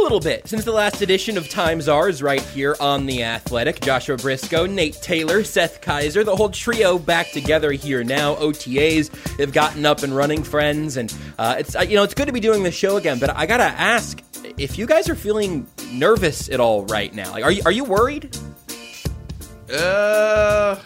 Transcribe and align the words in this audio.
A 0.00 0.02
little 0.02 0.20
bit 0.20 0.48
since 0.48 0.64
the 0.64 0.72
last 0.72 1.02
edition 1.02 1.36
of 1.36 1.50
Times 1.50 1.86
Ours 1.86 2.22
right 2.22 2.40
here 2.40 2.74
on 2.80 3.04
The 3.04 3.22
Athletic. 3.22 3.80
Joshua 3.80 4.16
Brisco, 4.16 4.68
Nate 4.68 4.94
Taylor, 4.94 5.44
Seth 5.44 5.82
Keysor, 5.82 6.24
the 6.24 6.34
whole 6.34 6.48
trio 6.48 6.98
back 6.98 7.30
together 7.32 7.70
here 7.70 8.02
now. 8.02 8.34
OTAs, 8.36 9.36
they've 9.36 9.52
gotten 9.52 9.84
up 9.84 10.02
and 10.02 10.16
running, 10.16 10.42
friends, 10.42 10.96
and 10.96 11.14
uh, 11.38 11.56
it's 11.58 11.76
uh, 11.76 11.80
you 11.80 11.96
know 11.96 12.02
it's 12.02 12.14
good 12.14 12.26
to 12.26 12.32
be 12.32 12.40
doing 12.40 12.62
the 12.62 12.70
show 12.70 12.96
again. 12.96 13.18
But 13.18 13.36
I 13.36 13.44
gotta 13.44 13.64
ask 13.64 14.22
if 14.56 14.78
you 14.78 14.86
guys 14.86 15.10
are 15.10 15.14
feeling 15.14 15.66
nervous 15.92 16.48
at 16.48 16.60
all 16.60 16.86
right 16.86 17.14
now. 17.14 17.32
Like, 17.32 17.44
are 17.44 17.52
you 17.52 17.62
are 17.66 17.72
you 17.72 17.84
worried? 17.84 18.34
Uh, 19.70 20.80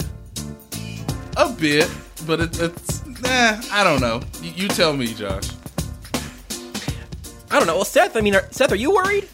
a 1.36 1.52
bit, 1.52 1.88
but 2.26 2.40
it, 2.40 2.60
it's 2.60 3.06
nah. 3.06 3.60
I 3.70 3.84
don't 3.84 4.00
know. 4.00 4.22
You 4.42 4.66
tell 4.66 4.92
me, 4.92 5.14
Josh. 5.14 5.48
I 7.54 7.58
don't 7.58 7.68
know. 7.68 7.76
Well, 7.76 7.84
Seth, 7.84 8.16
I 8.16 8.20
mean, 8.20 8.34
are, 8.34 8.48
Seth, 8.50 8.72
are 8.72 8.74
you 8.74 8.90
worried? 8.90 9.28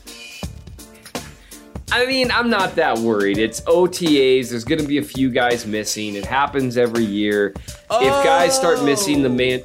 I 1.91 2.05
mean, 2.05 2.31
I'm 2.31 2.51
not 2.51 2.75
that 2.75 2.99
worried. 2.99 3.39
It's 3.39 3.63
OTAs. 3.63 4.51
There's 4.51 4.63
going 4.63 4.79
to 4.79 4.87
be 4.87 4.99
a 4.99 5.03
few 5.03 5.31
guys 5.31 5.67
missing. 5.67 6.17
It 6.17 6.27
happens 6.27 6.77
every 6.77 7.07
year. 7.07 7.55
If 7.91 8.25
guys 8.25 8.55
start 8.55 8.85
missing 8.85 9.23
the 9.23 9.31
man, 9.31 9.63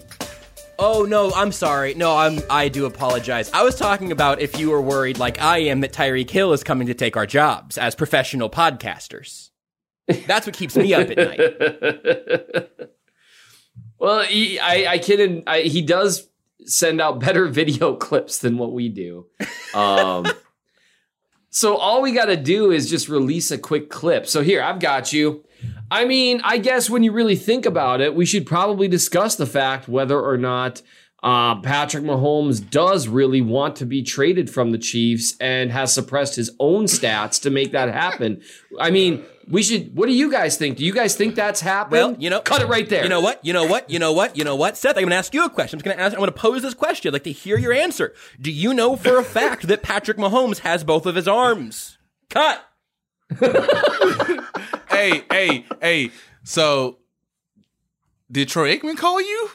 Oh 0.79 1.03
no, 1.03 1.33
I'm 1.33 1.51
sorry. 1.51 1.95
No, 1.95 2.15
I'm 2.15 2.39
I 2.49 2.69
do 2.69 2.85
apologize. 2.85 3.51
I 3.53 3.61
was 3.61 3.75
talking 3.75 4.13
about 4.13 4.39
if 4.39 4.57
you 4.57 4.69
were 4.69 4.81
worried 4.81 5.17
like 5.17 5.41
I 5.41 5.57
am 5.57 5.81
that 5.81 5.91
Tyreek 5.91 6.29
Hill 6.29 6.53
is 6.53 6.63
coming 6.63 6.87
to 6.87 6.93
take 6.93 7.17
our 7.17 7.25
jobs 7.25 7.77
as 7.77 7.93
professional 7.93 8.49
podcasters. 8.49 9.49
That's 10.07 10.45
what 10.45 10.55
keeps 10.55 10.77
me 10.77 10.93
up 10.93 11.09
at 11.09 11.17
night. 11.17 12.69
well, 13.99 14.23
he, 14.23 14.59
I, 14.59 14.93
I 14.93 14.97
kid. 14.99 15.43
I, 15.45 15.61
he 15.61 15.81
does 15.81 16.27
send 16.65 17.01
out 17.01 17.19
better 17.19 17.47
video 17.49 17.95
clips 17.95 18.37
than 18.37 18.57
what 18.57 18.73
we 18.73 18.89
do. 18.89 19.27
Um, 19.73 20.25
so 21.49 21.75
all 21.75 22.01
we 22.01 22.11
got 22.11 22.25
to 22.25 22.37
do 22.37 22.71
is 22.71 22.89
just 22.89 23.09
release 23.09 23.51
a 23.51 23.57
quick 23.57 23.89
clip. 23.89 24.27
So 24.27 24.41
here, 24.41 24.61
I've 24.61 24.79
got 24.79 25.13
you. 25.13 25.43
I 25.91 26.05
mean, 26.05 26.41
I 26.43 26.57
guess 26.57 26.89
when 26.89 27.03
you 27.03 27.11
really 27.11 27.35
think 27.35 27.65
about 27.65 28.01
it, 28.01 28.15
we 28.15 28.25
should 28.25 28.45
probably 28.45 28.87
discuss 28.87 29.35
the 29.35 29.45
fact 29.45 29.87
whether 29.87 30.19
or 30.19 30.37
not 30.37 30.81
uh, 31.25 31.59
Patrick 31.61 32.03
Mahomes 32.03 32.69
does 32.69 33.07
really 33.07 33.41
want 33.41 33.75
to 33.77 33.85
be 33.85 34.03
traded 34.03 34.49
from 34.49 34.71
the 34.71 34.77
Chiefs 34.77 35.35
and 35.39 35.71
has 35.71 35.91
suppressed 35.91 36.35
his 36.35 36.51
own 36.59 36.85
stats 36.85 37.41
to 37.41 37.49
make 37.49 37.71
that 37.71 37.91
happen. 37.91 38.41
I 38.79 38.91
mean, 38.91 39.25
we 39.47 39.61
should. 39.61 39.95
What 39.95 40.07
do 40.07 40.13
you 40.13 40.31
guys 40.31 40.57
think? 40.57 40.77
Do 40.77 40.85
you 40.85 40.93
guys 40.93 41.15
think 41.15 41.35
that's 41.35 41.61
happened? 41.61 41.91
Well, 41.91 42.15
you 42.17 42.29
know, 42.29 42.39
cut 42.39 42.61
it 42.61 42.67
right 42.67 42.87
there. 42.87 43.03
You 43.03 43.09
know 43.09 43.21
what? 43.21 43.43
You 43.45 43.53
know 43.53 43.65
what? 43.65 43.89
You 43.89 43.99
know 43.99 44.11
what? 44.11 44.37
You 44.37 44.43
know 44.43 44.55
what? 44.55 44.77
Seth, 44.77 44.97
I'm 44.97 45.03
going 45.03 45.09
to 45.11 45.15
ask 45.15 45.33
you 45.33 45.45
a 45.45 45.49
question. 45.49 45.79
I'm 45.79 45.83
going 45.83 45.97
to 45.97 46.03
ask. 46.03 46.13
I'm 46.13 46.19
going 46.19 46.31
to 46.31 46.37
pose 46.37 46.61
this 46.61 46.73
question. 46.73 47.09
I'd 47.09 47.13
like 47.13 47.23
to 47.23 47.31
hear 47.31 47.57
your 47.57 47.73
answer. 47.73 48.13
Do 48.39 48.51
you 48.51 48.73
know 48.73 48.95
for 48.95 49.17
a 49.17 49.23
fact 49.23 49.67
that 49.67 49.83
Patrick 49.83 50.17
Mahomes 50.17 50.59
has 50.59 50.83
both 50.83 51.05
of 51.05 51.15
his 51.15 51.27
arms? 51.27 51.97
Cut. 52.29 52.63
hey, 54.89 55.23
hey, 55.31 55.65
hey. 55.81 56.11
So, 56.43 56.99
did 58.31 58.49
Troy 58.49 58.77
Aikman 58.77 58.97
call 58.97 59.21
you? 59.21 59.49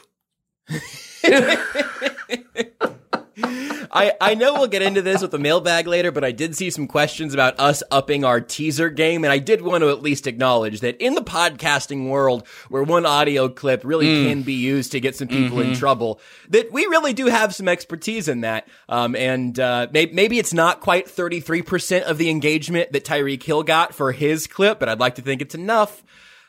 I, 3.43 4.13
I 4.21 4.35
know 4.35 4.53
we'll 4.53 4.67
get 4.67 4.81
into 4.81 5.01
this 5.01 5.21
with 5.21 5.31
the 5.31 5.39
mailbag 5.39 5.87
later, 5.87 6.11
but 6.11 6.23
I 6.23 6.31
did 6.31 6.55
see 6.55 6.69
some 6.69 6.87
questions 6.87 7.33
about 7.33 7.59
us 7.59 7.83
upping 7.91 8.23
our 8.23 8.39
teaser 8.39 8.89
game, 8.89 9.23
and 9.23 9.33
I 9.33 9.37
did 9.39 9.61
want 9.61 9.81
to 9.83 9.89
at 9.89 10.01
least 10.01 10.27
acknowledge 10.27 10.79
that 10.81 10.97
in 11.01 11.15
the 11.15 11.21
podcasting 11.23 12.09
world, 12.09 12.47
where 12.69 12.83
one 12.83 13.05
audio 13.05 13.49
clip 13.49 13.81
really 13.83 14.05
Mm. 14.07 14.29
can 14.29 14.41
be 14.43 14.53
used 14.53 14.91
to 14.93 14.99
get 14.99 15.15
some 15.15 15.27
people 15.27 15.59
in 15.59 15.71
Mhm. 15.71 15.77
trouble, 15.79 16.19
that 16.49 16.71
we 16.71 16.85
really 16.85 17.13
do 17.13 17.27
have 17.27 17.53
some 17.53 17.67
expertise 17.67 18.27
in 18.27 18.41
that. 18.41 18.67
Um, 18.89 19.15
and 19.15 19.59
uh, 19.59 19.87
may- 19.91 20.07
maybe 20.11 20.39
it's 20.39 20.53
not 20.53 20.79
quite 20.79 21.07
33% 21.09 22.03
of 22.05 22.17
the 22.17 22.29
engagement 22.29 22.91
that 22.93 23.03
Tyreek 23.05 23.43
Hill 23.43 23.63
got 23.63 23.93
for 23.93 24.11
his 24.11 24.47
clip, 24.47 24.79
but 24.79 24.89
I'd 24.89 24.99
like 24.99 25.15
to 25.15 25.21
think 25.21 25.41
it's 25.41 25.55
enough. 25.55 26.03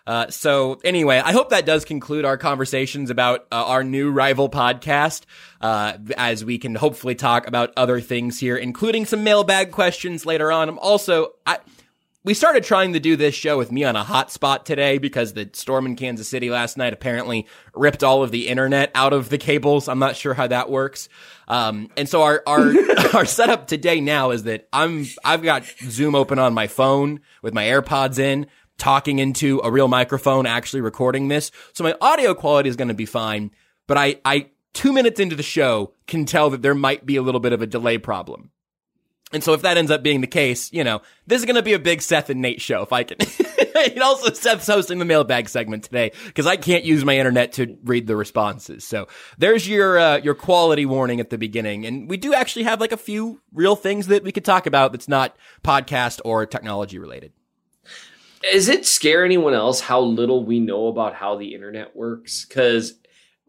Uh, 0.07 0.29
so 0.31 0.81
anyway, 0.85 1.19
I 1.19 1.33
hope 1.33 1.51
that 1.51 1.67
does 1.67 1.85
conclude 1.85 2.25
our 2.25 2.37
conversations 2.37 3.11
about 3.11 3.47
uh, 3.53 3.65
our 3.65 3.85
new 3.85 4.11
rival 4.11 4.49
podcast. 4.49 5.23
Uh, 5.61 5.97
as 6.17 6.45
we 6.45 6.59
can 6.59 6.75
hopefully 6.75 7.15
talk 7.15 7.47
about 7.47 7.73
other 7.77 8.01
things 8.01 8.41
here, 8.41 8.57
including 8.57 9.07
some 9.07 9.23
mailbag 9.23 9.71
questions 9.71 10.27
later 10.27 10.51
on. 10.51 10.69
I'm 10.69 10.79
also, 10.79 11.35
I, 11.47 11.59
we 12.25 12.35
started 12.35 12.63
trying 12.63 12.93
to 12.93 13.01
do 13.01 13.17
this 13.17 13.35
show 13.35 13.59
with 13.59 13.73
me 13.73 13.83
on 13.83 13.97
a 13.97 14.05
hotspot 14.05 14.65
today 14.65 14.99
because 14.99 15.33
the 15.33 15.51
storm 15.53 15.87
in 15.87 15.97
Kansas 15.97 16.29
City 16.29 16.51
last 16.51 16.77
night 16.77 16.93
apparently 16.93 17.49
ripped 17.75 18.05
all 18.05 18.23
of 18.23 18.31
the 18.31 18.47
internet 18.47 18.93
out 18.95 19.13
of 19.13 19.29
the 19.29 19.39
cables. 19.39 19.89
I'm 19.89 19.99
not 19.99 20.15
sure 20.15 20.33
how 20.33 20.47
that 20.47 20.71
works. 20.71 21.09
Um, 21.49 21.91
and 21.97 22.09
so 22.09 22.23
our, 22.23 22.43
our, 22.47 22.73
our 23.15 23.25
setup 23.25 23.67
today 23.67 24.01
now 24.01 24.31
is 24.31 24.45
that 24.45 24.69
I'm, 24.73 25.07
I've 25.25 25.43
got 25.43 25.65
Zoom 25.83 26.15
open 26.15 26.39
on 26.39 26.55
my 26.55 26.69
phone 26.69 27.21
with 27.43 27.55
my 27.55 27.65
AirPods 27.65 28.21
in, 28.21 28.47
talking 28.79 29.19
into 29.19 29.61
a 29.63 29.71
real 29.71 29.89
microphone, 29.89 30.47
actually 30.47 30.81
recording 30.81 31.29
this. 31.29 31.51
So 31.73 31.85
my 31.85 31.95
audio 32.01 32.35
quality 32.35 32.69
is 32.69 32.77
going 32.77 32.89
to 32.89 32.95
be 32.95 33.07
fine, 33.07 33.51
but 33.87 33.97
I, 33.97 34.17
I, 34.25 34.51
two 34.73 34.93
minutes 34.93 35.21
into 35.21 35.37
the 35.37 35.43
show 35.43 35.93
can 36.07 36.25
tell 36.25 36.51
that 36.51 36.63
there 36.63 36.75
might 36.75 37.07
be 37.07 37.17
a 37.17 37.23
little 37.23 37.41
bit 37.41 37.53
of 37.53 37.63
a 37.63 37.67
delay 37.67 37.99
problem. 37.99 38.51
And 39.33 39.43
so 39.43 39.55
if 39.55 39.63
that 39.63 39.79
ends 39.79 39.91
up 39.91 40.03
being 40.03 40.21
the 40.21 40.27
case, 40.27 40.73
you 40.73 40.85
know, 40.85 41.01
this 41.27 41.41
is 41.41 41.47
going 41.47 41.57
to 41.57 41.63
be 41.63 41.73
a 41.73 41.79
big 41.79 42.03
Seth 42.03 42.29
and 42.29 42.43
Nate 42.43 42.61
show 42.61 42.83
if 42.83 42.93
I 42.93 43.03
can. 43.03 43.17
and 43.93 44.03
also 44.03 44.33
Seth's 44.33 44.67
hosting 44.67 44.99
the 44.99 45.05
mailbag 45.05 45.49
segment 45.49 45.85
today 45.85 46.13
because 46.27 46.47
I 46.47 46.57
can't 46.57 46.85
use 46.85 47.05
my 47.05 47.17
internet 47.17 47.55
to 47.55 47.79
read 47.85 48.07
the 48.07 48.15
responses. 48.15 48.85
So 48.85 49.09
there's 49.39 49.67
your, 49.67 49.99
uh, 49.99 50.17
your 50.19 50.35
quality 50.35 50.85
warning 50.85 51.19
at 51.19 51.31
the 51.31 51.39
beginning. 51.39 51.87
And 51.87 52.11
we 52.11 52.19
do 52.19 52.35
actually 52.35 52.65
have 52.65 52.81
like 52.81 52.93
a 52.93 52.99
few 52.99 53.41
real 53.53 53.75
things 53.75 54.09
that 54.09 54.23
we 54.23 54.33
could 54.33 54.45
talk 54.45 54.67
about 54.67 54.93
that's 54.93 55.09
not 55.09 55.35
podcast 55.65 56.21
or 56.25 56.45
technology 56.45 56.99
related. 56.99 57.33
Does 58.51 58.69
it 58.69 58.87
scare 58.87 59.25
anyone 59.25 59.55
else 59.55 59.81
how 59.81 60.01
little 60.01 60.45
we 60.45 60.61
know 60.61 60.89
about 60.89 61.15
how 61.15 61.37
the 61.37 61.55
internet 61.55 61.95
works? 61.95 62.45
Because, 62.45 62.95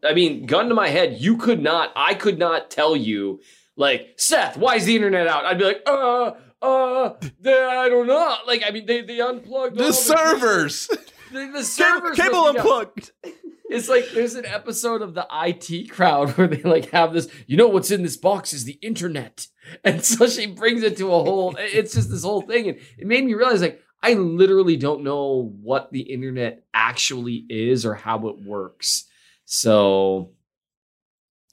I 0.04 0.14
mean, 0.14 0.46
gun 0.46 0.68
to 0.68 0.74
my 0.74 0.88
head, 0.88 1.16
you 1.18 1.36
could 1.36 1.62
not, 1.62 1.92
I 1.96 2.14
could 2.14 2.38
not 2.38 2.70
tell 2.70 2.96
you, 2.96 3.40
like, 3.76 4.14
Seth, 4.16 4.56
why 4.56 4.76
is 4.76 4.84
the 4.84 4.94
internet 4.96 5.26
out? 5.26 5.44
I'd 5.44 5.58
be 5.58 5.64
like, 5.64 5.82
uh, 5.86 6.32
uh, 6.62 7.14
they, 7.40 7.62
I 7.62 7.88
don't 7.88 8.06
know. 8.06 8.36
Like, 8.46 8.62
I 8.66 8.70
mean, 8.70 8.86
they, 8.86 9.02
they 9.02 9.20
unplugged 9.20 9.80
all 9.80 9.86
The 9.86 9.92
servers. 9.92 10.88
The, 11.32 11.50
the 11.52 11.64
servers 11.64 12.16
cable 12.16 12.44
down. 12.44 12.58
unplugged. 12.58 13.10
It's 13.70 13.88
like 13.88 14.10
there's 14.10 14.34
an 14.34 14.44
episode 14.46 15.02
of 15.02 15.14
the 15.14 15.26
IT 15.32 15.90
crowd 15.90 16.30
where 16.36 16.46
they 16.46 16.62
like 16.62 16.90
have 16.90 17.12
this, 17.12 17.26
you 17.46 17.56
know 17.56 17.66
what's 17.66 17.90
in 17.90 18.02
this 18.02 18.16
box 18.16 18.52
is 18.52 18.64
the 18.64 18.78
internet. 18.82 19.48
And 19.82 20.04
so 20.04 20.28
she 20.28 20.46
brings 20.46 20.82
it 20.82 20.96
to 20.98 21.06
a 21.06 21.24
whole 21.24 21.56
it's 21.58 21.94
just 21.94 22.10
this 22.10 22.22
whole 22.22 22.42
thing. 22.42 22.68
And 22.68 22.78
it 22.98 23.06
made 23.06 23.24
me 23.24 23.34
realize 23.34 23.62
like 23.62 23.80
I 24.04 24.12
literally 24.14 24.76
don't 24.76 25.02
know 25.02 25.52
what 25.62 25.90
the 25.92 26.00
internet 26.02 26.64
actually 26.74 27.46
is 27.48 27.86
or 27.86 27.94
how 27.94 28.28
it 28.28 28.36
works. 28.44 29.04
So 29.46 30.32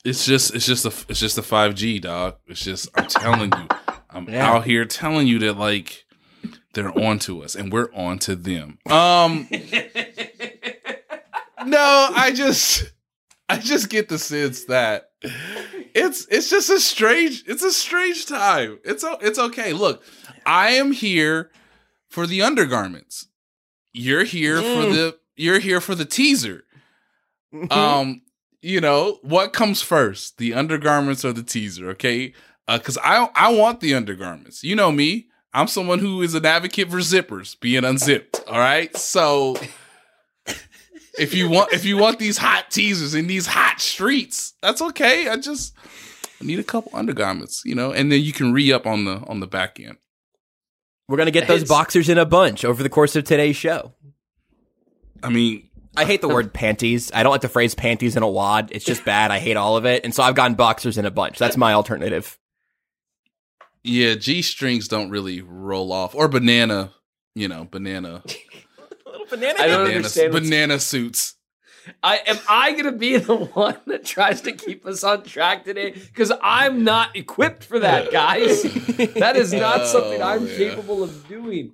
It's 0.04 0.26
just 0.26 0.54
it's 0.54 0.66
just 0.66 0.86
a 0.86 0.94
it's 1.10 1.20
just 1.20 1.38
a 1.38 1.42
five 1.44 1.76
G 1.76 2.00
dog. 2.00 2.36
It's 2.48 2.64
just 2.64 2.90
I'm 2.96 3.08
telling 3.08 3.52
you, 3.58 3.68
I'm 4.10 4.26
Yeah. 4.30 4.52
out 4.52 4.66
here 4.66 4.86
telling 4.86 5.28
you 5.28 5.40
that 5.40 5.58
like 5.58 6.06
they're 6.74 6.98
on 6.98 7.20
to 7.20 7.44
us 7.44 7.56
and 7.56 7.72
we're 7.72 7.94
on 7.94 8.20
to 8.20 8.36
them. 8.36 8.80
Um, 8.90 9.48
no, 11.66 12.10
I 12.16 12.32
just 12.36 12.92
I 13.50 13.58
just 13.58 13.90
get 13.90 14.10
the 14.10 14.18
sense 14.18 14.66
that 14.66 15.12
it's 15.94 16.26
it's 16.30 16.50
just 16.50 16.70
a 16.70 16.80
strange 16.80 17.44
it's 17.48 17.64
a 17.64 17.72
strange 17.72 18.26
time. 18.26 18.80
It's 18.84 19.04
it's 19.22 19.40
okay. 19.40 19.74
Look, 19.74 20.04
I 20.46 20.72
am 20.72 20.92
here 20.92 21.52
for 22.12 22.28
the 22.28 22.42
undergarments. 22.42 23.28
You're 23.94 24.26
here 24.26 24.58
for 24.58 24.86
the 24.86 25.18
you're 25.36 25.60
here 25.60 25.82
for 25.82 25.96
the 25.96 26.06
teaser. 26.06 26.64
Um, 27.72 28.22
you 28.62 28.80
know, 28.80 29.20
what 29.24 29.52
comes 29.54 29.82
first, 29.82 30.38
the 30.38 30.54
undergarments 30.54 31.26
or 31.26 31.34
the 31.34 31.44
teaser, 31.44 31.90
okay? 31.92 32.34
Uh, 32.68 32.80
cuz 32.80 32.98
I 33.04 33.30
I 33.34 33.52
want 33.54 33.80
the 33.80 33.96
undergarments. 33.96 34.64
You 34.64 34.76
know 34.76 34.92
me. 34.92 35.28
I'm 35.54 35.68
someone 35.68 36.00
who 36.00 36.22
is 36.22 36.34
an 36.34 36.46
advocate 36.46 36.90
for 36.90 36.98
zippers 37.00 37.60
being 37.60 37.84
unzipped, 37.84 38.42
all 38.48 38.60
right? 38.60 38.96
So 38.96 39.58
if 41.18 41.34
you 41.34 41.50
want 41.50 41.74
if 41.74 41.84
you 41.86 41.98
want 41.98 42.20
these 42.20 42.38
hot 42.38 42.72
teasers 42.72 43.16
in 43.16 43.28
these 43.28 43.48
hot 43.48 43.82
streets, 43.82 44.54
that's 44.62 44.82
okay. 44.82 45.28
I 45.28 45.38
just 45.38 45.74
I 46.42 46.46
need 46.46 46.60
a 46.60 46.64
couple 46.64 46.92
undergarments, 46.94 47.64
you 47.66 47.76
know, 47.76 47.92
and 47.92 48.12
then 48.12 48.22
you 48.22 48.32
can 48.32 48.54
re 48.54 48.72
up 48.72 48.86
on 48.86 49.06
the 49.06 49.18
on 49.28 49.40
the 49.40 49.48
back 49.48 49.80
end. 49.80 49.98
We're 51.12 51.18
gonna 51.18 51.32
get 51.32 51.50
those 51.50 51.66
boxers 51.66 52.08
in 52.08 52.18
a 52.18 52.26
bunch 52.26 52.64
over 52.64 52.82
the 52.82 52.88
course 52.88 53.18
of 53.18 53.26
today's 53.26 53.58
show. 53.58 53.92
I 55.22 55.28
mean, 55.28 55.68
I 55.98 56.06
hate 56.06 56.22
the 56.22 56.30
word 56.30 56.54
panties. 56.54 57.12
I 57.14 57.22
don't 57.22 57.34
like 57.34 57.42
the 57.42 57.50
phrase 57.50 57.76
panties 57.76 58.16
in 58.16 58.24
a 58.24 58.30
wad. 58.30 58.70
It's 58.72 58.86
just 58.86 59.04
bad. 59.04 59.30
I 59.30 59.40
hate 59.40 59.58
all 59.58 59.76
of 59.76 59.86
it. 59.86 60.06
And 60.06 60.16
so 60.16 60.24
I've 60.24 60.36
gotten 60.36 60.56
boxers 60.56 60.98
in 60.98 61.06
a 61.06 61.12
bunch. 61.12 61.38
That's 61.38 61.58
my 61.58 61.74
alternative. 61.74 62.40
yeah, 63.84 64.16
G 64.16 64.42
strings 64.42 64.88
don't 64.88 65.10
really 65.10 65.42
roll 65.42 65.92
off 65.92 66.16
or 66.16 66.30
banana, 66.30 66.94
you 67.36 67.50
know, 67.50 67.68
banana 67.70 68.24
Little 69.06 69.26
banana. 69.26 69.60
I 69.60 69.68
don't 69.68 69.80
banana, 69.80 69.96
understand 69.98 70.32
banana 70.32 70.80
suits. 70.80 71.36
I 72.04 72.18
am 72.28 72.38
I 72.50 72.74
gonna 72.74 72.92
be 72.92 73.18
the 73.18 73.36
one 73.36 73.78
that 73.88 74.06
tries 74.06 74.42
to 74.42 74.52
keep 74.52 74.86
us 74.86 75.04
on 75.04 75.24
track 75.24 75.66
today? 75.66 75.92
Because 75.92 76.32
I'm 76.42 76.84
not 76.84 77.16
equipped 77.16 77.64
for 77.64 77.80
that, 77.80 78.12
guys. 78.12 78.64
that 78.64 79.36
is 79.36 79.52
not 79.54 79.88
something 79.88 80.22
Oh, 80.22 80.26
I'm 80.28 80.48
yeah. 80.48 80.58
capable 80.58 81.04
of 81.04 81.28
doing. 81.28 81.74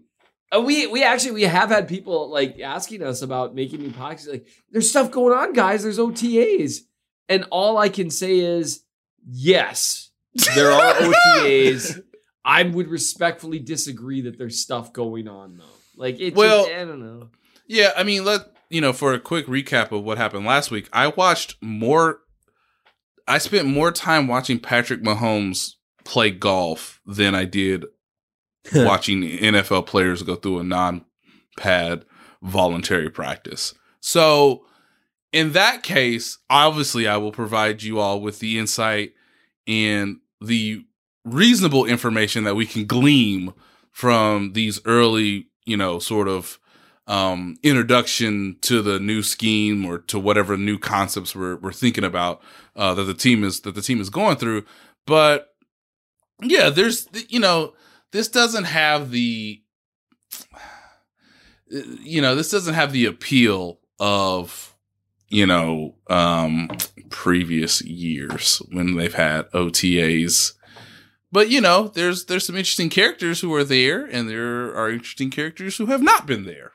Uh, 0.56 0.62
we 0.62 0.88
we 0.88 1.04
actually 1.04 1.32
we 1.32 1.44
have 1.44 1.70
had 1.70 1.88
people 1.90 2.30
like 2.30 2.60
asking 2.62 3.04
us 3.04 3.22
about 3.22 3.54
making 3.54 3.82
new 3.82 3.90
podcasts. 3.92 4.30
Like, 4.30 4.48
there's 4.72 4.90
stuff 4.90 5.12
going 5.12 5.38
on, 5.38 5.52
guys. 5.54 5.84
There's 5.84 6.00
OTAs, 6.00 6.80
and 7.28 7.46
all 7.52 7.78
I 7.78 7.90
can 7.90 8.10
say 8.10 8.40
is 8.40 8.84
yes, 9.26 10.10
there 10.56 10.72
are 10.72 10.94
OTAs. 11.42 12.02
I 12.46 12.64
would 12.64 12.88
respectfully 12.88 13.60
disagree 13.60 14.22
that 14.22 14.38
there's 14.38 14.62
stuff 14.62 14.94
going 14.94 15.28
on 15.28 15.58
though. 15.58 15.66
Like 15.98 16.20
it. 16.22 16.34
Well- 16.36 16.66
just, 16.66 16.78
I 16.78 16.86
don't 16.86 17.02
know. 17.02 17.30
Yeah, 17.70 17.92
I 17.98 18.04
mean, 18.04 18.24
let 18.24 18.44
you 18.70 18.82
know 18.82 18.94
for 18.94 19.14
a 19.14 19.20
quick 19.20 19.48
recap 19.48 19.92
of 19.92 20.04
what 20.04 20.18
happened 20.18 20.46
last 20.46 20.72
week. 20.72 20.90
I 20.94 21.08
watched 21.08 21.56
more. 21.62 22.20
I 23.28 23.38
spent 23.40 23.68
more 23.68 23.92
time 23.92 24.28
watching 24.28 24.60
Patrick 24.60 25.02
Mahomes 25.04 25.74
play 26.06 26.32
golf 26.32 27.02
than 27.06 27.36
I 27.36 27.46
did 27.46 27.86
watching 28.76 29.22
NFL 29.22 29.86
players 29.86 30.24
go 30.24 30.36
through 30.36 30.60
a 30.60 30.64
non-pad 30.64 32.06
voluntary 32.42 33.10
practice. 33.10 33.74
So, 34.00 34.66
in 35.34 35.52
that 35.52 35.84
case, 35.84 36.38
obviously, 36.50 37.08
I 37.08 37.18
will 37.18 37.34
provide 37.34 37.84
you 37.84 38.00
all 38.00 38.22
with 38.22 38.40
the 38.40 38.58
insight 38.58 39.14
and 39.68 40.18
the 40.40 40.86
reasonable 41.26 41.86
information 41.86 42.46
that 42.46 42.56
we 42.56 42.66
can 42.66 42.86
glean 42.86 43.54
from 43.92 44.54
these 44.54 44.80
early, 44.86 45.48
you 45.66 45.76
know, 45.76 46.00
sort 46.00 46.28
of 46.30 46.60
um, 47.08 47.58
introduction 47.64 48.58
to 48.62 48.82
the 48.82 49.00
new 49.00 49.24
scheme 49.24 49.86
or 49.86 49.98
to 50.00 50.20
whatever 50.20 50.58
new 50.58 50.78
concepts 50.78 51.36
we're, 51.36 51.56
we're 51.56 51.72
thinking 51.72 52.04
about 52.04 52.42
uh, 52.76 52.94
that 52.94 53.04
the 53.04 53.14
team 53.14 53.44
is 53.44 53.62
that 53.62 53.76
the 53.76 53.82
team 53.82 54.02
is 54.02 54.10
going 54.10 54.38
through. 54.38 54.66
But 55.06 55.56
yeah, 56.42 56.70
there's 56.70 57.08
you 57.30 57.40
know 57.40 57.74
this 58.12 58.28
doesn't 58.28 58.66
have 58.66 59.12
the 59.12 59.62
you 61.70 62.22
know 62.22 62.36
this 62.36 62.52
doesn't 62.52 62.76
have 62.76 62.92
the 62.92 63.06
appeal 63.06 63.80
of 64.00 64.76
you 65.30 65.46
know 65.46 65.96
um 66.10 66.70
previous 67.10 67.82
years 67.82 68.62
when 68.72 68.96
they've 68.96 69.14
had 69.14 69.50
OTAs 69.52 70.54
but 71.32 71.50
you 71.50 71.60
know 71.60 71.90
there's 71.90 72.26
there's 72.26 72.46
some 72.46 72.56
interesting 72.56 72.90
characters 72.90 73.42
who 73.42 73.54
are 73.54 73.64
there 73.64 74.06
and 74.06 74.30
there 74.30 74.74
are 74.76 74.90
interesting 74.90 75.30
characters 75.30 75.78
who 75.78 75.88
have 75.88 76.02
not 76.02 76.26
been 76.26 76.46
there 76.46 76.72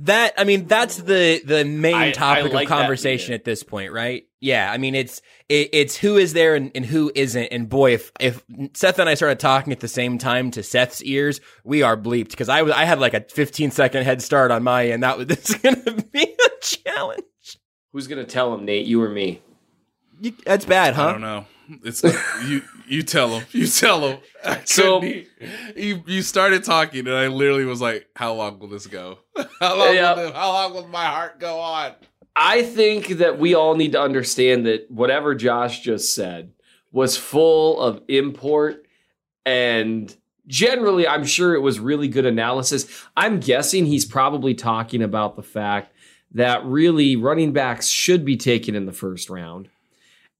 That 0.00 0.34
I 0.36 0.44
mean, 0.44 0.66
that's 0.66 0.96
the 0.98 1.40
the 1.44 1.64
main 1.64 1.94
I- 1.94 2.08
I 2.08 2.12
topic 2.12 2.52
like 2.52 2.64
of 2.70 2.76
conversation 2.76 3.32
at 3.34 3.44
this 3.44 3.62
point, 3.62 3.92
right? 3.92 4.24
Yeah, 4.40 4.70
I 4.70 4.76
mean, 4.76 4.94
it's 4.94 5.22
it, 5.48 5.70
it's 5.72 5.96
who 5.96 6.18
is 6.18 6.34
there 6.34 6.54
and, 6.54 6.70
and 6.74 6.84
who 6.84 7.10
isn't. 7.14 7.46
And 7.46 7.68
boy, 7.68 7.94
if 7.94 8.12
if 8.20 8.44
Seth 8.74 8.98
and 8.98 9.08
I 9.08 9.14
started 9.14 9.40
talking 9.40 9.72
at 9.72 9.80
the 9.80 9.88
same 9.88 10.18
time 10.18 10.50
to 10.52 10.62
Seth's 10.62 11.02
ears, 11.02 11.40
we 11.64 11.82
are 11.82 11.96
bleeped 11.96 12.30
because 12.30 12.50
I 12.50 12.60
was 12.62 12.72
I 12.74 12.84
had 12.84 12.98
like 13.00 13.14
a 13.14 13.22
15 13.22 13.70
second 13.70 14.04
head 14.04 14.20
start 14.20 14.50
on 14.50 14.62
my 14.62 14.88
end. 14.88 15.02
That 15.02 15.16
was 15.16 15.26
this 15.28 15.54
gonna 15.54 15.92
be 16.12 16.22
a 16.24 16.50
challenge. 16.60 17.22
Who's 17.92 18.06
gonna 18.06 18.24
tell 18.24 18.52
him, 18.52 18.66
Nate? 18.66 18.84
You 18.86 19.02
or 19.02 19.08
me? 19.08 19.40
You, 20.20 20.32
that's 20.44 20.66
bad, 20.66 20.92
huh? 20.94 21.06
I 21.06 21.12
don't 21.12 21.20
know. 21.22 21.46
It's 21.84 22.02
you. 22.46 22.62
You 22.86 23.02
tell 23.02 23.28
him. 23.38 23.46
You 23.52 23.66
tell 23.66 24.00
him. 24.08 24.18
So- 24.64 25.02
you 25.02 26.02
you 26.06 26.22
started 26.22 26.62
talking, 26.64 27.00
and 27.06 27.16
I 27.16 27.26
literally 27.28 27.64
was 27.64 27.80
like, 27.80 28.08
"How 28.14 28.32
long 28.34 28.58
will 28.60 28.68
this 28.68 28.86
go? 28.86 29.18
How 29.60 29.76
long? 29.76 29.94
Yeah. 29.94 30.14
Will 30.14 30.26
this, 30.26 30.32
how 30.34 30.52
long 30.52 30.74
will 30.74 30.86
my 30.88 31.04
heart 31.06 31.40
go 31.40 31.58
on?" 31.58 31.92
I 32.36 32.62
think 32.62 33.08
that 33.18 33.38
we 33.38 33.54
all 33.54 33.74
need 33.74 33.92
to 33.92 34.00
understand 34.00 34.66
that 34.66 34.90
whatever 34.90 35.34
Josh 35.34 35.80
just 35.80 36.14
said 36.14 36.52
was 36.92 37.16
full 37.16 37.80
of 37.80 38.02
import 38.08 38.86
and 39.44 40.14
generally 40.46 41.08
I'm 41.08 41.24
sure 41.24 41.54
it 41.54 41.60
was 41.60 41.80
really 41.80 42.08
good 42.08 42.26
analysis. 42.26 42.86
I'm 43.16 43.40
guessing 43.40 43.86
he's 43.86 44.04
probably 44.04 44.54
talking 44.54 45.02
about 45.02 45.36
the 45.36 45.42
fact 45.42 45.92
that 46.32 46.64
really 46.64 47.16
running 47.16 47.52
backs 47.52 47.88
should 47.88 48.24
be 48.24 48.36
taken 48.36 48.74
in 48.74 48.84
the 48.86 48.92
first 48.92 49.30
round. 49.30 49.68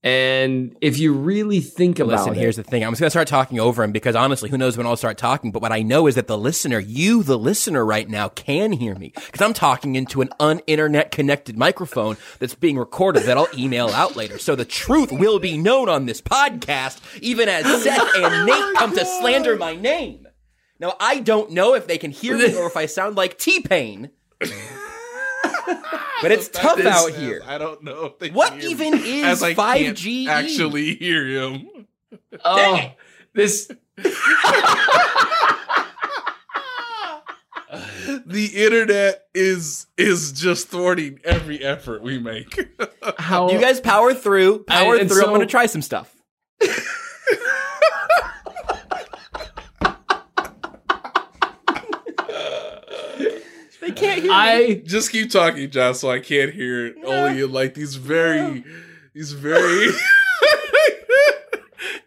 And 0.07 0.77
if 0.79 0.99
you 0.99 1.11
really 1.11 1.59
think 1.59 1.99
about 1.99 2.19
Listen, 2.19 2.33
it, 2.33 2.37
here's 2.37 2.55
the 2.55 2.63
thing. 2.63 2.81
I'm 2.81 2.93
just 2.93 3.01
going 3.01 3.07
to 3.07 3.11
start 3.11 3.27
talking 3.27 3.59
over 3.59 3.83
him 3.83 3.91
because 3.91 4.15
honestly, 4.15 4.49
who 4.49 4.57
knows 4.57 4.77
when 4.77 4.87
I'll 4.87 4.95
start 4.95 5.17
talking. 5.17 5.51
But 5.51 5.61
what 5.61 5.73
I 5.73 5.81
know 5.81 6.07
is 6.07 6.15
that 6.15 6.27
the 6.27 6.37
listener, 6.37 6.79
you, 6.79 7.23
the 7.23 7.37
listener 7.37 7.85
right 7.85 8.07
now, 8.07 8.29
can 8.29 8.71
hear 8.71 8.95
me 8.95 9.11
because 9.13 9.41
I'm 9.41 9.53
talking 9.53 9.95
into 9.95 10.21
an 10.21 10.29
un-internet 10.39 11.11
connected 11.11 11.57
microphone 11.57 12.15
that's 12.39 12.55
being 12.55 12.77
recorded 12.77 13.23
that 13.23 13.37
I'll 13.37 13.49
email 13.53 13.89
out 13.89 14.15
later. 14.15 14.37
So 14.37 14.55
the 14.55 14.63
truth 14.63 15.11
will 15.11 15.39
be 15.39 15.57
known 15.57 15.89
on 15.89 16.05
this 16.05 16.21
podcast, 16.21 17.01
even 17.21 17.49
as 17.49 17.65
Seth 17.83 18.15
and 18.15 18.45
Nate 18.45 18.75
come 18.75 18.95
to 18.95 19.03
slander 19.03 19.57
my 19.57 19.75
name. 19.75 20.25
Now, 20.79 20.93
I 21.01 21.19
don't 21.19 21.51
know 21.51 21.73
if 21.73 21.85
they 21.85 21.97
can 21.97 22.11
hear 22.11 22.37
me 22.37 22.55
or 22.55 22.67
if 22.67 22.77
I 22.77 22.85
sound 22.85 23.17
like 23.17 23.37
T-Pain. 23.37 24.11
But 26.21 26.31
it's 26.31 26.49
tough 26.49 26.79
out 26.85 27.09
is- 27.09 27.17
here. 27.17 27.41
I 27.45 27.57
don't 27.57 27.83
know 27.83 28.05
if 28.05 28.19
they 28.19 28.29
What 28.29 28.51
can 28.53 28.61
hear 28.61 28.69
even 28.69 28.91
me, 28.93 29.19
is 29.21 29.25
as 29.25 29.43
I 29.43 29.53
can't 29.53 29.97
5G? 29.97 30.27
Actually, 30.27 30.95
hear 30.95 31.25
him. 31.27 31.87
oh, 32.45 32.91
this 33.33 33.69
The 38.25 38.51
internet 38.55 39.25
is 39.33 39.87
is 39.97 40.31
just 40.31 40.69
thwarting 40.69 41.19
every 41.25 41.61
effort 41.63 42.01
we 42.01 42.17
make. 42.19 42.57
how 43.17 43.49
You 43.51 43.59
guys 43.59 43.81
power 43.81 44.13
through. 44.13 44.63
Power 44.63 44.95
I- 44.95 44.99
and 44.99 45.09
through. 45.09 45.23
I'm 45.23 45.29
going 45.29 45.41
to 45.41 45.45
try 45.45 45.65
some 45.65 45.81
stuff. 45.81 46.13
Can't 53.97 54.21
hear 54.21 54.31
me. 54.31 54.35
I 54.35 54.75
just 54.85 55.11
keep 55.11 55.31
talking, 55.31 55.69
John, 55.69 55.95
so 55.95 56.09
I 56.09 56.19
can't 56.19 56.53
hear 56.53 56.87
it. 56.87 56.95
Only 57.05 57.41
in 57.41 57.51
like 57.51 57.73
these 57.73 57.95
very, 57.95 58.63
these 59.13 59.33
very 59.33 59.89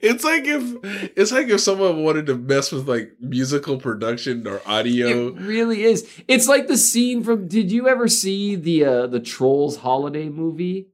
It's 0.00 0.25
like 0.25 0.44
if 0.47 1.12
it's 1.16 1.30
like 1.30 1.49
if 1.49 1.61
someone 1.61 2.02
wanted 2.02 2.26
to 2.26 2.35
mess 2.35 2.73
with 2.73 2.88
like 2.88 3.12
musical 3.20 3.76
production 3.76 4.47
or 4.47 4.62
audio. 4.64 5.28
It 5.28 5.40
really 5.40 5.82
is. 5.82 6.09
It's 6.26 6.49
like 6.49 6.68
the 6.68 6.78
scene 6.78 7.23
from. 7.23 7.49
Did 7.49 7.70
you 7.70 7.87
ever 7.87 8.09
see 8.09 8.56
the 8.56 8.85
uh, 8.85 9.06
the 9.09 9.20
Trolls 9.20 9.76
holiday 9.78 10.30
movie? 10.30 10.88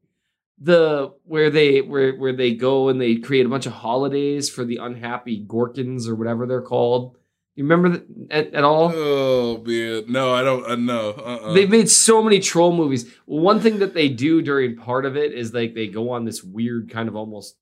The 0.58 1.12
where 1.24 1.50
they 1.50 1.82
where 1.82 2.16
where 2.16 2.32
they 2.32 2.54
go 2.54 2.88
and 2.88 3.00
they 3.00 3.16
create 3.16 3.46
a 3.46 3.48
bunch 3.48 3.66
of 3.66 3.74
holidays 3.74 4.50
for 4.50 4.64
the 4.64 4.78
unhappy 4.78 5.44
Gorkins 5.46 6.08
or 6.08 6.16
whatever 6.16 6.46
they're 6.46 6.62
called. 6.62 7.15
You 7.56 7.64
remember 7.64 7.88
that 7.88 8.06
at, 8.30 8.54
at 8.54 8.64
all? 8.64 8.92
Oh 8.94 9.62
man, 9.64 10.04
no, 10.08 10.34
I 10.34 10.42
don't. 10.42 10.66
Uh, 10.66 10.76
no, 10.76 11.10
uh-uh. 11.12 11.52
They've 11.54 11.70
made 11.70 11.88
so 11.88 12.22
many 12.22 12.38
troll 12.38 12.76
movies. 12.76 13.10
One 13.25 13.60
thing 13.60 13.78
that 13.78 13.94
they 13.94 14.10
do 14.10 14.42
during 14.42 14.76
part 14.76 15.06
of 15.06 15.16
it 15.16 15.32
is 15.32 15.54
like 15.54 15.75
they 15.75 15.86
go 15.86 16.10
on 16.10 16.26
this 16.26 16.44
weird 16.44 16.90
kind 16.90 17.08
of 17.08 17.16
almost 17.16 17.56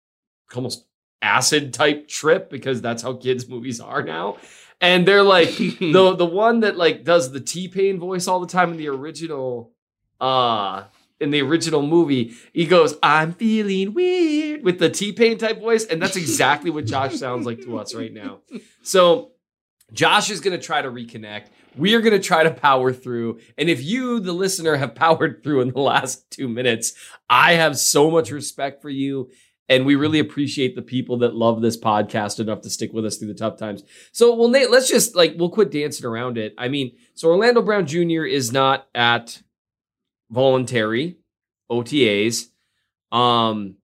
almost 0.54 0.84
acid 1.22 1.72
type 1.72 2.08
trip 2.08 2.50
because 2.50 2.82
that's 2.82 3.02
how 3.04 3.14
kids 3.14 3.48
movies 3.48 3.80
are 3.80 4.02
now. 4.02 4.38
And 4.80 5.06
they're 5.06 5.22
like 5.22 5.56
the 5.56 6.14
the 6.18 6.26
one 6.26 6.60
that 6.60 6.76
like 6.76 7.04
does 7.04 7.30
the 7.30 7.40
T-Pain 7.40 8.00
voice 8.00 8.26
all 8.26 8.40
the 8.40 8.48
time 8.48 8.72
in 8.72 8.76
the 8.76 8.88
original 8.88 9.72
uh 10.20 10.84
in 11.20 11.30
the 11.30 11.40
original 11.40 11.82
movie, 11.82 12.34
he 12.52 12.66
goes, 12.66 12.96
I'm 13.00 13.32
feeling 13.32 13.94
weird 13.94 14.64
with 14.64 14.80
the 14.80 14.90
T-Pain 14.90 15.38
type 15.38 15.60
voice. 15.60 15.86
And 15.86 16.02
that's 16.02 16.16
exactly 16.16 16.70
what 16.70 16.84
Josh 16.84 17.14
sounds 17.14 17.46
like 17.46 17.62
to 17.62 17.78
us 17.78 17.94
right 17.94 18.12
now. 18.12 18.40
So 18.82 19.30
Josh 19.94 20.30
is 20.30 20.40
going 20.40 20.58
to 20.58 20.62
try 20.64 20.82
to 20.82 20.90
reconnect. 20.90 21.46
We 21.76 21.94
are 21.94 22.00
going 22.00 22.12
to 22.12 22.20
try 22.26 22.42
to 22.42 22.50
power 22.50 22.92
through. 22.92 23.40
And 23.56 23.68
if 23.70 23.82
you, 23.82 24.20
the 24.20 24.32
listener, 24.32 24.76
have 24.76 24.94
powered 25.04 25.42
through 25.42 25.62
in 25.62 25.70
the 25.70 25.80
last 25.80 26.30
two 26.30 26.48
minutes, 26.48 26.92
I 27.30 27.54
have 27.54 27.78
so 27.78 28.10
much 28.10 28.30
respect 28.30 28.82
for 28.82 28.90
you. 28.90 29.30
And 29.66 29.86
we 29.86 29.94
really 29.94 30.18
appreciate 30.18 30.76
the 30.76 30.82
people 30.82 31.16
that 31.18 31.34
love 31.34 31.62
this 31.62 31.78
podcast 31.78 32.38
enough 32.38 32.60
to 32.62 32.70
stick 32.70 32.92
with 32.92 33.06
us 33.06 33.16
through 33.16 33.28
the 33.28 33.34
tough 33.34 33.56
times. 33.56 33.82
So, 34.12 34.34
well, 34.34 34.48
Nate, 34.48 34.70
let's 34.70 34.90
just 34.90 35.16
like, 35.16 35.36
we'll 35.38 35.48
quit 35.48 35.70
dancing 35.70 36.04
around 36.04 36.36
it. 36.36 36.54
I 36.58 36.68
mean, 36.68 36.92
so 37.14 37.28
Orlando 37.30 37.62
Brown 37.62 37.86
Jr. 37.86 38.24
is 38.24 38.52
not 38.52 38.86
at 38.94 39.40
voluntary 40.30 41.16
OTAs. 41.70 42.48
Um, 43.10 43.76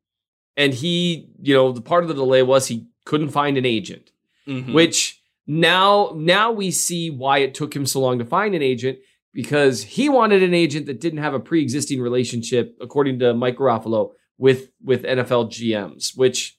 and 0.56 0.74
he, 0.74 1.30
you 1.40 1.54
know, 1.54 1.72
the 1.72 1.80
part 1.80 2.02
of 2.02 2.08
the 2.08 2.14
delay 2.14 2.42
was 2.42 2.66
he 2.66 2.86
couldn't 3.06 3.30
find 3.30 3.56
an 3.56 3.64
agent, 3.64 4.10
Mhm. 4.46 4.74
which 4.74 5.19
now 5.50 6.12
now 6.14 6.52
we 6.52 6.70
see 6.70 7.10
why 7.10 7.38
it 7.38 7.54
took 7.54 7.74
him 7.74 7.84
so 7.84 8.00
long 8.00 8.20
to 8.20 8.24
find 8.24 8.54
an 8.54 8.62
agent 8.62 8.98
because 9.32 9.82
he 9.82 10.08
wanted 10.08 10.44
an 10.44 10.54
agent 10.54 10.86
that 10.86 11.00
didn't 11.00 11.18
have 11.18 11.34
a 11.34 11.40
pre-existing 11.40 12.00
relationship, 12.00 12.76
according 12.80 13.18
to 13.18 13.34
Mike 13.34 13.56
Garafolo, 13.56 14.12
with 14.38 14.70
with 14.80 15.02
NFL 15.02 15.50
GMs, 15.50 16.16
which 16.16 16.56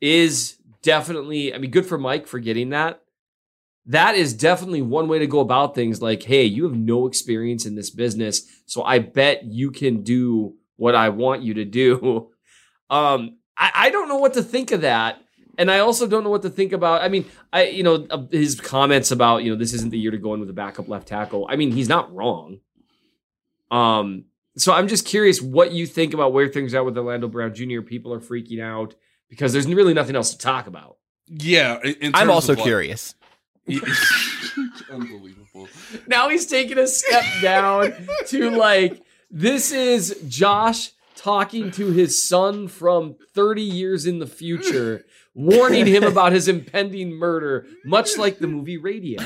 is 0.00 0.56
definitely, 0.82 1.54
I 1.54 1.58
mean, 1.58 1.70
good 1.70 1.86
for 1.86 1.96
Mike 1.96 2.26
for 2.26 2.40
getting 2.40 2.70
that. 2.70 3.02
That 3.86 4.16
is 4.16 4.34
definitely 4.34 4.82
one 4.82 5.06
way 5.06 5.20
to 5.20 5.26
go 5.28 5.38
about 5.38 5.76
things. 5.76 6.02
Like, 6.02 6.24
hey, 6.24 6.44
you 6.44 6.64
have 6.64 6.76
no 6.76 7.06
experience 7.06 7.66
in 7.66 7.76
this 7.76 7.90
business, 7.90 8.42
so 8.66 8.82
I 8.82 8.98
bet 8.98 9.44
you 9.44 9.70
can 9.70 10.02
do 10.02 10.56
what 10.74 10.96
I 10.96 11.10
want 11.10 11.42
you 11.42 11.54
to 11.54 11.64
do. 11.64 12.30
Um, 12.90 13.36
I, 13.54 13.70
I 13.74 13.90
don't 13.90 14.08
know 14.08 14.16
what 14.16 14.32
to 14.32 14.42
think 14.42 14.72
of 14.72 14.80
that. 14.80 15.22
And 15.58 15.70
I 15.70 15.80
also 15.80 16.06
don't 16.06 16.22
know 16.24 16.30
what 16.30 16.42
to 16.42 16.50
think 16.50 16.72
about. 16.72 17.02
I 17.02 17.08
mean, 17.08 17.26
I 17.52 17.64
you 17.64 17.82
know 17.82 18.06
uh, 18.08 18.22
his 18.30 18.58
comments 18.60 19.10
about 19.10 19.42
you 19.42 19.50
know 19.50 19.56
this 19.58 19.74
isn't 19.74 19.90
the 19.90 19.98
year 19.98 20.12
to 20.12 20.18
go 20.18 20.32
in 20.32 20.40
with 20.40 20.48
a 20.48 20.54
backup 20.54 20.88
left 20.88 21.08
tackle. 21.08 21.46
I 21.50 21.56
mean, 21.56 21.72
he's 21.72 21.88
not 21.88 22.14
wrong. 22.14 22.60
Um, 23.70 24.24
so 24.56 24.72
I'm 24.72 24.88
just 24.88 25.04
curious 25.04 25.42
what 25.42 25.72
you 25.72 25.86
think 25.86 26.14
about 26.14 26.32
where 26.32 26.48
things 26.48 26.74
are 26.74 26.84
with 26.84 26.96
Orlando 26.96 27.28
Brown 27.28 27.54
Jr. 27.54 27.80
People 27.82 28.14
are 28.14 28.20
freaking 28.20 28.62
out 28.62 28.94
because 29.28 29.52
there's 29.52 29.66
really 29.66 29.94
nothing 29.94 30.16
else 30.16 30.30
to 30.30 30.38
talk 30.38 30.66
about. 30.66 30.96
yeah, 31.26 31.78
in- 31.84 31.94
in 32.00 32.14
I'm 32.14 32.30
also 32.30 32.52
of, 32.52 32.60
curious. 32.60 33.14
Unbelievable. 34.90 35.68
Now 36.06 36.28
he's 36.28 36.46
taking 36.46 36.78
a 36.78 36.86
step 36.86 37.24
down 37.42 37.92
to 38.28 38.50
like 38.50 39.02
this 39.30 39.72
is 39.72 40.18
Josh 40.28 40.92
talking 41.18 41.70
to 41.72 41.90
his 41.90 42.26
son 42.26 42.68
from 42.68 43.16
30 43.34 43.62
years 43.62 44.06
in 44.06 44.20
the 44.20 44.26
future, 44.26 45.04
warning 45.34 45.86
him 45.86 46.04
about 46.04 46.32
his 46.32 46.48
impending 46.48 47.10
murder, 47.10 47.66
much 47.84 48.16
like 48.16 48.38
the 48.38 48.46
movie 48.46 48.78
Radio. 48.78 49.20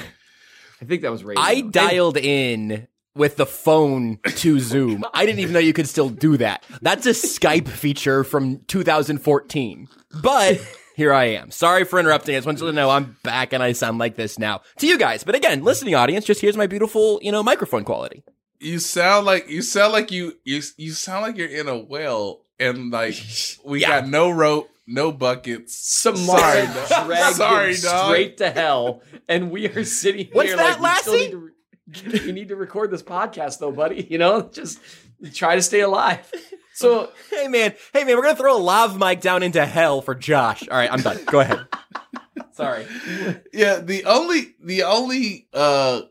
I 0.81 0.85
think 0.85 1.03
that 1.03 1.13
was 1.13 1.23
Radio. 1.23 1.43
I 1.43 1.61
dialed 1.61 2.17
in 2.17 2.89
with 3.15 3.37
the 3.37 3.47
phone 3.47 4.19
to 4.25 4.59
Zoom. 4.59 5.05
I 5.15 5.27
didn't 5.27 5.41
even 5.41 5.53
know 5.53 5.59
you 5.59 5.75
could 5.75 5.89
still 5.89 6.09
do 6.09 6.39
that. 6.39 6.65
That's 6.81 7.07
a 7.07 7.11
Skype 7.11 7.69
feature 7.69 8.25
from 8.25 8.61
2014. 8.67 9.89
But 10.23 10.61
here 10.97 11.13
I 11.13 11.25
am. 11.25 11.51
Sorry 11.51 11.85
for 11.85 11.99
interrupting. 11.99 12.35
I 12.35 12.39
just 12.39 12.47
want 12.47 12.61
you 12.61 12.67
to 12.67 12.73
know 12.73 12.91
I'm 12.91 13.17
back 13.23 13.53
and 13.53 13.63
I 13.63 13.73
sound 13.73 13.99
like 13.99 14.17
this 14.17 14.39
now 14.39 14.63
to 14.79 14.87
you 14.87 14.99
guys. 14.99 15.25
But 15.25 15.35
again, 15.35 15.63
listening 15.63 15.95
audience, 15.95 16.25
just 16.25 16.41
here's 16.41 16.57
my 16.57 16.67
beautiful, 16.67 17.19
you 17.23 17.31
know, 17.31 17.43
microphone 17.43 17.85
quality. 17.85 18.25
You 18.63 18.79
sound 18.79 19.27
like 19.27 19.49
you 19.51 19.61
sound 19.63 19.93
like 19.93 20.11
you 20.11 20.35
you 20.45 20.63
you 20.77 20.93
sound 20.93 21.23
like 21.23 21.37
you're 21.37 21.49
in 21.49 21.69
a 21.69 21.77
well 21.79 22.45
and 22.61 22.91
like 22.91 23.15
we 23.65 23.81
Yeah. 23.81 24.01
got 24.01 24.09
no 24.09 24.31
rope, 24.31 24.71
no 24.87 25.11
buckets. 25.13 25.75
Samara 25.77 26.67
dog. 26.67 27.07
dragged 27.07 27.37
Sorry, 27.37 27.77
dog. 27.77 28.07
straight 28.09 28.37
to 28.39 28.51
hell, 28.51 29.03
and 29.29 29.51
we 29.51 29.67
are 29.69 29.85
sitting 29.85 30.29
What's 30.33 30.49
here 30.49 30.57
that, 30.57 30.81
like 30.81 30.97
we 30.97 31.01
still 31.01 31.13
Lassie? 31.15 31.25
need 31.25 31.31
to. 31.33 31.39
Re- 31.39 31.49
we 32.27 32.33
need 32.33 32.49
to 32.49 32.57
record 32.57 32.91
this 32.91 33.03
podcast, 33.03 33.59
though, 33.59 33.73
buddy. 33.73 34.07
You 34.09 34.17
know, 34.19 34.43
just 34.43 34.79
try 35.35 35.57
to 35.57 35.63
stay 35.63 35.81
alive. 35.81 36.31
So 36.75 37.11
Hey 37.31 37.49
man, 37.49 37.75
hey 37.93 38.05
man, 38.05 38.17
we're 38.17 38.23
gonna 38.23 38.37
throw 38.37 38.57
a 38.57 38.59
lav 38.63 38.97
mic 38.99 39.21
down 39.21 39.43
into 39.43 39.67
hell 39.67 40.01
for 40.01 40.15
Josh. 40.15 40.67
All 40.69 40.77
right, 40.77 40.91
I'm 40.91 41.01
done. 41.03 41.19
Go 41.27 41.41
ahead. 41.41 41.67
sorry. 42.53 42.87
Yeah, 43.53 43.81
the 43.81 44.05
only 44.05 44.55
the 44.63 44.85
only 44.85 45.49
uh 45.53 46.03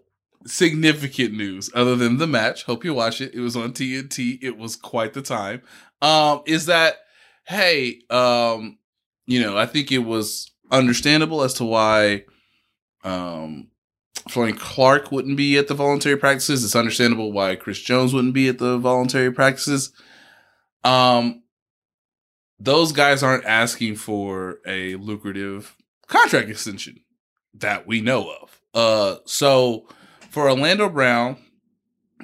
significant 0.45 1.33
news 1.33 1.69
other 1.73 1.95
than 1.95 2.17
the 2.17 2.27
match, 2.27 2.63
hope 2.63 2.83
you 2.83 2.93
watch 2.93 3.21
it. 3.21 3.33
It 3.33 3.39
was 3.39 3.55
on 3.55 3.73
TNT. 3.73 4.39
It 4.41 4.57
was 4.57 4.75
quite 4.75 5.13
the 5.13 5.21
time. 5.21 5.61
Um 6.01 6.41
is 6.45 6.65
that 6.67 6.97
hey, 7.45 8.01
um 8.09 8.77
you 9.25 9.41
know, 9.41 9.57
I 9.57 9.65
think 9.65 9.91
it 9.91 9.99
was 9.99 10.51
understandable 10.71 11.43
as 11.43 11.53
to 11.55 11.65
why 11.65 12.25
um 13.03 13.67
Florian 14.29 14.57
Clark 14.57 15.11
wouldn't 15.11 15.37
be 15.37 15.57
at 15.57 15.67
the 15.67 15.73
voluntary 15.73 16.17
practices. 16.17 16.63
It's 16.63 16.75
understandable 16.75 17.31
why 17.31 17.55
Chris 17.55 17.79
Jones 17.79 18.13
wouldn't 18.13 18.33
be 18.33 18.47
at 18.47 18.59
the 18.59 18.77
voluntary 18.77 19.31
practices. 19.31 19.91
Um 20.83 21.43
those 22.59 22.91
guys 22.91 23.23
aren't 23.23 23.45
asking 23.45 23.95
for 23.95 24.59
a 24.67 24.95
lucrative 24.95 25.75
contract 26.07 26.47
extension 26.47 26.99
that 27.55 27.87
we 27.87 28.01
know 28.01 28.31
of. 28.31 28.61
Uh, 28.73 29.15
so 29.25 29.87
for 30.31 30.49
Orlando 30.49 30.87
Brown 30.87 31.37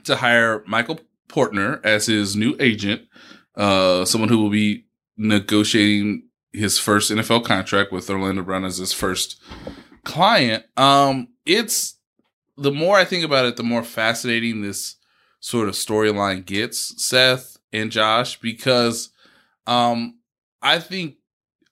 to 0.05 0.15
hire 0.15 0.63
Michael 0.65 1.01
Portner 1.27 1.83
as 1.85 2.05
his 2.05 2.37
new 2.37 2.55
agent, 2.59 3.01
uh, 3.55 4.05
someone 4.05 4.29
who 4.29 4.41
will 4.41 4.49
be 4.49 4.85
negotiating 5.17 6.23
his 6.53 6.79
first 6.79 7.11
NFL 7.11 7.43
contract 7.43 7.91
with 7.91 8.09
Orlando 8.09 8.43
Brown 8.43 8.63
as 8.63 8.77
his 8.77 8.93
first 8.93 9.41
client, 10.05 10.63
um, 10.77 11.27
it's 11.45 11.97
the 12.55 12.71
more 12.71 12.97
I 12.97 13.03
think 13.03 13.25
about 13.25 13.45
it, 13.45 13.57
the 13.57 13.63
more 13.63 13.83
fascinating 13.83 14.61
this 14.61 14.95
sort 15.41 15.67
of 15.67 15.75
storyline 15.75 16.45
gets, 16.45 17.03
Seth 17.03 17.57
and 17.73 17.91
Josh, 17.91 18.39
because 18.39 19.09
um, 19.67 20.17
I 20.61 20.79
think 20.79 21.15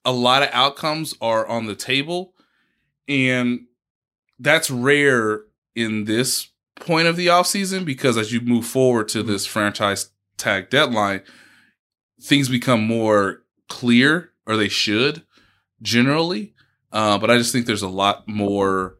a 0.04 0.12
lot 0.12 0.42
of 0.42 0.50
outcomes 0.52 1.14
are 1.22 1.46
on 1.46 1.64
the 1.64 1.74
table 1.74 2.34
and 3.08 3.60
that's 4.38 4.70
rare 4.70 5.45
in 5.76 6.04
this 6.04 6.48
point 6.74 7.06
of 7.06 7.16
the 7.16 7.28
offseason 7.28 7.84
because 7.84 8.16
as 8.16 8.32
you 8.32 8.40
move 8.40 8.66
forward 8.66 9.08
to 9.08 9.22
this 9.22 9.46
franchise 9.46 10.10
tag 10.36 10.68
deadline 10.68 11.22
things 12.20 12.48
become 12.48 12.84
more 12.84 13.42
clear 13.68 14.32
or 14.46 14.56
they 14.56 14.68
should 14.68 15.22
generally. 15.80 16.54
Uh, 16.92 17.18
but 17.18 17.30
i 17.30 17.38
just 17.38 17.52
think 17.52 17.66
there's 17.66 17.82
a 17.82 17.88
lot 17.88 18.26
more 18.26 18.96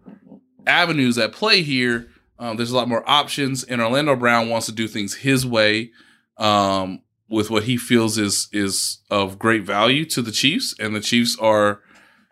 avenues 0.67 1.19
at 1.19 1.33
play 1.33 1.63
here. 1.63 2.09
Um, 2.39 2.57
there's 2.57 2.71
a 2.71 2.77
lot 2.77 2.89
more 2.89 3.09
options 3.09 3.65
and 3.65 3.81
orlando 3.81 4.15
brown 4.15 4.49
wants 4.49 4.67
to 4.67 4.73
do 4.73 4.87
things 4.87 5.15
his 5.15 5.47
way 5.47 5.91
um, 6.39 7.03
with 7.29 7.51
what 7.51 7.65
he 7.65 7.77
feels 7.77 8.19
is 8.19 8.49
is 8.53 8.99
of 9.11 9.39
great 9.39 9.65
value 9.65 10.05
to 10.07 10.23
the 10.23 10.33
Chiefs, 10.33 10.75
and 10.79 10.95
the 10.95 11.01
Chiefs 11.01 11.37
are, 11.39 11.81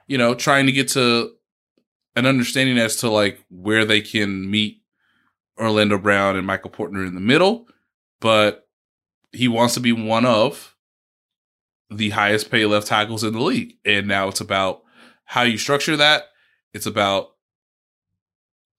you 0.06 0.18
know, 0.18 0.34
trying 0.34 0.66
to 0.66 0.72
get 0.72 0.88
to 0.88 1.33
an 2.16 2.26
understanding 2.26 2.78
as 2.78 2.96
to 2.96 3.10
like 3.10 3.44
where 3.50 3.84
they 3.84 4.00
can 4.00 4.50
meet 4.50 4.82
Orlando 5.58 5.98
Brown 5.98 6.36
and 6.36 6.46
Michael 6.46 6.70
Portner 6.70 7.06
in 7.06 7.14
the 7.14 7.20
middle, 7.20 7.66
but 8.20 8.68
he 9.32 9.48
wants 9.48 9.74
to 9.74 9.80
be 9.80 9.92
one 9.92 10.24
of 10.24 10.76
the 11.90 12.10
highest 12.10 12.50
paid 12.50 12.66
left 12.66 12.86
tackles 12.86 13.24
in 13.24 13.32
the 13.32 13.40
league, 13.40 13.74
and 13.84 14.06
now 14.06 14.28
it's 14.28 14.40
about 14.40 14.82
how 15.24 15.42
you 15.42 15.58
structure 15.58 15.96
that. 15.96 16.24
It's 16.72 16.86
about 16.86 17.30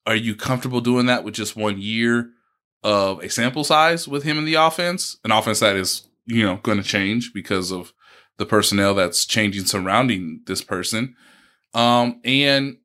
are 0.06 0.16
you 0.16 0.36
comfortable 0.36 0.80
doing 0.80 1.06
that 1.06 1.24
with 1.24 1.34
just 1.34 1.56
one 1.56 1.80
year 1.80 2.30
of 2.82 3.18
a 3.20 3.28
sample 3.28 3.64
size 3.64 4.06
with 4.06 4.22
him 4.22 4.38
in 4.38 4.44
the 4.44 4.54
offense, 4.54 5.16
an 5.24 5.32
offense 5.32 5.60
that 5.60 5.74
is, 5.74 6.06
you 6.26 6.44
know, 6.44 6.58
going 6.62 6.78
to 6.80 6.88
change 6.88 7.32
because 7.32 7.72
of 7.72 7.92
the 8.38 8.46
personnel 8.46 8.94
that's 8.94 9.24
changing 9.24 9.64
surrounding 9.64 10.42
this 10.46 10.62
person. 10.62 11.16
Um, 11.74 12.20
and 12.24 12.76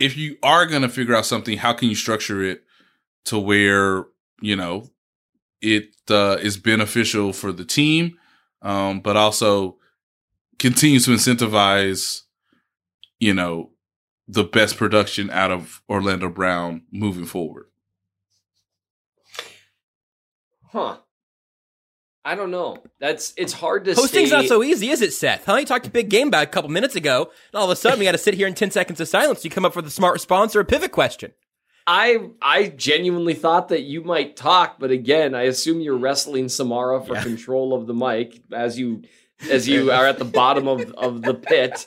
if 0.00 0.16
you 0.16 0.36
are 0.42 0.66
going 0.66 0.82
to 0.82 0.88
figure 0.88 1.14
out 1.14 1.26
something, 1.26 1.58
how 1.58 1.72
can 1.72 1.88
you 1.88 1.94
structure 1.94 2.42
it 2.42 2.64
to 3.24 3.38
where, 3.38 4.04
you 4.40 4.56
know, 4.56 4.90
it 5.60 5.94
uh, 6.10 6.36
is 6.40 6.56
beneficial 6.56 7.32
for 7.32 7.52
the 7.52 7.64
team, 7.64 8.18
um, 8.62 9.00
but 9.00 9.16
also 9.16 9.76
continues 10.58 11.04
to 11.06 11.12
incentivize, 11.12 12.22
you 13.18 13.32
know, 13.32 13.70
the 14.26 14.44
best 14.44 14.76
production 14.76 15.30
out 15.30 15.50
of 15.50 15.82
Orlando 15.88 16.28
Brown 16.28 16.82
moving 16.90 17.24
forward? 17.24 17.66
Huh. 20.66 20.98
I 22.24 22.34
don't 22.34 22.50
know. 22.50 22.78
That's 23.00 23.34
it's 23.36 23.52
hard 23.52 23.84
to. 23.84 23.94
Hosting's 23.94 24.30
say. 24.30 24.36
not 24.36 24.46
so 24.46 24.62
easy, 24.62 24.88
is 24.90 25.02
it, 25.02 25.12
Seth? 25.12 25.44
Huh? 25.44 25.56
You 25.56 25.66
talked 25.66 25.86
a 25.86 25.90
big 25.90 26.08
game 26.08 26.28
about 26.28 26.44
a 26.44 26.46
couple 26.46 26.70
minutes 26.70 26.96
ago, 26.96 27.24
and 27.52 27.58
all 27.58 27.64
of 27.64 27.70
a 27.70 27.76
sudden 27.76 27.98
we 27.98 28.04
got 28.06 28.12
to 28.12 28.18
sit 28.18 28.34
here 28.34 28.46
in 28.46 28.54
ten 28.54 28.70
seconds 28.70 28.98
of 29.00 29.08
silence. 29.08 29.44
You 29.44 29.50
come 29.50 29.64
up 29.66 29.76
with 29.76 29.86
a 29.86 29.90
smart 29.90 30.14
response 30.14 30.56
or 30.56 30.60
a 30.60 30.64
pivot 30.64 30.90
question. 30.92 31.32
I 31.86 32.30
I 32.40 32.68
genuinely 32.68 33.34
thought 33.34 33.68
that 33.68 33.82
you 33.82 34.02
might 34.02 34.36
talk, 34.36 34.78
but 34.78 34.90
again, 34.90 35.34
I 35.34 35.42
assume 35.42 35.80
you're 35.80 35.98
wrestling 35.98 36.48
Samara 36.48 37.04
for 37.04 37.12
Yeah. 37.14 37.22
control 37.24 37.74
of 37.74 37.86
the 37.86 37.92
mic 37.94 38.40
as 38.50 38.78
you 38.78 39.02
as 39.50 39.68
you 39.68 39.90
are 39.92 40.06
at 40.06 40.18
the 40.18 40.24
bottom 40.24 40.66
of 40.66 40.80
of 40.94 41.20
the 41.20 41.34
pit. 41.34 41.86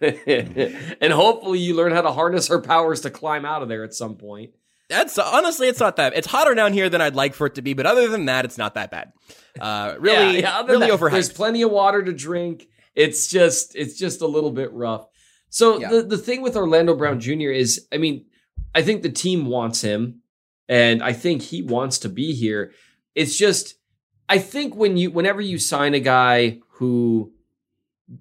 and 0.00 1.12
hopefully 1.12 1.58
you 1.58 1.74
learn 1.74 1.92
how 1.92 2.00
to 2.00 2.12
harness 2.12 2.48
her 2.48 2.60
powers 2.60 3.00
to 3.02 3.10
climb 3.10 3.44
out 3.44 3.62
of 3.62 3.68
there 3.68 3.84
at 3.84 3.92
some 3.94 4.14
point. 4.16 4.54
That's 4.88 5.18
honestly, 5.18 5.68
it's 5.68 5.80
not 5.80 5.96
that. 5.96 6.14
It's 6.16 6.26
hotter 6.26 6.54
down 6.54 6.72
here 6.72 6.88
than 6.88 7.00
I'd 7.00 7.14
like 7.14 7.34
for 7.34 7.46
it 7.46 7.56
to 7.56 7.62
be, 7.62 7.74
but 7.74 7.84
other 7.86 8.08
than 8.08 8.24
that, 8.26 8.44
it's 8.44 8.56
not 8.56 8.74
that 8.74 8.90
bad. 8.90 9.12
Uh, 9.60 9.96
really, 10.00 10.40
Yeah, 10.40 10.60
yeah, 10.60 10.66
really 10.66 10.88
that, 10.90 11.10
There's 11.10 11.30
plenty 11.32 11.62
of 11.62 11.70
water 11.70 12.02
to 12.02 12.12
drink. 12.12 12.66
It's 12.94 13.28
just 13.28 13.76
it's 13.76 13.98
just 13.98 14.22
a 14.22 14.26
little 14.26 14.50
bit 14.50 14.72
rough. 14.72 15.06
So 15.50 15.78
Yeah. 15.78 15.90
the 15.90 16.02
the 16.02 16.18
thing 16.18 16.42
with 16.42 16.56
Orlando 16.56 16.94
Brown 16.96 17.20
Jr. 17.20 17.50
is, 17.50 17.86
I 17.92 17.98
mean, 17.98 18.26
I 18.74 18.82
think 18.82 19.02
the 19.02 19.10
team 19.10 19.46
wants 19.46 19.82
him, 19.82 20.22
and 20.68 21.02
I 21.02 21.12
think 21.12 21.42
he 21.42 21.62
wants 21.62 21.98
to 22.00 22.08
be 22.08 22.32
here. 22.34 22.72
It's 23.14 23.36
just, 23.36 23.74
I 24.28 24.38
think 24.38 24.74
when 24.74 24.96
you 24.96 25.10
whenever 25.10 25.40
you 25.40 25.58
sign 25.58 25.94
a 25.94 26.00
guy 26.00 26.60
who 26.72 27.32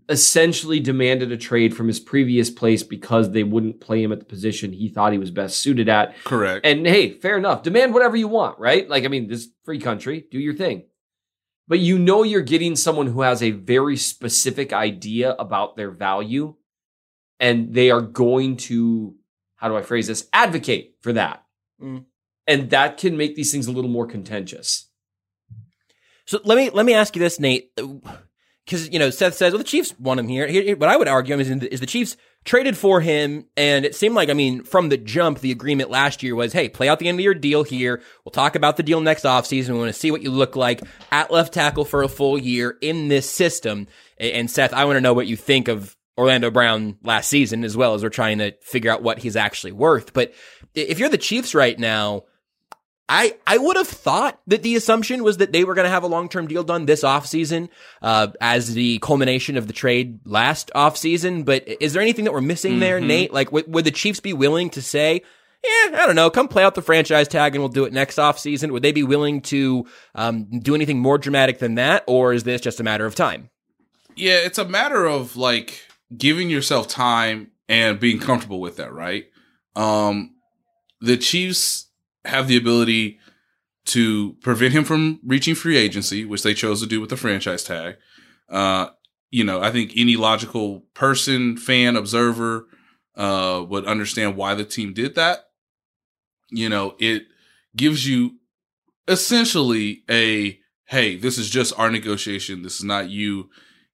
essentially 0.09 0.79
demanded 0.79 1.31
a 1.31 1.37
trade 1.37 1.75
from 1.75 1.87
his 1.87 1.99
previous 1.99 2.49
place 2.49 2.83
because 2.83 3.31
they 3.31 3.43
wouldn't 3.43 3.79
play 3.79 4.03
him 4.03 4.11
at 4.11 4.19
the 4.19 4.25
position 4.25 4.73
he 4.73 4.89
thought 4.89 5.13
he 5.13 5.17
was 5.17 5.31
best 5.31 5.59
suited 5.59 5.87
at, 5.87 6.15
Correct. 6.23 6.65
and 6.65 6.85
hey, 6.85 7.11
fair 7.19 7.37
enough. 7.37 7.63
Demand 7.63 7.93
whatever 7.93 8.17
you 8.17 8.27
want, 8.27 8.59
right? 8.59 8.87
Like, 8.89 9.05
I 9.05 9.07
mean, 9.07 9.27
this 9.27 9.47
free 9.63 9.79
country. 9.79 10.25
Do 10.29 10.39
your 10.39 10.55
thing. 10.55 10.85
But 11.67 11.79
you 11.79 11.99
know 11.99 12.23
you're 12.23 12.41
getting 12.41 12.75
someone 12.75 13.07
who 13.07 13.21
has 13.21 13.43
a 13.43 13.51
very 13.51 13.97
specific 13.97 14.71
idea 14.71 15.33
about 15.33 15.75
their 15.75 15.91
value, 15.91 16.55
and 17.39 17.73
they 17.73 17.91
are 17.91 18.01
going 18.01 18.57
to, 18.57 19.15
how 19.55 19.67
do 19.67 19.75
I 19.75 19.81
phrase 19.81 20.07
this? 20.07 20.27
Advocate 20.31 20.95
for 21.01 21.13
that. 21.13 21.43
Mm. 21.81 22.05
And 22.45 22.69
that 22.69 22.97
can 22.97 23.17
make 23.17 23.35
these 23.35 23.51
things 23.51 23.67
a 23.67 23.71
little 23.71 23.91
more 23.91 24.07
contentious. 24.07 24.89
So 26.25 26.39
let 26.43 26.57
me 26.57 26.69
let 26.69 26.85
me 26.85 26.93
ask 26.93 27.15
you 27.15 27.21
this, 27.21 27.39
Nate, 27.39 27.71
because 28.67 28.89
you 28.91 28.99
know 28.99 29.09
Seth 29.09 29.35
says, 29.35 29.53
"Well, 29.53 29.59
the 29.59 29.63
Chiefs 29.63 29.95
want 29.97 30.19
him 30.19 30.27
here." 30.27 30.45
here 30.45 30.75
what 30.75 30.89
I 30.89 30.97
would 30.97 31.07
argue 31.07 31.39
is, 31.39 31.49
is 31.49 31.79
the 31.79 31.85
Chiefs 31.85 32.17
traded 32.43 32.77
for 32.77 32.99
him, 32.99 33.45
and 33.55 33.85
it 33.85 33.95
seemed 33.95 34.13
like, 34.13 34.29
I 34.29 34.33
mean, 34.33 34.63
from 34.63 34.89
the 34.89 34.97
jump, 34.97 35.39
the 35.39 35.51
agreement 35.51 35.89
last 35.89 36.21
year 36.21 36.35
was, 36.35 36.51
"Hey, 36.51 36.67
play 36.67 36.89
out 36.89 36.99
the 36.99 37.07
end 37.07 37.17
of 37.19 37.23
your 37.23 37.33
deal 37.33 37.63
here. 37.63 38.01
We'll 38.25 38.31
talk 38.31 38.55
about 38.55 38.75
the 38.75 38.83
deal 38.83 38.99
next 38.99 39.23
offseason. 39.23 39.69
We 39.69 39.79
want 39.79 39.93
to 39.93 39.99
see 39.99 40.11
what 40.11 40.21
you 40.21 40.31
look 40.31 40.57
like 40.57 40.81
at 41.11 41.31
left 41.31 41.53
tackle 41.53 41.85
for 41.85 42.03
a 42.03 42.09
full 42.09 42.37
year 42.37 42.77
in 42.81 43.07
this 43.07 43.29
system." 43.29 43.87
And 44.19 44.51
Seth, 44.51 44.73
I 44.73 44.83
want 44.83 44.97
to 44.97 45.01
know 45.01 45.13
what 45.13 45.27
you 45.27 45.37
think 45.37 45.69
of 45.69 45.95
Orlando 46.17 46.51
Brown 46.51 46.97
last 47.03 47.29
season, 47.29 47.63
as 47.63 47.77
well 47.77 47.93
as 47.93 48.03
we're 48.03 48.09
trying 48.09 48.39
to 48.39 48.51
figure 48.61 48.91
out 48.91 49.01
what 49.01 49.19
he's 49.19 49.37
actually 49.37 49.71
worth. 49.71 50.11
But 50.11 50.33
if 50.75 50.99
you're 50.99 51.09
the 51.09 51.17
Chiefs 51.17 51.55
right 51.55 51.79
now. 51.79 52.23
I, 53.09 53.35
I 53.47 53.57
would 53.57 53.77
have 53.77 53.87
thought 53.87 54.39
that 54.47 54.63
the 54.63 54.75
assumption 54.75 55.23
was 55.23 55.37
that 55.37 55.53
they 55.53 55.63
were 55.63 55.75
going 55.75 55.85
to 55.85 55.89
have 55.89 56.03
a 56.03 56.07
long-term 56.07 56.47
deal 56.47 56.63
done 56.63 56.85
this 56.85 57.03
offseason, 57.03 57.69
uh, 58.01 58.27
as 58.41 58.73
the 58.73 58.99
culmination 58.99 59.55
of 59.55 59.67
the 59.67 59.73
trade 59.73 60.19
last 60.25 60.71
offseason. 60.75 61.45
But 61.45 61.67
is 61.67 61.93
there 61.93 62.01
anything 62.01 62.25
that 62.25 62.33
we're 62.33 62.41
missing 62.41 62.79
there, 62.79 62.99
Nate? 62.99 63.31
Like, 63.31 63.51
would, 63.51 63.73
would 63.73 63.85
the 63.85 63.91
Chiefs 63.91 64.19
be 64.19 64.33
willing 64.33 64.69
to 64.71 64.81
say, 64.81 65.21
yeah, 65.63 65.97
I 66.01 66.05
don't 66.05 66.15
know, 66.15 66.29
come 66.29 66.49
play 66.49 66.63
out 66.63 66.75
the 66.75 66.81
franchise 66.81 67.27
tag 67.29 67.55
and 67.55 67.61
we'll 67.61 67.69
do 67.69 67.85
it 67.85 67.93
next 67.93 68.17
offseason? 68.17 68.71
Would 68.71 68.83
they 68.83 68.91
be 68.91 69.03
willing 69.03 69.41
to, 69.43 69.85
um, 70.13 70.59
do 70.59 70.75
anything 70.75 70.99
more 70.99 71.17
dramatic 71.17 71.59
than 71.59 71.75
that? 71.75 72.03
Or 72.07 72.33
is 72.33 72.43
this 72.43 72.61
just 72.61 72.79
a 72.79 72.83
matter 72.83 73.05
of 73.05 73.15
time? 73.15 73.49
Yeah, 74.17 74.37
it's 74.37 74.57
a 74.57 74.65
matter 74.65 75.05
of 75.05 75.37
like 75.37 75.81
giving 76.15 76.49
yourself 76.49 76.87
time 76.87 77.51
and 77.69 77.99
being 77.99 78.19
comfortable 78.19 78.59
with 78.59 78.77
that, 78.77 78.91
right? 78.91 79.25
Um 79.75 80.35
the 81.01 81.17
Chiefs 81.17 81.86
have 82.27 82.47
the 82.47 82.57
ability 82.57 83.19
to 83.85 84.33
prevent 84.41 84.73
him 84.73 84.83
from 84.83 85.19
reaching 85.25 85.55
free 85.55 85.77
agency, 85.77 86.25
which 86.25 86.43
they 86.43 86.53
chose 86.53 86.81
to 86.81 86.87
do 86.87 86.99
with 86.99 87.09
the 87.09 87.17
franchise 87.17 87.63
tag. 87.63 87.97
Uh 88.49 88.89
you 89.29 89.43
know, 89.43 89.61
I 89.61 89.71
think 89.71 89.91
any 89.95 90.15
logical 90.15 90.85
person, 90.93 91.57
fan, 91.57 91.95
observer 91.95 92.67
uh 93.15 93.63
would 93.67 93.85
understand 93.85 94.35
why 94.35 94.53
the 94.55 94.65
team 94.65 94.93
did 94.93 95.15
that. 95.15 95.45
You 96.49 96.69
know, 96.69 96.95
it 96.99 97.23
gives 97.75 98.07
you 98.07 98.37
essentially 99.07 100.03
a 100.09 100.59
hey, 100.87 101.17
this 101.17 101.37
is 101.37 101.49
just 101.49 101.77
our 101.77 101.91
negotiation. 101.91 102.63
This 102.63 102.77
is 102.77 102.83
not 102.83 103.09
you 103.09 103.49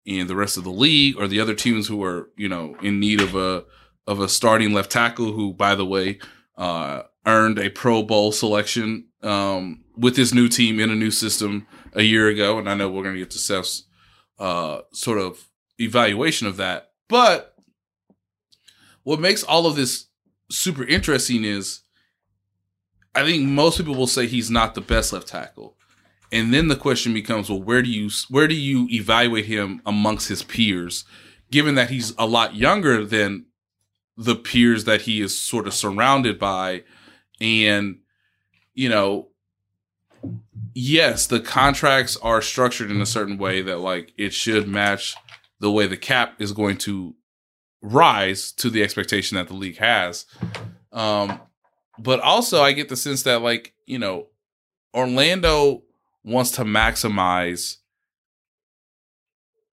and 0.05 0.29
the 0.29 0.35
rest 0.35 0.57
of 0.57 0.63
the 0.63 0.69
league 0.69 1.17
or 1.17 1.27
the 1.27 1.39
other 1.39 1.55
teams 1.55 1.87
who 1.87 2.03
are, 2.03 2.29
you 2.35 2.47
know, 2.49 2.75
in 2.81 2.99
need 2.99 3.21
of 3.21 3.35
a 3.35 3.65
of 4.05 4.19
a 4.19 4.29
starting 4.29 4.73
left 4.73 4.91
tackle 4.91 5.31
who, 5.31 5.53
by 5.53 5.75
the 5.75 5.85
way, 5.85 6.19
uh, 6.57 7.03
earned 7.25 7.59
a 7.59 7.69
Pro 7.69 8.03
Bowl 8.03 8.31
selection 8.31 9.07
um, 9.21 9.83
with 9.95 10.17
his 10.17 10.33
new 10.33 10.47
team 10.47 10.79
in 10.79 10.89
a 10.89 10.95
new 10.95 11.11
system 11.11 11.67
a 11.93 12.03
year 12.03 12.27
ago. 12.27 12.57
And 12.57 12.69
I 12.69 12.73
know 12.73 12.89
we're 12.89 13.03
going 13.03 13.15
to 13.15 13.21
get 13.21 13.31
to 13.31 13.39
Seth's 13.39 13.83
uh, 14.39 14.81
sort 14.91 15.19
of 15.19 15.47
evaluation 15.79 16.47
of 16.47 16.57
that. 16.57 16.91
But 17.07 17.55
what 19.03 19.19
makes 19.19 19.43
all 19.43 19.65
of 19.65 19.75
this 19.75 20.07
super 20.49 20.83
interesting 20.83 21.43
is 21.43 21.81
I 23.15 23.23
think 23.23 23.47
most 23.47 23.77
people 23.77 23.95
will 23.95 24.07
say 24.07 24.25
he's 24.25 24.49
not 24.49 24.73
the 24.73 24.81
best 24.81 25.13
left 25.13 25.27
tackle. 25.27 25.77
And 26.31 26.51
then 26.51 26.67
the 26.67 26.75
question 26.75 27.13
becomes, 27.13 27.49
well, 27.49 27.61
where 27.61 27.83
do 27.83 27.89
you 27.89 28.09
where 28.29 28.47
do 28.47 28.55
you 28.55 28.87
evaluate 28.89 29.45
him 29.45 29.81
amongst 29.85 30.29
his 30.29 30.41
peers, 30.41 31.05
given 31.51 31.75
that 31.75 31.91
he's 31.91 32.13
a 32.17 32.25
lot 32.25 32.55
younger 32.55 33.05
than 33.05 33.45
the 34.17 34.35
peers 34.35 34.85
that 34.85 35.01
he 35.01 35.21
is 35.21 35.37
sort 35.37 35.67
of 35.67 35.73
surrounded 35.73 36.39
by, 36.39 36.83
and 37.43 37.99
you 38.73 38.89
know, 38.89 39.27
yes, 40.73 41.27
the 41.27 41.39
contracts 41.39 42.17
are 42.17 42.41
structured 42.41 42.89
in 42.89 43.01
a 43.01 43.05
certain 43.05 43.37
way 43.37 43.61
that 43.61 43.79
like 43.79 44.13
it 44.17 44.33
should 44.33 44.67
match 44.67 45.15
the 45.59 45.71
way 45.71 45.87
the 45.87 45.97
cap 45.97 46.35
is 46.39 46.51
going 46.51 46.77
to 46.77 47.15
rise 47.81 48.51
to 48.53 48.69
the 48.69 48.83
expectation 48.83 49.35
that 49.35 49.47
the 49.47 49.53
league 49.53 49.77
has. 49.77 50.25
Um, 50.91 51.39
but 51.99 52.19
also 52.21 52.61
I 52.61 52.71
get 52.71 52.89
the 52.89 52.95
sense 52.95 53.23
that 53.23 53.41
like, 53.41 53.73
you 53.85 53.99
know, 53.99 54.27
Orlando 54.93 55.83
wants 56.23 56.51
to 56.51 56.63
maximize 56.63 57.77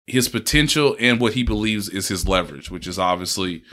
his 0.06 0.28
potential 0.28 0.95
and 0.99 1.19
what 1.19 1.34
he 1.34 1.43
believes 1.43 1.88
is 1.88 2.10
his 2.10 2.28
leverage, 2.28 2.69
which 2.69 2.88
is 2.88 2.99
obviously, 2.99 3.63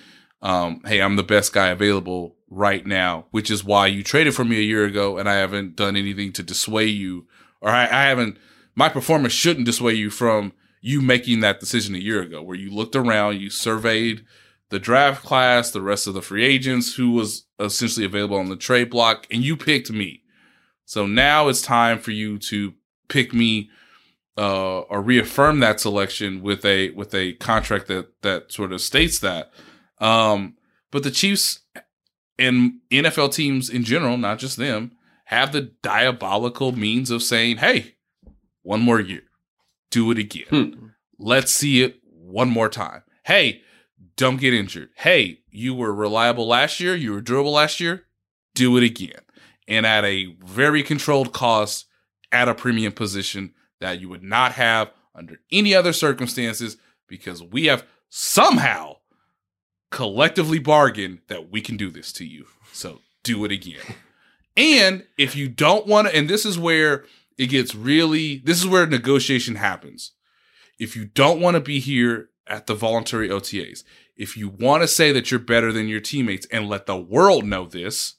um, 0.43 0.81
hey, 0.87 1.01
I'm 1.01 1.17
the 1.17 1.23
best 1.23 1.53
guy 1.53 1.69
available 1.69 2.37
right 2.51 2.85
now, 2.85 3.27
which 3.31 3.51
is 3.51 3.65
why 3.65 3.87
you 3.87 4.03
traded 4.03 4.35
for 4.35 4.45
me 4.45 4.59
a 4.59 4.63
year 4.63 4.85
ago 4.85 5.17
and 5.17 5.29
I 5.29 5.35
haven't 5.35 5.77
done 5.77 5.97
anything 5.97 6.33
to 6.33 6.43
dissuade 6.43 6.91
you, 6.91 7.27
or 7.61 7.71
I, 7.71 7.85
I 7.85 8.05
haven't, 8.09 8.37
my 8.75 8.89
performance 8.89 9.33
shouldn't 9.33 9.67
dissuade 9.67 9.97
you 9.97 10.11
from 10.11 10.53
you 10.81 11.01
making 11.01 11.41
that 11.41 11.61
decision 11.61 11.95
a 11.95 11.99
year 11.99 12.23
ago, 12.23 12.43
where 12.43 12.57
you 12.57 12.71
looked 12.71 12.97
around, 12.97 13.41
you 13.41 13.51
surveyed 13.51 14.25
the 14.71 14.79
draft 14.79 15.25
class, 15.25 15.71
the 15.71 15.83
rest 15.83 16.07
of 16.07 16.15
the 16.15 16.23
free 16.23 16.45
agents 16.45 16.95
who 16.95 17.11
was 17.13 17.45
essentially 17.59 18.07
available 18.07 18.39
on 18.39 18.49
the 18.49 18.57
trade 18.57 18.91
block, 18.91 19.27
and 19.31 19.45
you 19.45 19.57
picked 19.57 19.91
me. 19.91 20.23
So 20.85 21.07
now 21.07 21.49
it's 21.49 21.63
time 21.63 21.99
for 21.99 22.11
you 22.11 22.39
to 22.39 22.75
pick 23.09 23.35
me 23.35 23.71
uh, 24.39 24.81
or 24.81 25.03
reaffirm 25.03 25.61
that 25.61 25.81
selection 25.81 26.41
with 26.43 26.65
a 26.65 26.91
with 26.91 27.15
a 27.15 27.35
contract 27.35 27.89
that 27.89 28.23
that 28.23 28.51
sort 28.51 28.73
of 28.73 28.81
states 28.81 29.19
that. 29.19 29.53
Um, 29.99 30.55
but 30.91 31.03
the 31.03 31.11
Chiefs 31.11 31.60
and 32.41 32.81
NFL 32.91 33.33
teams 33.35 33.71
in 33.71 33.85
general, 33.85 34.17
not 34.17 34.39
just 34.39 34.57
them, 34.57 34.93
have 35.27 35.53
the 35.53 35.73
diabolical 35.83 36.73
means 36.73 37.11
of 37.11 37.23
saying, 37.23 37.59
"Hey, 37.59 37.95
one 38.63 38.81
more 38.81 39.01
year, 39.01 39.23
do 39.91 40.11
it 40.11 40.19
again. 40.19 40.47
Hmm. 40.49 40.87
Let's 41.19 41.53
see 41.53 41.83
it 41.83 42.01
one 42.03 42.51
more 42.51 42.69
time. 42.69 43.03
Hey, 43.25 43.63
don't 44.17 44.41
get 44.41 44.55
injured. 44.55 44.91
Hey, 44.97 45.41
you 45.51 45.75
were 45.75 45.95
reliable 45.95 46.47
last 46.47 46.81
year. 46.81 46.95
You 46.97 47.13
were 47.13 47.21
durable 47.21 47.53
last 47.53 47.79
year. 47.79 48.07
Do 48.55 48.77
it 48.77 48.83
again." 48.83 49.21
And 49.69 49.87
at 49.87 50.05
a 50.05 50.35
very 50.45 50.83
controlled 50.83 51.33
cost, 51.33 51.87
at 52.33 52.49
a 52.49 52.55
premium 52.55 52.93
position 52.93 53.55
that 53.81 54.01
you 54.01 54.09
would 54.09 54.23
not 54.23 54.53
have 54.53 54.91
under 55.15 55.41
any 55.51 55.75
other 55.75 55.93
circumstances 55.93 56.77
because 57.09 57.43
we 57.43 57.67
have 57.67 57.85
somehow 58.09 58.97
collectively 59.91 60.59
bargain 60.59 61.21
that 61.29 61.51
we 61.51 61.61
can 61.61 61.77
do 61.77 61.91
this 61.91 62.13
to 62.15 62.25
you. 62.25 62.47
So 62.73 63.01
do 63.23 63.45
it 63.45 63.53
again. 63.53 63.81
And 64.57 65.05
if 65.19 65.37
you 65.37 65.49
don't 65.49 65.87
want 65.87 66.09
to, 66.09 66.17
and 66.17 66.29
this 66.29 66.45
is 66.45 66.59
where 66.59 67.05
it 67.39 67.47
gets 67.47 67.75
really, 67.75 68.39
this 68.39 68.59
is 68.59 68.67
where 68.67 68.87
negotiation 68.87 69.57
happens. 69.57 70.13
If 70.79 70.97
you 70.97 71.05
don't 71.05 71.41
want 71.41 71.55
to 71.55 71.61
be 71.61 71.81
here 71.81 72.31
at 72.47 72.67
the 72.67 72.75
voluntary 72.75 73.29
OTAs, 73.29 73.85
if 74.17 74.37
you 74.37 74.49
want 74.49 74.83
to 74.83 74.89
say 74.89 75.13
that 75.13 75.31
you're 75.31 75.41
better 75.41 75.73
than 75.73 75.89
your 75.89 76.01
teammates 76.01 76.47
and 76.51 76.69
let 76.69 76.87
the 76.87 76.97
world 76.97 77.45
know 77.45 77.67
this, 77.67 78.15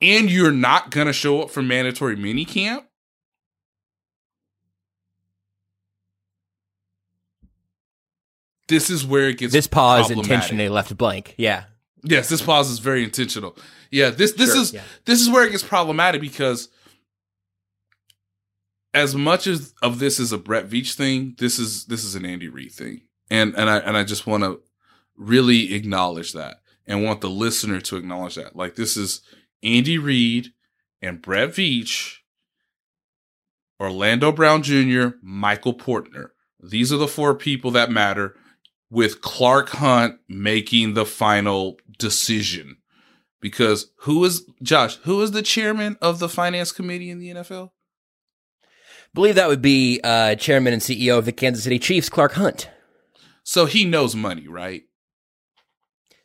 and 0.00 0.30
you're 0.30 0.52
not 0.52 0.90
going 0.90 1.06
to 1.06 1.12
show 1.12 1.42
up 1.42 1.50
for 1.50 1.62
mandatory 1.62 2.16
mini 2.16 2.44
this 8.68 8.90
is 8.90 9.06
where 9.06 9.28
it 9.28 9.38
gets 9.38 9.52
This 9.52 9.66
pause 9.66 10.10
intentionally 10.10 10.68
left 10.68 10.96
blank. 10.96 11.34
Yeah. 11.38 11.64
Yes, 12.02 12.28
this 12.28 12.42
pause 12.42 12.70
is 12.70 12.78
very 12.80 13.02
intentional. 13.02 13.56
Yeah, 13.90 14.10
this 14.10 14.32
this 14.32 14.52
Sure, 14.52 14.60
is 14.62 14.72
yeah. 14.74 14.82
this 15.06 15.20
is 15.20 15.30
where 15.30 15.46
it 15.46 15.50
gets 15.52 15.62
problematic 15.62 16.20
because 16.20 16.68
as 18.92 19.14
much 19.14 19.46
as 19.46 19.72
of 19.82 19.98
this 19.98 20.20
is 20.20 20.32
a 20.32 20.38
Brett 20.38 20.68
Veach 20.68 20.94
thing, 20.94 21.34
this 21.38 21.58
is 21.58 21.86
this 21.86 22.04
is 22.04 22.14
an 22.14 22.26
Andy 22.26 22.48
Reid 22.48 22.72
thing, 22.72 23.02
and 23.30 23.54
and 23.54 23.70
I 23.70 23.78
and 23.78 23.96
I 23.96 24.04
just 24.04 24.26
want 24.26 24.44
to 24.44 24.60
really 25.16 25.74
acknowledge 25.74 26.32
that 26.32 26.56
and 26.86 27.02
want 27.02 27.20
the 27.20 27.30
listener 27.30 27.80
to 27.80 27.96
acknowledge 27.96 28.34
that. 28.34 28.54
Like 28.54 28.74
this 28.74 28.96
is 28.96 29.22
Andy 29.62 29.96
Reid 29.96 30.48
and 31.00 31.22
Brett 31.22 31.50
Veach, 31.50 32.16
Orlando 33.80 34.30
Brown 34.30 34.62
Jr., 34.62 35.16
Michael 35.22 35.74
Portner. 35.74 36.30
These 36.62 36.92
are 36.92 36.98
the 36.98 37.08
four 37.08 37.34
people 37.34 37.70
that 37.72 37.90
matter 37.90 38.36
with 38.90 39.20
Clark 39.20 39.70
Hunt 39.70 40.16
making 40.28 40.94
the 40.94 41.06
final 41.06 41.78
decision. 41.98 42.76
Because 43.40 43.90
who 43.98 44.24
is 44.24 44.44
Josh? 44.62 44.96
Who 45.04 45.20
is 45.20 45.32
the 45.32 45.42
chairman 45.42 45.98
of 46.00 46.18
the 46.18 46.28
finance 46.28 46.72
committee 46.72 47.10
in 47.10 47.18
the 47.18 47.30
NFL? 47.30 47.70
believe 49.14 49.36
that 49.36 49.48
would 49.48 49.62
be 49.62 50.00
uh, 50.04 50.34
chairman 50.34 50.72
and 50.72 50.82
CEO 50.82 51.16
of 51.16 51.24
the 51.24 51.32
Kansas 51.32 51.64
City 51.64 51.78
Chiefs, 51.78 52.08
Clark 52.08 52.32
Hunt. 52.32 52.68
So 53.44 53.66
he 53.66 53.84
knows 53.84 54.14
money, 54.14 54.48
right? 54.48 54.82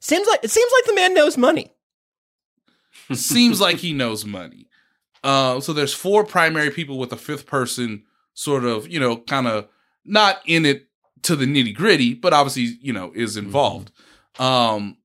Seems 0.01 0.27
like 0.27 0.39
it 0.43 0.51
seems 0.51 0.71
like 0.77 0.85
the 0.85 0.95
man 0.95 1.13
knows 1.13 1.37
money. 1.37 1.73
Seems 3.13 3.59
like 3.59 3.77
he 3.79 3.93
knows 3.93 4.25
money. 4.25 4.67
Uh, 5.23 5.59
so 5.59 5.73
there's 5.73 5.93
four 5.93 6.23
primary 6.23 6.71
people 6.71 6.97
with 6.97 7.11
a 7.11 7.17
fifth 7.17 7.45
person, 7.45 8.03
sort 8.33 8.63
of, 8.63 8.87
you 8.87 8.99
know, 8.99 9.17
kind 9.17 9.47
of 9.47 9.67
not 10.05 10.39
in 10.45 10.65
it 10.65 10.87
to 11.23 11.35
the 11.35 11.45
nitty 11.45 11.75
gritty, 11.75 12.13
but 12.13 12.33
obviously, 12.33 12.77
you 12.81 12.93
know, 12.93 13.11
is 13.15 13.37
involved. 13.37 13.91
Um, 14.39 14.97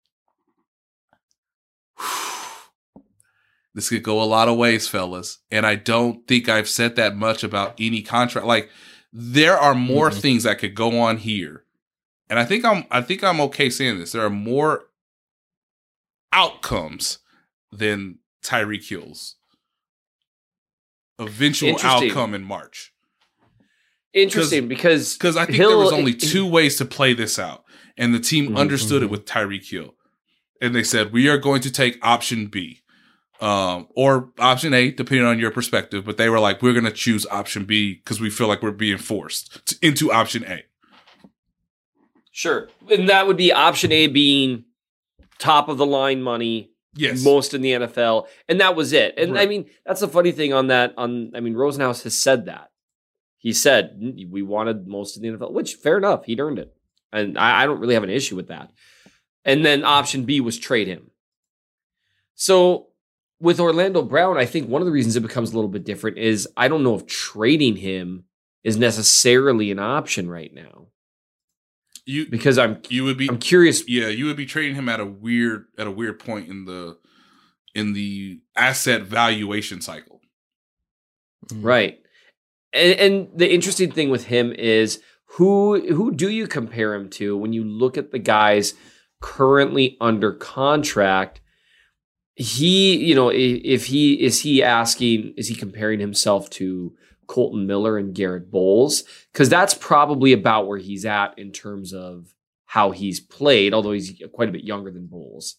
this 3.74 3.88
could 3.88 4.02
go 4.02 4.22
a 4.22 4.24
lot 4.24 4.48
of 4.48 4.56
ways, 4.56 4.86
fellas, 4.88 5.38
and 5.50 5.66
I 5.66 5.74
don't 5.74 6.26
think 6.26 6.48
I've 6.48 6.68
said 6.68 6.96
that 6.96 7.16
much 7.16 7.42
about 7.42 7.74
any 7.78 8.02
contract. 8.02 8.46
Like, 8.46 8.70
there 9.12 9.56
are 9.58 9.74
more 9.74 10.10
Mhm. 10.10 10.20
things 10.20 10.42
that 10.44 10.58
could 10.58 10.74
go 10.74 10.98
on 11.00 11.18
here, 11.18 11.64
and 12.28 12.38
I 12.38 12.44
think 12.44 12.64
I'm, 12.64 12.84
I 12.90 13.00
think 13.02 13.22
I'm 13.24 13.40
okay 13.42 13.70
saying 13.70 13.98
this. 13.98 14.12
There 14.12 14.24
are 14.24 14.30
more 14.30 14.86
outcomes 16.32 17.18
than 17.70 18.18
Tyreek 18.42 18.88
Hill's 18.88 19.36
eventual 21.18 21.76
outcome 21.82 22.34
in 22.34 22.42
March. 22.42 22.92
Interesting 24.14 24.68
because 24.68 25.14
Because 25.14 25.36
I 25.36 25.44
think 25.44 25.56
Hill- 25.56 25.70
there 25.70 25.78
was 25.78 25.92
only 25.92 26.14
two 26.14 26.46
ways 26.46 26.76
to 26.76 26.84
play 26.84 27.12
this 27.14 27.38
out, 27.38 27.64
and 27.96 28.14
the 28.14 28.20
team 28.20 28.50
Mhm, 28.50 28.56
understood 28.58 29.02
it 29.02 29.06
mhm. 29.06 29.10
with 29.10 29.24
Tyreek 29.26 29.68
Hill, 29.68 29.94
and 30.60 30.74
they 30.74 30.84
said 30.84 31.12
we 31.12 31.28
are 31.28 31.36
going 31.38 31.60
to 31.62 31.70
take 31.70 31.98
option 32.00 32.46
B, 32.46 32.80
um, 33.40 33.88
or 33.96 34.32
option 34.38 34.72
A, 34.72 34.90
depending 34.92 35.26
on 35.26 35.38
your 35.40 35.50
perspective. 35.50 36.04
But 36.04 36.16
they 36.16 36.28
were 36.28 36.38
like, 36.38 36.62
we're 36.62 36.72
going 36.72 36.84
to 36.84 36.92
choose 36.92 37.26
option 37.30 37.64
B 37.64 37.94
because 37.94 38.20
we 38.20 38.30
feel 38.30 38.46
like 38.46 38.62
we're 38.62 38.70
being 38.70 38.98
forced 38.98 39.66
to, 39.66 39.76
into 39.82 40.12
option 40.12 40.44
A. 40.44 40.62
Sure. 42.30 42.68
And 42.90 43.08
that 43.08 43.26
would 43.26 43.36
be 43.36 43.52
option 43.52 43.92
A 43.92 44.06
being 44.08 44.64
top 45.38 45.68
of 45.68 45.78
the 45.78 45.86
line 45.86 46.22
money, 46.22 46.70
Yes, 46.96 47.24
most 47.24 47.54
in 47.54 47.62
the 47.62 47.72
NFL. 47.72 48.26
And 48.48 48.60
that 48.60 48.76
was 48.76 48.92
it. 48.92 49.14
And 49.18 49.38
I 49.38 49.46
mean, 49.46 49.66
that's 49.84 50.00
the 50.00 50.08
funny 50.08 50.32
thing 50.32 50.52
on 50.52 50.68
that. 50.68 50.94
On 50.96 51.32
I 51.34 51.40
mean, 51.40 51.54
Rosenhaus 51.54 52.02
has 52.04 52.16
said 52.16 52.46
that. 52.46 52.70
He 53.44 53.52
said 53.52 54.00
"Mm, 54.00 54.30
we 54.30 54.40
wanted 54.40 54.88
most 54.88 55.16
of 55.16 55.22
the 55.22 55.28
NFL, 55.28 55.52
which 55.52 55.74
fair 55.74 55.98
enough. 55.98 56.24
He'd 56.24 56.40
earned 56.40 56.58
it. 56.58 56.74
And 57.12 57.38
I, 57.38 57.62
I 57.62 57.66
don't 57.66 57.78
really 57.78 57.92
have 57.92 58.02
an 58.02 58.08
issue 58.08 58.36
with 58.36 58.48
that. 58.48 58.72
And 59.44 59.64
then 59.66 59.84
option 59.84 60.24
B 60.24 60.40
was 60.40 60.58
trade 60.58 60.88
him. 60.88 61.10
So 62.34 62.86
with 63.40 63.60
Orlando 63.60 64.00
Brown, 64.00 64.38
I 64.38 64.46
think 64.46 64.70
one 64.70 64.80
of 64.80 64.86
the 64.86 64.92
reasons 64.92 65.14
it 65.14 65.20
becomes 65.20 65.52
a 65.52 65.56
little 65.56 65.68
bit 65.68 65.84
different 65.84 66.16
is 66.16 66.48
I 66.56 66.68
don't 66.68 66.82
know 66.82 66.94
if 66.94 67.06
trading 67.06 67.76
him 67.76 68.24
is 68.64 68.78
necessarily 68.78 69.70
an 69.70 69.78
option 69.78 70.30
right 70.30 70.52
now. 70.54 70.86
you 72.06 72.26
Because 72.26 72.56
I'm 72.56 72.80
you 72.88 73.04
would 73.04 73.18
be 73.18 73.28
I'm 73.28 73.36
curious 73.36 73.86
yeah 73.86 74.08
you 74.08 74.24
would 74.24 74.38
be 74.38 74.46
trading 74.46 74.74
him 74.74 74.88
at 74.88 75.00
a 75.00 75.06
weird 75.06 75.66
at 75.76 75.86
a 75.86 75.90
weird 75.90 76.18
point 76.18 76.48
in 76.48 76.64
the 76.64 76.96
in 77.74 77.92
the 77.92 78.40
asset 78.56 79.02
valuation 79.02 79.82
cycle. 79.82 80.22
Right. 81.52 82.00
And, 82.74 83.00
and 83.00 83.28
the 83.34 83.52
interesting 83.52 83.90
thing 83.90 84.10
with 84.10 84.26
him 84.26 84.52
is 84.52 85.00
who 85.36 85.80
who 85.92 86.12
do 86.12 86.28
you 86.30 86.46
compare 86.46 86.94
him 86.94 87.08
to 87.10 87.36
when 87.36 87.52
you 87.52 87.64
look 87.64 87.96
at 87.96 88.10
the 88.10 88.18
guys 88.18 88.74
currently 89.20 89.96
under 90.00 90.32
contract? 90.32 91.40
He, 92.36 92.96
you 92.96 93.14
know, 93.14 93.30
if 93.32 93.86
he 93.86 94.14
is 94.14 94.40
he 94.40 94.62
asking, 94.62 95.34
is 95.36 95.48
he 95.48 95.54
comparing 95.54 96.00
himself 96.00 96.50
to 96.50 96.94
Kolton 97.26 97.66
Miller 97.66 97.96
and 97.96 98.14
Garett 98.14 98.50
Bolles? 98.50 99.04
Because 99.32 99.48
that's 99.48 99.74
probably 99.74 100.32
about 100.32 100.66
where 100.66 100.78
he's 100.78 101.04
at 101.04 101.38
in 101.38 101.52
terms 101.52 101.92
of 101.92 102.34
how 102.66 102.90
he's 102.90 103.20
played, 103.20 103.72
although 103.72 103.92
he's 103.92 104.20
quite 104.32 104.48
a 104.48 104.52
bit 104.52 104.64
younger 104.64 104.90
than 104.90 105.06
Bolles. 105.06 105.56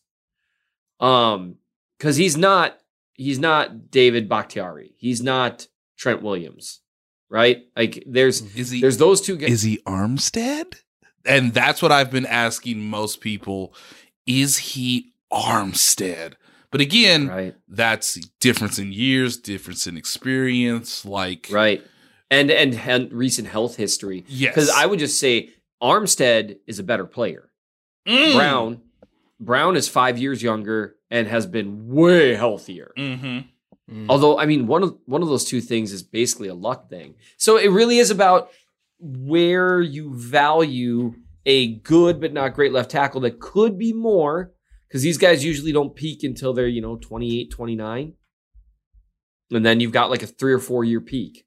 Um, 1.00 1.56
because 1.98 2.18
he's 2.18 2.38
not 2.38 2.78
he's 3.14 3.40
not 3.40 3.90
David 3.90 4.30
Bakhtiari. 4.30 4.94
He's 4.98 5.24
not 5.24 5.68
Trent 5.98 6.22
Williams, 6.22 6.82
right? 7.36 7.66
Like 7.76 8.04
there's 8.08 8.42
Is 8.56 8.70
he 8.72 8.80
there's 8.82 8.98
those 8.98 9.20
two 9.22 9.36
guys. 9.36 9.52
is 9.52 9.62
he 9.64 9.78
Armstead? 9.86 10.76
And 11.26 11.54
that's 11.54 11.82
what 11.82 11.92
I've 11.92 12.10
been 12.12 12.26
asking 12.26 12.90
most 12.90 13.20
people. 13.20 13.74
Is 14.26 14.58
he 14.58 15.14
Armstead? 15.32 16.34
But 16.72 16.82
again, 16.82 17.28
right, 17.28 17.56
that's 17.68 18.16
difference 18.40 18.80
in 18.80 18.92
years, 18.92 19.38
difference 19.38 19.88
in 19.88 19.98
experience. 19.98 21.06
Like, 21.06 21.48
right, 21.52 21.82
and 22.30 22.50
and 22.52 22.74
and 22.76 23.12
recent 23.14 23.48
health 23.48 23.76
history. 23.76 24.24
yes, 24.28 24.54
Because 24.54 24.70
I 24.70 24.86
would 24.86 25.00
just 25.00 25.20
say 25.20 25.50
Armstead 25.82 26.58
is 26.68 26.80
a 26.80 26.84
better 26.84 27.06
player. 27.06 27.50
Mm. 28.08 28.34
Brown, 28.36 28.82
Brown 29.40 29.76
is 29.78 29.88
five 29.88 30.18
years 30.18 30.44
younger 30.44 30.96
and 31.10 31.28
has 31.28 31.46
been 31.46 31.88
way 31.88 32.34
healthier. 32.36 32.92
Mhm. 32.98 33.46
Mm. 33.92 34.08
Although, 34.10 34.40
I 34.40 34.46
mean, 34.46 34.68
one 34.68 34.84
of 34.84 34.98
one 35.06 35.22
of 35.22 35.28
those 35.28 35.46
two 35.46 35.62
things 35.62 35.92
is 35.92 36.04
basically 36.04 36.48
a 36.48 36.56
luck 36.56 36.90
thing. 36.90 37.16
So 37.38 37.58
it 37.58 37.70
really 37.70 38.00
is 38.00 38.10
about 38.10 38.50
where 39.00 39.82
you 39.82 40.14
value 40.16 41.14
a 41.46 41.76
good 41.76 42.20
but 42.20 42.34
not 42.34 42.56
great 42.56 42.72
left 42.72 42.92
tackle 42.92 43.22
that 43.22 43.40
could 43.40 43.78
be 43.78 43.94
more 43.94 44.52
because 44.88 45.04
these 45.04 45.18
guys 45.18 45.46
usually 45.46 45.72
don't 45.72 45.96
peak 45.96 46.24
until 46.24 46.54
they're, 46.54 46.68
you 46.68 46.82
know, 46.82 46.96
28, 46.96 47.52
29. 47.52 48.14
And 49.52 49.66
then 49.66 49.80
you've 49.80 49.92
got 49.92 50.10
like 50.10 50.24
a 50.24 50.28
three 50.28 50.54
or 50.54 50.60
four 50.60 50.84
year 50.84 51.02
peak. 51.02 51.46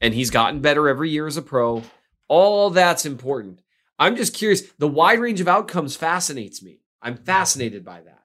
And 0.00 0.14
he's 0.14 0.30
gotten 0.30 0.60
better 0.60 0.88
every 0.88 1.10
year 1.10 1.26
as 1.26 1.36
a 1.36 1.42
pro. 1.42 1.82
All 2.28 2.70
that's 2.70 3.04
important. 3.04 3.60
I'm 3.98 4.16
just 4.16 4.32
curious. 4.34 4.62
The 4.78 4.88
wide 4.88 5.18
range 5.18 5.40
of 5.40 5.48
outcomes 5.48 5.96
fascinates 5.96 6.62
me. 6.62 6.80
I'm 7.02 7.16
fascinated 7.16 7.84
by 7.84 8.00
that. 8.02 8.17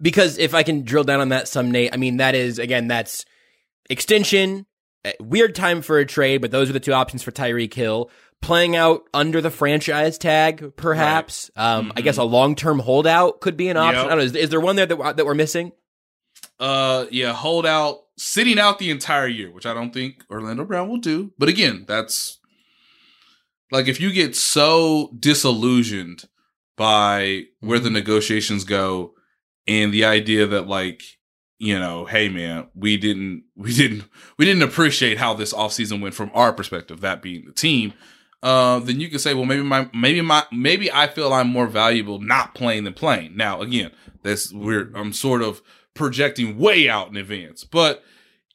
Because 0.00 0.38
if 0.38 0.54
I 0.54 0.62
can 0.62 0.82
drill 0.82 1.04
down 1.04 1.20
on 1.20 1.28
that 1.30 1.48
some, 1.48 1.70
Nate, 1.70 1.92
I 1.92 1.96
mean, 1.96 2.18
that 2.18 2.34
is, 2.34 2.58
again, 2.58 2.88
that's 2.88 3.24
extension, 3.90 4.66
weird 5.20 5.54
time 5.54 5.82
for 5.82 5.98
a 5.98 6.06
trade, 6.06 6.40
but 6.40 6.50
those 6.50 6.70
are 6.70 6.72
the 6.72 6.80
two 6.80 6.92
options 6.92 7.22
for 7.22 7.30
Tyreek 7.32 7.74
Hill. 7.74 8.10
Playing 8.42 8.76
out 8.76 9.04
under 9.14 9.40
the 9.40 9.50
franchise 9.50 10.18
tag, 10.18 10.76
perhaps. 10.76 11.50
Um, 11.56 11.92
I 11.96 12.02
guess 12.02 12.18
a 12.18 12.24
long 12.24 12.56
term 12.56 12.78
holdout 12.78 13.40
could 13.40 13.56
be 13.56 13.68
an 13.68 13.78
option. 13.78 14.02
Yep. 14.02 14.04
I 14.04 14.08
don't 14.10 14.18
know. 14.18 14.24
Is, 14.24 14.34
is 14.36 14.50
there 14.50 14.60
one 14.60 14.76
there 14.76 14.84
that, 14.84 14.96
we're- 14.96 15.12
that 15.14 15.24
we're 15.24 15.34
missing? 15.34 15.72
Uh, 16.60 17.06
yeah, 17.10 17.32
hold 17.32 17.64
out, 17.64 18.00
sitting 18.18 18.58
out 18.58 18.78
the 18.78 18.90
entire 18.90 19.26
year, 19.26 19.50
which 19.50 19.64
I 19.64 19.72
don't 19.72 19.94
think 19.94 20.24
Orlando 20.30 20.64
Brown 20.66 20.88
will 20.90 20.98
do. 20.98 21.32
But 21.38 21.48
again, 21.48 21.84
that's 21.88 22.38
like 23.72 23.88
if 23.88 23.98
you 23.98 24.12
get 24.12 24.36
so 24.36 25.10
disillusioned 25.18 26.24
by 26.76 27.44
where 27.60 27.78
the 27.78 27.90
negotiations 27.90 28.64
go 28.64 29.13
and 29.66 29.92
the 29.92 30.04
idea 30.04 30.46
that 30.46 30.66
like 30.66 31.02
you 31.58 31.78
know, 31.78 32.04
hey 32.04 32.28
man, 32.28 32.66
we 32.74 32.96
didn't 32.96 33.44
we 33.56 33.74
didn't 33.74 34.04
we 34.38 34.44
didn't 34.44 34.62
appreciate 34.62 35.18
how 35.18 35.34
this 35.34 35.52
offseason 35.52 36.00
went 36.00 36.14
from 36.14 36.30
our 36.34 36.52
perspective, 36.52 37.00
that 37.00 37.22
being 37.22 37.44
the 37.44 37.52
team. 37.52 37.94
Uh, 38.42 38.78
then 38.78 39.00
you 39.00 39.08
can 39.08 39.18
say, 39.18 39.32
well, 39.32 39.46
maybe 39.46 39.62
my 39.62 39.88
maybe 39.94 40.20
my 40.20 40.44
maybe 40.52 40.92
I 40.92 41.06
feel 41.06 41.32
I'm 41.32 41.48
more 41.48 41.66
valuable 41.66 42.18
not 42.18 42.54
playing 42.54 42.84
than 42.84 42.92
playing. 42.92 43.36
Now, 43.36 43.62
again, 43.62 43.90
this 44.22 44.52
we're 44.52 44.90
I'm 44.94 45.12
sort 45.12 45.42
of 45.42 45.62
projecting 45.94 46.58
way 46.58 46.88
out 46.88 47.08
in 47.08 47.16
advance, 47.16 47.64
but 47.64 48.02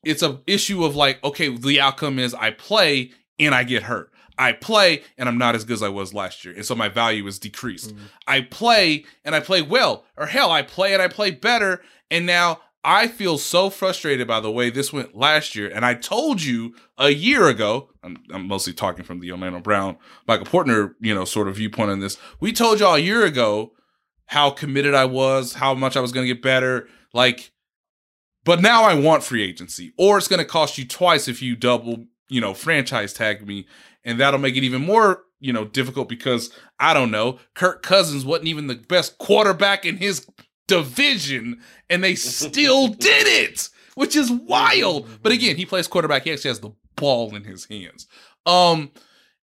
it's 0.03 0.21
a 0.21 0.39
issue 0.45 0.83
of 0.83 0.95
like, 0.95 1.23
okay, 1.23 1.55
the 1.55 1.81
outcome 1.81 2.19
is 2.19 2.33
I 2.33 2.51
play 2.51 3.11
and 3.39 3.55
I 3.55 3.63
get 3.63 3.83
hurt. 3.83 4.11
I 4.39 4.53
play 4.53 5.03
and 5.17 5.27
I'm 5.27 5.37
not 5.37 5.53
as 5.53 5.65
good 5.65 5.73
as 5.73 5.83
I 5.83 5.89
was 5.89 6.13
last 6.13 6.45
year. 6.45 6.55
And 6.55 6.65
so 6.65 6.73
my 6.73 6.87
value 6.87 7.27
is 7.27 7.37
decreased. 7.37 7.93
Mm-hmm. 7.93 8.05
I 8.25 8.41
play 8.41 9.05
and 9.25 9.35
I 9.35 9.41
play 9.41 9.61
well. 9.61 10.05
Or 10.15 10.27
hell, 10.27 10.49
I 10.49 10.61
play 10.61 10.93
and 10.93 11.01
I 11.01 11.09
play 11.09 11.29
better. 11.29 11.81
And 12.09 12.25
now 12.25 12.61
I 12.81 13.09
feel 13.09 13.37
so 13.37 13.69
frustrated 13.69 14.27
by 14.27 14.39
the 14.39 14.49
way 14.49 14.69
this 14.69 14.93
went 14.93 15.13
last 15.15 15.55
year. 15.55 15.69
And 15.69 15.85
I 15.85 15.93
told 15.93 16.41
you 16.41 16.73
a 16.97 17.09
year 17.09 17.49
ago, 17.49 17.89
I'm, 18.01 18.23
I'm 18.31 18.47
mostly 18.47 18.71
talking 18.71 19.03
from 19.03 19.19
the 19.19 19.31
Orlando 19.31 19.59
Brown, 19.59 19.97
Michael 20.25 20.45
Portner, 20.45 20.93
you 21.01 21.13
know, 21.13 21.25
sort 21.25 21.49
of 21.49 21.57
viewpoint 21.57 21.91
on 21.91 21.99
this. 21.99 22.17
We 22.39 22.53
told 22.53 22.79
y'all 22.79 22.95
a 22.95 22.99
year 22.99 23.25
ago 23.25 23.73
how 24.27 24.51
committed 24.51 24.93
I 24.93 25.05
was, 25.05 25.55
how 25.55 25.73
much 25.73 25.97
I 25.97 25.99
was 25.99 26.13
going 26.13 26.25
to 26.25 26.33
get 26.33 26.41
better. 26.41 26.87
Like, 27.13 27.51
but 28.45 28.61
now 28.61 28.83
I 28.83 28.93
want 28.93 29.23
free 29.23 29.43
agency, 29.43 29.91
or 29.97 30.17
it's 30.17 30.29
going 30.29 30.39
to 30.39 30.45
cost 30.45 30.77
you 30.77 30.87
twice 30.87 31.27
if 31.27 31.41
you 31.41 31.57
double, 31.57 32.05
you 32.29 32.39
know, 32.39 32.53
franchise 32.53 33.11
tag 33.11 33.45
me 33.45 33.67
and 34.09 34.19
that'll 34.19 34.39
make 34.39 34.55
it 34.55 34.63
even 34.63 34.85
more 34.85 35.23
you 35.39 35.53
know 35.53 35.65
difficult 35.65 36.09
because 36.09 36.51
I 36.79 36.93
don't 36.93 37.11
know 37.11 37.39
Kirk 37.53 37.83
Cousins 37.83 38.25
wasn't 38.25 38.47
even 38.47 38.67
the 38.67 38.75
best 38.75 39.17
quarterback 39.17 39.85
in 39.85 39.97
his 39.97 40.27
division, 40.69 41.59
and 41.89 42.01
they 42.01 42.15
still 42.15 42.87
did 42.87 43.27
it, 43.27 43.69
which 43.95 44.15
is 44.15 44.31
wild. 44.31 45.09
But 45.21 45.33
again, 45.33 45.57
he 45.57 45.65
plays 45.65 45.87
quarterback. 45.87 46.23
He 46.23 46.31
actually 46.31 46.49
has 46.49 46.61
the 46.61 46.71
ball 46.95 47.35
in 47.35 47.43
his 47.43 47.65
hands. 47.65 48.07
Um, 48.45 48.91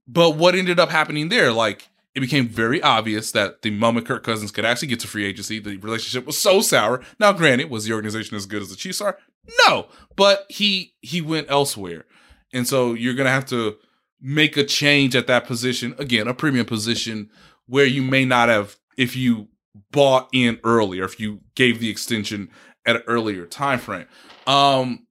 but 0.07 0.31
what 0.31 0.55
ended 0.55 0.79
up 0.79 0.89
happening 0.89 1.29
there, 1.29 1.53
like 1.53 1.87
it 2.13 2.19
became 2.19 2.49
very 2.49 2.81
obvious 2.81 3.31
that 3.31 3.61
the 3.61 3.71
moment 3.71 4.07
Kirk 4.07 4.23
Cousins 4.23 4.51
could 4.51 4.65
actually 4.65 4.89
get 4.89 4.99
to 5.01 5.07
free 5.07 5.25
agency, 5.25 5.59
the 5.59 5.77
relationship 5.77 6.25
was 6.25 6.37
so 6.37 6.59
sour. 6.59 7.01
Now, 7.19 7.31
granted, 7.31 7.69
was 7.69 7.85
the 7.85 7.93
organization 7.93 8.35
as 8.35 8.45
good 8.45 8.61
as 8.61 8.69
the 8.69 8.75
Chiefs 8.75 8.99
are? 8.99 9.17
No, 9.65 9.87
but 10.17 10.45
he 10.49 10.93
he 11.01 11.21
went 11.21 11.49
elsewhere, 11.49 12.05
and 12.53 12.67
so 12.67 12.93
you're 12.93 13.13
gonna 13.13 13.29
have 13.29 13.45
to 13.47 13.77
make 14.21 14.55
a 14.57 14.63
change 14.63 15.15
at 15.15 15.27
that 15.27 15.45
position. 15.45 15.95
Again, 15.97 16.27
a 16.27 16.33
premium 16.33 16.65
position 16.65 17.29
where 17.65 17.85
you 17.85 18.01
may 18.01 18.25
not 18.25 18.49
have 18.49 18.77
if 18.97 19.15
you 19.15 19.47
bought 19.91 20.29
in 20.33 20.59
earlier, 20.63 21.03
if 21.03 21.19
you 21.19 21.41
gave 21.55 21.79
the 21.79 21.89
extension 21.89 22.49
at 22.85 22.97
an 22.97 23.03
earlier 23.07 23.45
time 23.45 23.79
frame. 23.79 24.07
Um, 24.47 25.07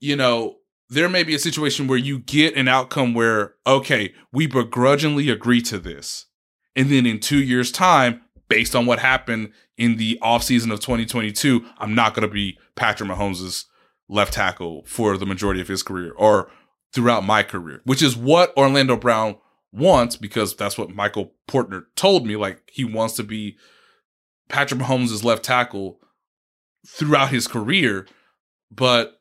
you 0.00 0.16
know, 0.16 0.56
there 0.88 1.08
may 1.08 1.22
be 1.22 1.34
a 1.34 1.38
situation 1.38 1.86
where 1.86 1.98
you 1.98 2.18
get 2.18 2.54
an 2.54 2.68
outcome 2.68 3.14
where, 3.14 3.54
okay, 3.66 4.12
we 4.32 4.46
begrudgingly 4.46 5.30
agree 5.30 5.62
to 5.62 5.78
this. 5.78 6.26
And 6.76 6.90
then 6.90 7.06
in 7.06 7.18
two 7.20 7.42
years' 7.42 7.72
time, 7.72 8.22
based 8.48 8.76
on 8.76 8.84
what 8.84 8.98
happened 8.98 9.52
in 9.78 9.96
the 9.96 10.18
offseason 10.22 10.70
of 10.72 10.80
2022, 10.80 11.64
I'm 11.78 11.94
not 11.94 12.14
going 12.14 12.28
to 12.28 12.32
be 12.32 12.58
Patrick 12.76 13.08
Mahomes' 13.08 13.64
left 14.08 14.34
tackle 14.34 14.84
for 14.84 15.16
the 15.16 15.24
majority 15.24 15.60
of 15.60 15.68
his 15.68 15.82
career. 15.82 16.12
Or 16.12 16.50
throughout 16.92 17.24
my 17.24 17.42
career, 17.42 17.80
which 17.84 18.02
is 18.02 18.16
what 18.16 18.56
Orlando 18.56 18.96
Brown 18.96 19.36
wants 19.72 20.16
because 20.16 20.54
that's 20.54 20.76
what 20.76 20.94
Michael 20.94 21.32
Portner 21.48 21.84
told 21.96 22.26
me. 22.26 22.36
Like 22.36 22.70
he 22.70 22.84
wants 22.84 23.14
to 23.16 23.22
be 23.22 23.56
Patrick 24.48 24.80
Mahomes' 24.80 25.24
left 25.24 25.44
tackle 25.44 25.98
throughout 26.86 27.30
his 27.30 27.46
career, 27.46 28.06
but 28.70 29.20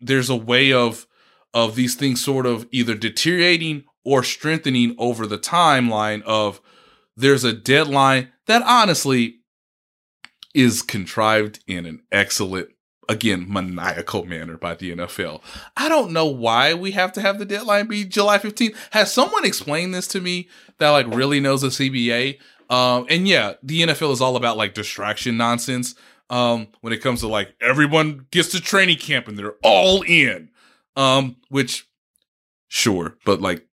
there's 0.00 0.30
a 0.30 0.36
way 0.36 0.72
of 0.72 1.06
of 1.54 1.76
these 1.76 1.94
things 1.94 2.22
sort 2.22 2.46
of 2.46 2.66
either 2.70 2.94
deteriorating 2.94 3.84
or 4.04 4.22
strengthening 4.22 4.94
over 4.98 5.26
the 5.26 5.38
timeline 5.38 6.22
of 6.22 6.60
there's 7.16 7.44
a 7.44 7.52
deadline 7.52 8.28
that 8.46 8.62
honestly 8.62 9.36
is 10.54 10.82
contrived 10.82 11.60
in 11.66 11.86
an 11.86 12.00
excellent 12.12 12.68
again 13.08 13.46
maniacal 13.48 14.24
manner 14.24 14.56
by 14.56 14.74
the 14.74 14.94
NFL. 14.94 15.40
I 15.76 15.88
don't 15.88 16.12
know 16.12 16.26
why 16.26 16.74
we 16.74 16.92
have 16.92 17.12
to 17.14 17.20
have 17.20 17.38
the 17.38 17.44
deadline 17.44 17.86
be 17.86 18.04
July 18.04 18.38
15th. 18.38 18.76
Has 18.90 19.12
someone 19.12 19.44
explained 19.44 19.94
this 19.94 20.06
to 20.08 20.20
me 20.20 20.48
that 20.78 20.90
like 20.90 21.06
really 21.08 21.40
knows 21.40 21.62
the 21.62 21.68
CBA? 21.68 22.38
Um, 22.70 23.06
and 23.08 23.26
yeah, 23.26 23.54
the 23.62 23.82
NFL 23.82 24.12
is 24.12 24.20
all 24.20 24.36
about 24.36 24.56
like 24.56 24.74
distraction 24.74 25.36
nonsense. 25.36 25.94
Um, 26.30 26.68
when 26.82 26.92
it 26.92 27.00
comes 27.00 27.20
to 27.20 27.28
like 27.28 27.54
everyone 27.58 28.26
gets 28.30 28.50
to 28.50 28.60
training 28.60 28.98
camp 28.98 29.28
and 29.28 29.38
they're 29.38 29.56
all 29.62 30.02
in. 30.02 30.50
Um, 30.94 31.36
which 31.48 31.88
sure, 32.68 33.16
but 33.24 33.40
like 33.40 33.66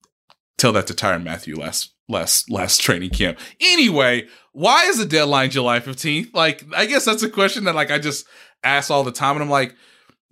tell 0.57 0.73
that 0.73 0.87
to 0.87 0.95
Tyrann 0.95 1.25
Mathieu 1.25 1.57
last 1.57 1.95
last 2.09 2.51
last 2.51 2.81
training 2.81 3.11
camp. 3.11 3.39
Anyway, 3.61 4.29
why 4.53 4.85
is 4.85 4.99
the 4.99 5.07
deadline 5.07 5.51
July 5.51 5.81
15th? 5.81 6.35
Like, 6.35 6.65
I 6.75 6.87
guess 6.87 7.05
that's 7.05 7.23
a 7.23 7.31
question 7.31 7.65
that 7.65 7.75
like 7.75 7.91
I 7.91 7.99
just 7.99 8.27
ask 8.65 8.91
all 8.91 9.05
the 9.05 9.13
time. 9.13 9.37
And 9.37 9.43
I'm 9.43 9.51
like, 9.51 9.75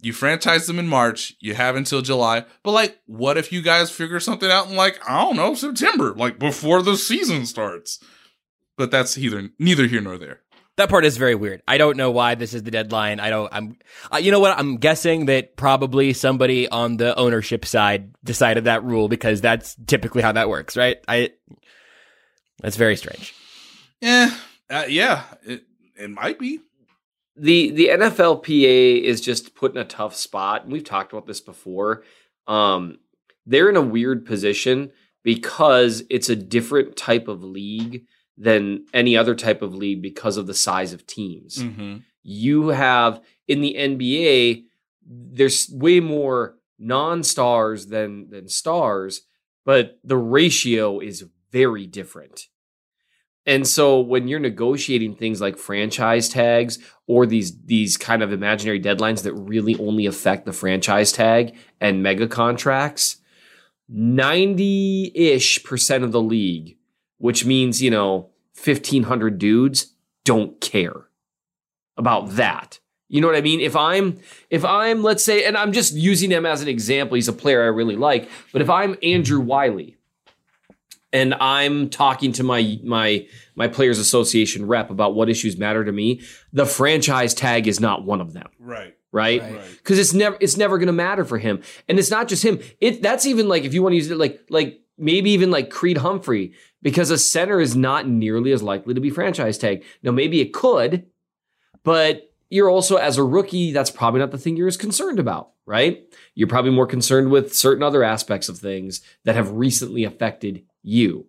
you 0.00 0.12
franchise 0.12 0.66
them 0.66 0.80
in 0.80 0.88
March, 0.88 1.34
you 1.38 1.54
have 1.54 1.76
until 1.76 2.02
July. 2.02 2.44
But 2.64 2.72
like, 2.72 2.98
what 3.06 3.38
if 3.38 3.52
you 3.52 3.62
guys 3.62 3.90
figure 3.90 4.18
something 4.18 4.50
out 4.50 4.68
in 4.68 4.74
like, 4.74 4.98
I 5.08 5.22
don't 5.22 5.36
know, 5.36 5.54
September, 5.54 6.12
like 6.12 6.38
before 6.38 6.82
the 6.82 6.96
season 6.96 7.46
starts? 7.46 8.00
But 8.76 8.90
that's 8.90 9.16
either 9.16 9.50
neither 9.58 9.86
here 9.86 10.00
nor 10.00 10.18
there. 10.18 10.40
That 10.76 10.88
part 10.88 11.04
is 11.04 11.18
very 11.18 11.34
weird. 11.34 11.62
I 11.68 11.76
don't 11.76 11.98
know 11.98 12.10
why 12.10 12.34
this 12.34 12.54
is 12.54 12.62
the 12.62 12.70
deadline. 12.70 13.20
I 13.20 13.28
don't. 13.28 13.52
I'm. 13.52 13.76
Uh, 14.10 14.16
you 14.16 14.32
know 14.32 14.40
what? 14.40 14.58
I'm 14.58 14.78
guessing 14.78 15.26
that 15.26 15.54
probably 15.54 16.14
somebody 16.14 16.66
on 16.66 16.96
the 16.96 17.14
ownership 17.16 17.66
side 17.66 18.14
decided 18.24 18.64
that 18.64 18.82
rule 18.82 19.08
because 19.08 19.42
that's 19.42 19.76
typically 19.86 20.22
how 20.22 20.32
that 20.32 20.48
works, 20.48 20.76
right? 20.76 20.96
I. 21.06 21.30
That's 22.62 22.76
very 22.76 22.96
strange. 22.96 23.34
Yeah. 24.00 24.34
Uh, 24.70 24.84
yeah. 24.88 25.24
It 25.44 25.64
it 25.94 26.10
might 26.10 26.38
be 26.38 26.60
the 27.36 27.70
the 27.70 27.88
NFLPA 27.88 29.02
is 29.02 29.20
just 29.20 29.54
put 29.54 29.72
in 29.72 29.78
a 29.78 29.84
tough 29.84 30.14
spot. 30.14 30.64
And 30.64 30.72
We've 30.72 30.84
talked 30.84 31.12
about 31.12 31.26
this 31.26 31.40
before. 31.40 32.02
Um, 32.46 32.98
they're 33.46 33.70
in 33.70 33.76
a 33.76 33.82
weird 33.82 34.24
position 34.24 34.92
because 35.22 36.02
it's 36.10 36.28
a 36.28 36.36
different 36.36 36.96
type 36.96 37.28
of 37.28 37.42
league 37.42 38.04
than 38.36 38.84
any 38.92 39.16
other 39.16 39.34
type 39.34 39.62
of 39.62 39.74
league 39.74 40.02
because 40.02 40.36
of 40.36 40.46
the 40.46 40.54
size 40.54 40.92
of 40.92 41.06
teams. 41.06 41.58
Mm-hmm. 41.58 41.98
You 42.22 42.68
have 42.68 43.20
in 43.48 43.60
the 43.60 43.76
NBA, 43.78 44.64
there's 45.06 45.68
way 45.70 46.00
more 46.00 46.56
non-stars 46.78 47.86
than 47.86 48.30
than 48.30 48.48
stars, 48.48 49.22
but 49.64 49.98
the 50.04 50.16
ratio 50.16 51.00
is 51.00 51.24
very 51.50 51.86
different. 51.86 52.48
And 53.44 53.66
so 53.66 54.00
when 54.00 54.28
you're 54.28 54.38
negotiating 54.38 55.16
things 55.16 55.40
like 55.40 55.58
franchise 55.58 56.28
tags 56.28 56.78
or 57.06 57.26
these 57.26 57.60
these 57.64 57.96
kind 57.96 58.22
of 58.22 58.32
imaginary 58.32 58.80
deadlines 58.80 59.24
that 59.24 59.34
really 59.34 59.76
only 59.78 60.06
affect 60.06 60.46
the 60.46 60.52
franchise 60.52 61.10
tag 61.10 61.56
and 61.80 62.02
mega 62.02 62.28
contracts, 62.28 63.16
90-ish 63.92 65.64
percent 65.64 66.04
of 66.04 66.12
the 66.12 66.22
league, 66.22 66.76
which 67.18 67.44
means, 67.44 67.82
you 67.82 67.90
know, 67.90 68.30
1500 68.62 69.38
dudes 69.38 69.94
don't 70.24 70.60
care 70.60 71.08
about 71.96 72.30
that. 72.36 72.78
You 73.08 73.20
know 73.20 73.26
what 73.26 73.36
I 73.36 73.42
mean? 73.42 73.60
If 73.60 73.76
I'm 73.76 74.20
if 74.50 74.64
I'm 74.64 75.02
let's 75.02 75.22
say 75.22 75.44
and 75.44 75.56
I'm 75.56 75.72
just 75.72 75.94
using 75.94 76.30
him 76.30 76.46
as 76.46 76.62
an 76.62 76.68
example, 76.68 77.16
he's 77.16 77.28
a 77.28 77.32
player 77.32 77.62
I 77.62 77.66
really 77.66 77.96
like, 77.96 78.30
but 78.52 78.62
if 78.62 78.70
I'm 78.70 78.96
Andrew 79.02 79.40
Wylie 79.40 79.96
and 81.12 81.34
I'm 81.34 81.90
talking 81.90 82.32
to 82.32 82.42
my 82.42 82.78
my 82.82 83.26
my 83.54 83.68
players 83.68 83.98
association 83.98 84.66
rep 84.66 84.90
about 84.90 85.14
what 85.14 85.28
issues 85.28 85.56
matter 85.56 85.84
to 85.84 85.92
me, 85.92 86.22
the 86.52 86.66
franchise 86.66 87.34
tag 87.34 87.68
is 87.68 87.80
not 87.80 88.04
one 88.04 88.20
of 88.20 88.32
them. 88.32 88.48
Right. 88.58 88.96
Right? 89.12 89.42
Because 89.78 89.98
it's 89.98 90.14
never 90.14 90.36
it's 90.40 90.56
never 90.56 90.78
gonna 90.78 90.92
matter 90.92 91.24
for 91.24 91.38
him. 91.38 91.62
And 91.88 91.98
it's 91.98 92.10
not 92.10 92.28
just 92.28 92.42
him. 92.42 92.60
It 92.80 93.02
that's 93.02 93.26
even 93.26 93.48
like 93.48 93.64
if 93.64 93.74
you 93.74 93.82
want 93.82 93.92
to 93.92 93.96
use 93.96 94.10
it 94.10 94.16
like 94.16 94.40
like 94.48 94.80
maybe 94.96 95.30
even 95.30 95.50
like 95.50 95.70
Creed 95.70 95.98
Humphrey, 95.98 96.54
because 96.80 97.10
a 97.10 97.18
center 97.18 97.60
is 97.60 97.76
not 97.76 98.08
nearly 98.08 98.52
as 98.52 98.62
likely 98.62 98.94
to 98.94 99.00
be 99.00 99.10
franchise 99.10 99.58
tag. 99.58 99.84
Now 100.02 100.12
maybe 100.12 100.40
it 100.40 100.52
could, 100.52 101.06
but 101.84 102.32
you're 102.48 102.70
also 102.70 102.96
as 102.96 103.16
a 103.16 103.24
rookie, 103.24 103.72
that's 103.72 103.90
probably 103.90 104.20
not 104.20 104.30
the 104.30 104.38
thing 104.38 104.56
you're 104.56 104.68
as 104.68 104.76
concerned 104.76 105.18
about, 105.18 105.52
right? 105.64 106.02
You're 106.34 106.48
probably 106.48 106.70
more 106.70 106.86
concerned 106.86 107.30
with 107.30 107.54
certain 107.54 107.82
other 107.82 108.02
aspects 108.02 108.48
of 108.48 108.58
things 108.58 109.00
that 109.24 109.36
have 109.36 109.52
recently 109.52 110.04
affected 110.04 110.62
you. 110.82 111.26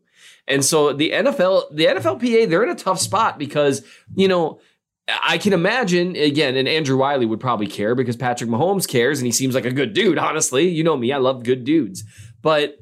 And 0.48 0.63
so 0.63 0.94
the 0.94 1.12
NFL, 1.12 1.76
the 1.76 1.86
NFLPA, 1.86 2.50
they're 2.50 2.63
in 2.63 2.70
a 2.70 2.76
tough 2.76 3.00
spot 3.00 3.39
because, 3.39 3.84
you 4.16 4.28
know, 4.28 4.60
I 5.08 5.38
can 5.38 5.54
imagine 5.54 6.16
again, 6.16 6.56
and 6.56 6.68
Andrew 6.68 6.98
Wylie 6.98 7.26
would 7.26 7.39
probably 7.39 7.68
care 7.68 7.94
because 7.96 8.16
Patrick 8.16 8.50
Mahomes 8.50 8.88
cares 8.88 9.20
and 9.20 9.26
he 9.26 9.32
seems 9.32 9.56
like 9.56 9.66
a 9.66 9.72
good 9.72 9.94
dude, 9.94 10.18
honestly. 10.18 10.68
You 10.70 10.84
know 10.84 10.96
me, 10.96 11.12
I 11.12 11.18
love 11.18 11.44
good 11.44 11.63
dudes. 11.66 12.04
But 12.42 12.78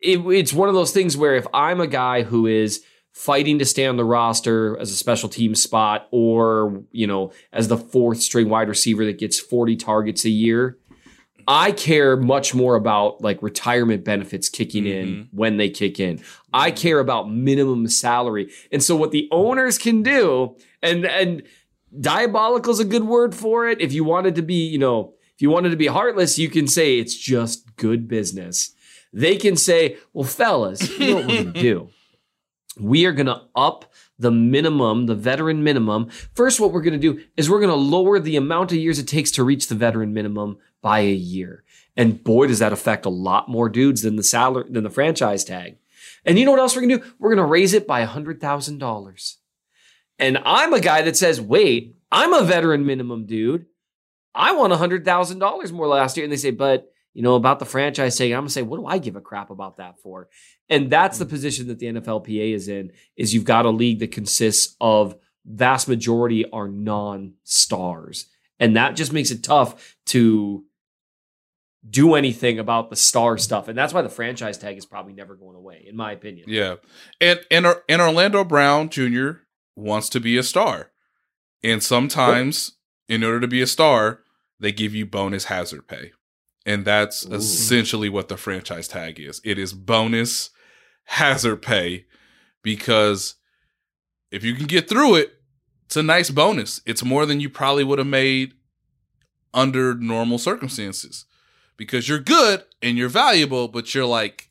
it, 0.00 0.18
it's 0.18 0.52
one 0.52 0.68
of 0.68 0.74
those 0.74 0.92
things 0.92 1.16
where 1.16 1.36
if 1.36 1.46
I'm 1.54 1.80
a 1.80 1.86
guy 1.86 2.22
who 2.22 2.46
is 2.46 2.82
fighting 3.12 3.58
to 3.58 3.64
stay 3.64 3.86
on 3.86 3.96
the 3.96 4.04
roster 4.04 4.78
as 4.78 4.90
a 4.90 4.96
special 4.96 5.28
team 5.28 5.54
spot 5.54 6.08
or, 6.10 6.82
you 6.90 7.06
know, 7.06 7.30
as 7.52 7.68
the 7.68 7.76
fourth 7.76 8.20
string 8.20 8.48
wide 8.48 8.68
receiver 8.68 9.04
that 9.04 9.18
gets 9.18 9.38
40 9.38 9.76
targets 9.76 10.24
a 10.24 10.30
year. 10.30 10.78
I 11.46 11.72
care 11.72 12.16
much 12.16 12.54
more 12.54 12.74
about 12.74 13.20
like 13.20 13.42
retirement 13.42 14.04
benefits 14.04 14.48
kicking 14.48 14.86
in 14.86 15.06
mm-hmm. 15.06 15.36
when 15.36 15.56
they 15.56 15.70
kick 15.70 16.00
in. 16.00 16.20
I 16.52 16.70
care 16.70 16.98
about 16.98 17.30
minimum 17.30 17.88
salary. 17.88 18.50
And 18.70 18.82
so 18.82 18.96
what 18.96 19.10
the 19.10 19.28
owners 19.30 19.78
can 19.78 20.02
do, 20.02 20.56
and 20.82 21.04
and 21.06 21.42
diabolical 22.00 22.72
is 22.72 22.80
a 22.80 22.84
good 22.84 23.04
word 23.04 23.34
for 23.34 23.68
it. 23.68 23.80
If 23.80 23.92
you 23.92 24.04
wanted 24.04 24.34
to 24.36 24.42
be, 24.42 24.66
you 24.66 24.78
know, 24.78 25.14
if 25.34 25.42
you 25.42 25.50
wanted 25.50 25.70
to 25.70 25.76
be 25.76 25.86
heartless, 25.86 26.38
you 26.38 26.48
can 26.48 26.66
say 26.66 26.98
it's 26.98 27.16
just 27.16 27.76
good 27.76 28.08
business. 28.08 28.74
They 29.12 29.36
can 29.36 29.56
say, 29.56 29.98
well, 30.12 30.24
fellas, 30.24 30.88
you 30.98 31.06
know 31.06 31.14
what 31.16 31.26
we're 31.26 31.44
gonna 31.44 31.52
do? 31.60 31.90
We 32.78 33.04
are 33.04 33.12
gonna 33.12 33.46
up 33.54 33.91
the 34.18 34.30
minimum, 34.30 35.06
the 35.06 35.14
veteran 35.14 35.62
minimum. 35.64 36.08
First, 36.34 36.60
what 36.60 36.72
we're 36.72 36.82
gonna 36.82 36.98
do 36.98 37.20
is 37.36 37.50
we're 37.50 37.60
gonna 37.60 37.74
lower 37.74 38.18
the 38.18 38.36
amount 38.36 38.72
of 38.72 38.78
years 38.78 38.98
it 38.98 39.08
takes 39.08 39.30
to 39.32 39.44
reach 39.44 39.68
the 39.68 39.74
veteran 39.74 40.12
minimum 40.12 40.58
by 40.80 41.00
a 41.00 41.12
year. 41.12 41.64
And 41.96 42.22
boy, 42.22 42.46
does 42.46 42.60
that 42.60 42.72
affect 42.72 43.06
a 43.06 43.10
lot 43.10 43.48
more 43.48 43.68
dudes 43.68 44.02
than 44.02 44.16
the 44.16 44.22
salary 44.22 44.64
than 44.70 44.84
the 44.84 44.90
franchise 44.90 45.44
tag. 45.44 45.76
And 46.24 46.38
you 46.38 46.44
know 46.44 46.52
what 46.52 46.60
else 46.60 46.74
we're 46.74 46.82
gonna 46.82 46.98
do? 46.98 47.14
We're 47.18 47.34
gonna 47.34 47.46
raise 47.46 47.74
it 47.74 47.86
by 47.86 48.00
a 48.00 48.06
hundred 48.06 48.40
thousand 48.40 48.78
dollars. 48.78 49.38
And 50.18 50.38
I'm 50.44 50.72
a 50.72 50.80
guy 50.80 51.02
that 51.02 51.16
says, 51.16 51.40
wait, 51.40 51.96
I'm 52.10 52.32
a 52.32 52.44
veteran 52.44 52.86
minimum 52.86 53.26
dude. 53.26 53.66
I 54.34 54.54
thousand 55.04 55.38
dollars 55.40 55.72
more 55.72 55.88
last 55.88 56.16
year. 56.16 56.24
And 56.24 56.32
they 56.32 56.36
say, 56.36 56.50
but 56.50 56.92
you 57.14 57.22
know, 57.22 57.34
about 57.34 57.58
the 57.58 57.66
franchise 57.66 58.16
tag, 58.16 58.32
I'm 58.32 58.40
gonna 58.40 58.50
say, 58.50 58.62
what 58.62 58.78
do 58.78 58.86
I 58.86 58.98
give 58.98 59.16
a 59.16 59.20
crap 59.20 59.50
about 59.50 59.76
that 59.76 60.00
for? 60.00 60.28
And 60.68 60.90
that's 60.90 61.18
the 61.18 61.26
mm. 61.26 61.30
position 61.30 61.68
that 61.68 61.78
the 61.78 61.86
NFLPA 61.86 62.54
is 62.54 62.68
in, 62.68 62.92
is 63.16 63.34
you've 63.34 63.44
got 63.44 63.66
a 63.66 63.70
league 63.70 63.98
that 64.00 64.12
consists 64.12 64.76
of 64.80 65.16
vast 65.44 65.88
majority 65.88 66.50
are 66.50 66.68
non-stars. 66.68 68.26
And 68.58 68.76
that 68.76 68.96
just 68.96 69.12
makes 69.12 69.30
it 69.30 69.42
tough 69.42 69.96
to 70.06 70.64
do 71.88 72.14
anything 72.14 72.58
about 72.58 72.90
the 72.90 72.96
star 72.96 73.36
stuff. 73.38 73.68
And 73.68 73.76
that's 73.76 73.92
why 73.92 74.02
the 74.02 74.08
franchise 74.08 74.58
tag 74.58 74.78
is 74.78 74.86
probably 74.86 75.12
never 75.12 75.34
going 75.34 75.56
away, 75.56 75.84
in 75.86 75.96
my 75.96 76.12
opinion. 76.12 76.46
Yeah, 76.48 76.76
and 77.20 77.40
and 77.50 77.66
and 77.88 78.02
Orlando 78.02 78.44
Brown 78.44 78.88
Jr. 78.88 79.30
wants 79.74 80.08
to 80.10 80.20
be 80.20 80.36
a 80.36 80.42
star, 80.42 80.92
and 81.62 81.82
sometimes 81.82 82.76
in 83.08 83.24
order 83.24 83.40
to 83.40 83.48
be 83.48 83.60
a 83.60 83.66
star, 83.66 84.20
they 84.60 84.72
give 84.72 84.94
you 84.94 85.06
bonus 85.06 85.46
hazard 85.46 85.88
pay, 85.88 86.12
and 86.64 86.84
that's 86.84 87.26
Ooh. 87.26 87.34
essentially 87.34 88.08
what 88.08 88.28
the 88.28 88.36
franchise 88.36 88.88
tag 88.88 89.18
is. 89.18 89.40
It 89.44 89.58
is 89.58 89.72
bonus 89.72 90.50
hazard 91.04 91.62
pay 91.62 92.06
because 92.62 93.34
if 94.30 94.44
you 94.44 94.54
can 94.54 94.66
get 94.66 94.88
through 94.88 95.16
it, 95.16 95.34
it's 95.84 95.96
a 95.96 96.02
nice 96.02 96.30
bonus. 96.30 96.80
It's 96.86 97.04
more 97.04 97.26
than 97.26 97.40
you 97.40 97.50
probably 97.50 97.84
would 97.84 97.98
have 97.98 98.08
made 98.08 98.54
under 99.52 99.94
normal 99.94 100.38
circumstances 100.38 101.26
because 101.76 102.08
you're 102.08 102.18
good 102.18 102.64
and 102.80 102.96
you're 102.96 103.08
valuable, 103.08 103.68
but 103.68 103.94
you're 103.94 104.06
like, 104.06 104.50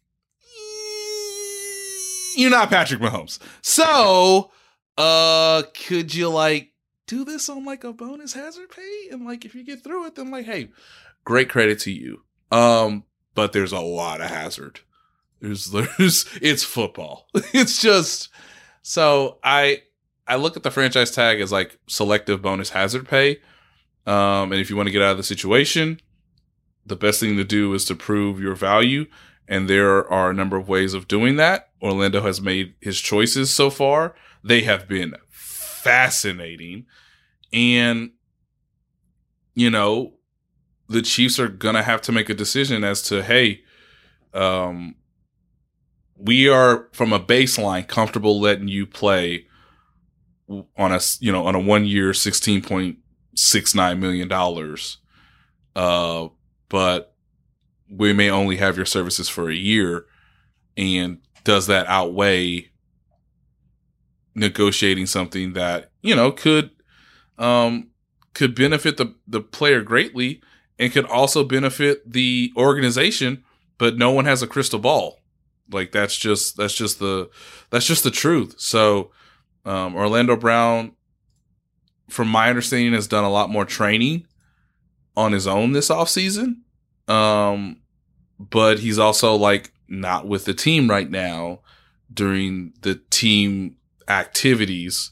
you're 2.35 2.51
not 2.51 2.69
Patrick 2.69 3.01
Mahomes. 3.01 3.39
So, 3.61 4.51
uh, 4.97 5.63
could 5.87 6.13
you 6.13 6.29
like 6.29 6.71
do 7.07 7.25
this 7.25 7.49
on 7.49 7.65
like 7.65 7.83
a 7.83 7.93
bonus 7.93 8.33
hazard 8.33 8.69
pay? 8.69 9.09
And 9.11 9.25
like, 9.25 9.43
if 9.43 9.55
you 9.55 9.63
get 9.63 9.83
through 9.83 10.05
it, 10.05 10.15
then 10.15 10.31
like, 10.31 10.45
hey, 10.45 10.69
great 11.23 11.49
credit 11.49 11.79
to 11.79 11.91
you. 11.91 12.23
Um, 12.51 13.05
but 13.33 13.53
there's 13.53 13.71
a 13.71 13.79
lot 13.79 14.21
of 14.21 14.29
hazard. 14.29 14.81
There's, 15.39 15.65
there's, 15.71 16.25
it's 16.41 16.63
football. 16.63 17.27
it's 17.33 17.81
just, 17.81 18.29
so 18.81 19.39
I, 19.43 19.83
I 20.27 20.35
look 20.35 20.57
at 20.57 20.63
the 20.63 20.71
franchise 20.71 21.11
tag 21.11 21.41
as 21.41 21.51
like 21.51 21.77
selective 21.87 22.41
bonus 22.41 22.69
hazard 22.69 23.07
pay. 23.07 23.39
Um, 24.05 24.51
and 24.51 24.55
if 24.55 24.69
you 24.69 24.75
want 24.75 24.87
to 24.87 24.91
get 24.91 25.01
out 25.01 25.11
of 25.11 25.17
the 25.17 25.23
situation, 25.23 25.99
the 26.85 26.95
best 26.95 27.19
thing 27.19 27.37
to 27.37 27.43
do 27.43 27.73
is 27.73 27.85
to 27.85 27.95
prove 27.95 28.39
your 28.39 28.55
value. 28.55 29.05
And 29.47 29.69
there 29.69 30.09
are 30.11 30.29
a 30.29 30.33
number 30.33 30.57
of 30.57 30.69
ways 30.69 30.93
of 30.93 31.07
doing 31.07 31.35
that. 31.35 31.69
Orlando 31.81 32.21
has 32.21 32.41
made 32.41 32.75
his 32.79 32.99
choices 32.99 33.51
so 33.51 33.69
far. 33.69 34.15
They 34.43 34.61
have 34.61 34.87
been 34.87 35.15
fascinating. 35.29 36.85
And, 37.51 38.11
you 39.53 39.69
know, 39.69 40.13
the 40.91 41.01
Chiefs 41.01 41.39
are 41.39 41.47
going 41.47 41.75
to 41.75 41.83
have 41.83 42.01
to 42.01 42.11
make 42.11 42.29
a 42.29 42.33
decision 42.33 42.83
as 42.83 43.01
to, 43.03 43.23
hey, 43.23 43.63
um, 44.33 44.95
we 46.17 46.49
are 46.49 46.89
from 46.91 47.13
a 47.13 47.19
baseline 47.19 47.87
comfortable 47.87 48.39
letting 48.39 48.67
you 48.67 48.85
play 48.85 49.47
on 50.49 50.91
a, 50.91 50.99
you 51.19 51.31
know, 51.31 51.47
on 51.47 51.55
a 51.55 51.59
one 51.59 51.85
year, 51.85 52.11
$16.69 52.11 53.99
million. 53.99 54.77
Uh, 55.75 56.27
but 56.69 57.15
we 57.89 58.13
may 58.13 58.29
only 58.29 58.57
have 58.57 58.75
your 58.75 58.85
services 58.85 59.29
for 59.29 59.49
a 59.49 59.55
year. 59.55 60.05
And 60.75 61.19
does 61.43 61.67
that 61.67 61.87
outweigh 61.87 62.69
negotiating 64.35 65.05
something 65.05 65.53
that, 65.53 65.91
you 66.01 66.15
know, 66.15 66.31
could, 66.31 66.71
um, 67.37 67.89
could 68.33 68.55
benefit 68.55 68.97
the, 68.97 69.15
the 69.27 69.41
player 69.41 69.81
greatly 69.81 70.41
and 70.81 70.91
could 70.91 71.05
also 71.05 71.43
benefit 71.43 72.11
the 72.11 72.51
organization, 72.57 73.43
but 73.77 73.97
no 73.97 74.11
one 74.11 74.25
has 74.25 74.41
a 74.41 74.47
crystal 74.47 74.79
ball. 74.79 75.19
Like 75.71 75.91
that's 75.91 76.17
just, 76.17 76.57
that's 76.57 76.73
just 76.73 76.99
the, 76.99 77.29
that's 77.69 77.85
just 77.85 78.03
the 78.03 78.11
truth. 78.11 78.55
So, 78.57 79.11
um, 79.63 79.95
Orlando 79.95 80.35
Brown, 80.35 80.93
from 82.09 82.27
my 82.27 82.49
understanding, 82.49 82.93
has 82.93 83.07
done 83.07 83.23
a 83.23 83.29
lot 83.29 83.51
more 83.51 83.63
training 83.63 84.25
on 85.15 85.31
his 85.31 85.45
own 85.45 85.71
this 85.71 85.89
offseason. 85.89 86.55
Um, 87.07 87.81
but 88.39 88.79
he's 88.79 88.97
also 88.97 89.35
like 89.35 89.71
not 89.87 90.27
with 90.27 90.45
the 90.45 90.53
team 90.53 90.89
right 90.89 91.09
now 91.09 91.59
during 92.11 92.73
the 92.81 92.95
team 93.11 93.75
activities 94.07 95.11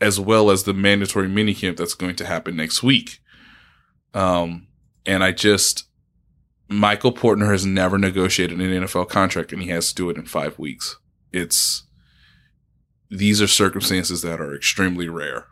as 0.00 0.18
well 0.18 0.50
as 0.50 0.64
the 0.64 0.72
mandatory 0.74 1.28
minicamp 1.28 1.76
that's 1.76 1.94
going 1.94 2.16
to 2.16 2.26
happen 2.26 2.56
next 2.56 2.82
week. 2.82 3.18
Um, 4.14 4.66
and 5.06 5.22
I 5.22 5.32
just, 5.32 5.84
Michael 6.68 7.12
Portner 7.12 7.50
has 7.50 7.66
never 7.66 7.98
negotiated 7.98 8.58
an 8.60 8.66
NFL 8.84 9.08
contract 9.08 9.52
and 9.52 9.62
he 9.62 9.68
has 9.70 9.88
to 9.90 9.94
do 9.94 10.10
it 10.10 10.16
in 10.16 10.24
five 10.24 10.58
weeks. 10.58 10.96
It's, 11.32 11.84
these 13.10 13.42
are 13.42 13.46
circumstances 13.46 14.22
that 14.22 14.40
are 14.40 14.54
extremely 14.54 15.08
rare. 15.08 15.46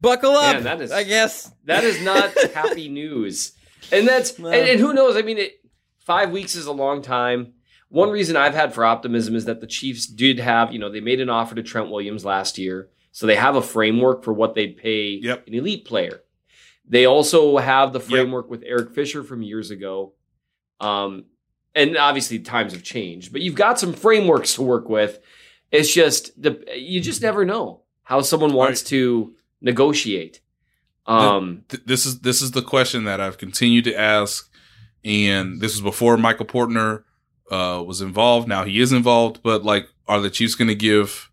Buckle 0.00 0.32
up. 0.32 0.54
Man, 0.56 0.64
that 0.64 0.80
is- 0.80 0.92
I 0.92 1.02
guess. 1.04 1.50
That 1.64 1.84
is 1.84 2.02
not 2.02 2.32
happy 2.54 2.88
news. 2.88 3.52
And 3.92 4.06
that's 4.06 4.38
No. 4.38 4.48
and, 4.48 4.68
and 4.68 4.80
who 4.80 4.92
knows? 4.92 5.16
I 5.16 5.22
mean, 5.22 5.38
it, 5.38 5.52
five 6.00 6.30
weeks 6.30 6.54
is 6.54 6.66
a 6.66 6.72
long 6.72 7.02
time. 7.02 7.54
One 7.94 8.10
reason 8.10 8.36
I've 8.36 8.54
had 8.54 8.74
for 8.74 8.84
optimism 8.84 9.36
is 9.36 9.44
that 9.44 9.60
the 9.60 9.68
Chiefs 9.68 10.04
did 10.06 10.40
have, 10.40 10.72
you 10.72 10.80
know, 10.80 10.90
they 10.90 10.98
made 11.00 11.20
an 11.20 11.30
offer 11.30 11.54
to 11.54 11.62
Trent 11.62 11.90
Williams 11.90 12.24
last 12.24 12.58
year, 12.58 12.88
so 13.12 13.24
they 13.24 13.36
have 13.36 13.54
a 13.54 13.62
framework 13.62 14.24
for 14.24 14.32
what 14.32 14.56
they'd 14.56 14.76
pay 14.76 15.20
Yep. 15.22 15.46
an 15.46 15.54
elite 15.54 15.84
player. 15.84 16.22
They 16.84 17.06
also 17.06 17.56
have 17.58 17.92
the 17.92 18.00
framework 18.00 18.50
with 18.50 18.64
Eric 18.66 18.90
Fisher 18.94 19.22
from 19.22 19.42
years 19.42 19.70
ago. 19.70 20.14
Um, 20.80 21.26
and 21.74 21.96
obviously 21.96 22.40
times 22.40 22.72
have 22.72 22.82
changed, 22.82 23.30
but 23.32 23.42
you've 23.42 23.54
got 23.54 23.78
some 23.78 23.92
frameworks 23.92 24.54
to 24.54 24.62
work 24.62 24.88
with. 24.88 25.20
It's 25.70 25.94
just 25.94 26.40
the 26.42 26.64
you 26.76 27.00
just 27.00 27.22
never 27.22 27.44
know 27.44 27.82
how 28.02 28.20
someone 28.22 28.52
wants 28.54 28.82
Right. 28.82 28.88
to 28.88 29.34
negotiate. 29.60 30.40
Um, 31.06 31.62
th- 31.68 31.84
this 31.86 32.06
is 32.06 32.20
this 32.20 32.42
is 32.42 32.50
the 32.50 32.62
question 32.62 33.04
that 33.04 33.20
I've 33.20 33.38
continued 33.38 33.84
to 33.84 33.94
ask, 33.94 34.50
and 35.04 35.60
this 35.60 35.72
was 35.74 35.80
before 35.80 36.16
Michael 36.16 36.46
Portner 36.46 37.04
uh, 37.50 37.82
was 37.86 38.00
involved. 38.00 38.48
Now 38.48 38.64
he 38.64 38.80
is 38.80 38.92
involved, 38.92 39.40
but 39.42 39.64
like, 39.64 39.86
are 40.06 40.20
the 40.20 40.30
Chiefs 40.30 40.54
going 40.54 40.68
to 40.68 40.74
give 40.74 41.30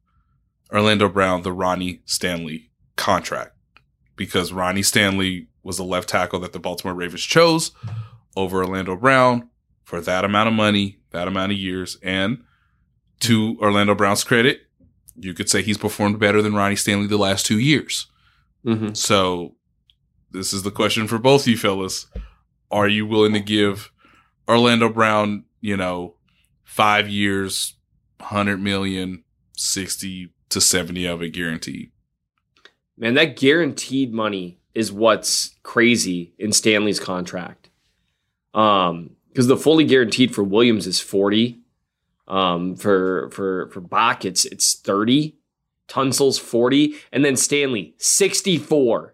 Orlando 0.73 1.09
Brown 1.09 1.41
the 1.41 1.51
Ronnie 1.51 2.01
Stanley 2.05 2.69
contract 2.95 3.55
because 4.15 4.53
Ronnie 4.53 4.83
Stanley 4.83 5.47
was 5.63 5.77
the 5.77 5.83
left 5.83 6.09
tackle 6.09 6.39
that 6.39 6.53
the 6.53 6.59
Baltimore 6.59 6.93
Ravens 6.95 7.23
chose 7.23 7.71
over 8.35 8.63
Orlando 8.63 8.95
Brown 8.95 9.49
for 9.83 9.99
that 10.01 10.23
amount 10.23 10.47
of 10.47 10.53
money, 10.53 10.99
that 11.11 11.27
amount 11.27 11.51
of 11.51 11.57
years, 11.57 11.97
and 12.01 12.43
to 13.19 13.57
Orlando 13.61 13.93
Brown's 13.93 14.23
credit, 14.23 14.61
you 15.15 15.33
could 15.33 15.49
say 15.49 15.61
he's 15.61 15.77
performed 15.77 16.17
better 16.19 16.41
than 16.41 16.55
Ronnie 16.55 16.75
Stanley 16.75 17.07
the 17.07 17.17
last 17.17 17.45
two 17.45 17.59
years. 17.59 18.07
mhm. 18.65 18.95
So 18.95 19.55
this 20.31 20.53
is 20.53 20.63
the 20.63 20.71
question 20.71 21.07
for 21.07 21.17
both 21.17 21.45
you 21.47 21.57
fellas. 21.57 22.07
Are 22.71 22.87
you 22.87 23.05
willing 23.05 23.33
to 23.33 23.39
give 23.41 23.91
Orlando 24.47 24.87
Brown, 24.87 25.43
you 25.61 25.77
know, 25.77 26.15
five 26.63 27.07
years, 27.07 27.75
100 28.19 28.61
million, 28.61 29.23
60 29.55 30.33
to 30.49 30.61
70 30.61 31.05
of 31.05 31.21
it 31.21 31.29
guaranteed? 31.29 31.91
Man, 32.97 33.13
that 33.13 33.37
guaranteed 33.37 34.13
money 34.13 34.59
is 34.75 34.91
what's 34.91 35.55
crazy 35.63 36.33
in 36.37 36.51
Stanley's 36.51 36.99
contract. 36.99 37.69
Um, 38.53 39.11
because 39.29 39.47
the 39.47 39.55
fully 39.55 39.85
guaranteed 39.85 40.35
for 40.35 40.43
Williams 40.43 40.87
is 40.87 40.99
40. 40.99 41.61
Um, 42.27 42.75
for 42.75 43.29
for 43.31 43.69
for 43.69 43.79
Bach, 43.81 44.25
it's 44.25 44.45
it's 44.45 44.77
30. 44.79 45.37
Tunsil's 45.87 46.37
40, 46.37 46.95
and 47.11 47.25
then 47.25 47.35
Stanley 47.35 47.95
64. 47.97 49.13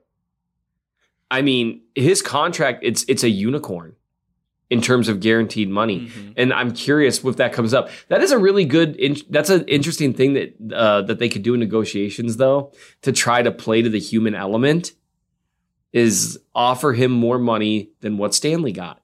I 1.31 1.41
mean, 1.41 1.81
his 1.95 2.21
contract 2.21 2.83
it's 2.83 3.03
it's 3.07 3.23
a 3.23 3.29
unicorn 3.29 3.95
in 4.69 4.81
terms 4.81 5.07
of 5.07 5.19
guaranteed 5.19 5.69
money, 5.69 6.11
and 6.35 6.51
I'm 6.53 6.71
curious 6.71 7.23
if 7.23 7.37
that 7.37 7.53
comes 7.53 7.73
up. 7.73 7.89
That 8.09 8.21
is 8.21 8.31
a 8.31 8.37
really 8.37 8.65
good. 8.65 8.95
In, 8.97 9.15
that's 9.29 9.49
an 9.49 9.65
interesting 9.65 10.13
thing 10.13 10.33
that 10.33 10.75
uh, 10.75 11.01
that 11.03 11.19
they 11.19 11.29
could 11.29 11.43
do 11.43 11.53
in 11.53 11.59
negotiations, 11.59 12.37
though, 12.37 12.73
to 13.03 13.11
try 13.11 13.41
to 13.41 13.51
play 13.51 13.81
to 13.81 13.89
the 13.89 13.99
human 13.99 14.35
element, 14.35 14.91
is 15.93 16.39
offer 16.53 16.93
him 16.93 17.11
more 17.11 17.39
money 17.39 17.91
than 18.01 18.17
what 18.17 18.35
Stanley 18.35 18.71
got. 18.71 19.01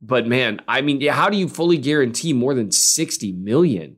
But 0.00 0.26
man, 0.26 0.60
I 0.68 0.80
mean, 0.80 1.00
yeah, 1.00 1.14
how 1.14 1.28
do 1.28 1.36
you 1.36 1.48
fully 1.48 1.78
guarantee 1.78 2.32
more 2.32 2.54
than 2.54 2.70
60 2.70 3.32
million? 3.32 3.96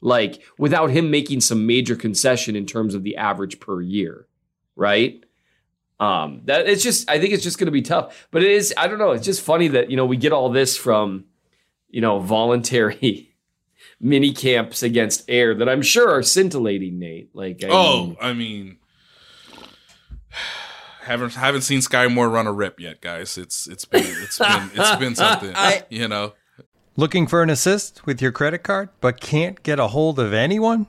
Like 0.00 0.42
without 0.58 0.90
him 0.90 1.10
making 1.10 1.42
some 1.42 1.66
major 1.66 1.94
concession 1.94 2.56
in 2.56 2.66
terms 2.66 2.94
of 2.94 3.04
the 3.04 3.16
average 3.16 3.60
per 3.60 3.80
year, 3.80 4.26
right? 4.74 5.22
Um, 6.02 6.40
that 6.46 6.66
it's 6.66 6.82
just 6.82 7.08
I 7.10 7.20
think 7.20 7.32
it's 7.32 7.44
just 7.44 7.58
gonna 7.58 7.70
be 7.70 7.82
tough. 7.82 8.26
But 8.30 8.42
it 8.42 8.50
is, 8.50 8.74
I 8.76 8.88
don't 8.88 8.98
know, 8.98 9.12
it's 9.12 9.24
just 9.24 9.40
funny 9.42 9.68
that, 9.68 9.90
you 9.90 9.96
know, 9.96 10.06
we 10.06 10.16
get 10.16 10.32
all 10.32 10.48
this 10.50 10.76
from, 10.76 11.24
you 11.90 12.00
know, 12.00 12.18
voluntary 12.18 13.34
mini 14.00 14.32
camps 14.32 14.82
against 14.82 15.24
air 15.28 15.54
that 15.54 15.68
I'm 15.68 15.82
sure 15.82 16.10
are 16.10 16.22
scintillating, 16.22 16.98
Nate. 16.98 17.30
Like 17.34 17.62
I 17.62 17.68
Oh, 17.70 18.06
mean, 18.06 18.16
I 18.20 18.32
mean, 18.32 18.76
haven't 21.02 21.34
haven't 21.34 21.62
seen 21.62 21.80
Skyy 21.80 22.12
Moore 22.12 22.28
run 22.28 22.46
a 22.46 22.52
rip 22.52 22.80
yet, 22.80 23.00
guys. 23.00 23.38
It's 23.38 23.66
it's 23.66 23.84
been 23.84 24.04
it's 24.04 24.38
been 24.38 24.70
it's 24.74 24.96
been 24.96 25.14
something. 25.14 25.52
I- 25.54 25.84
you 25.90 26.08
know, 26.08 26.34
Looking 26.96 27.26
for 27.26 27.42
an 27.42 27.48
assist 27.48 28.04
with 28.04 28.20
your 28.20 28.32
credit 28.32 28.62
card, 28.64 28.90
but 29.00 29.18
can't 29.20 29.62
get 29.62 29.78
a 29.78 29.88
hold 29.88 30.18
of 30.18 30.34
anyone? 30.34 30.88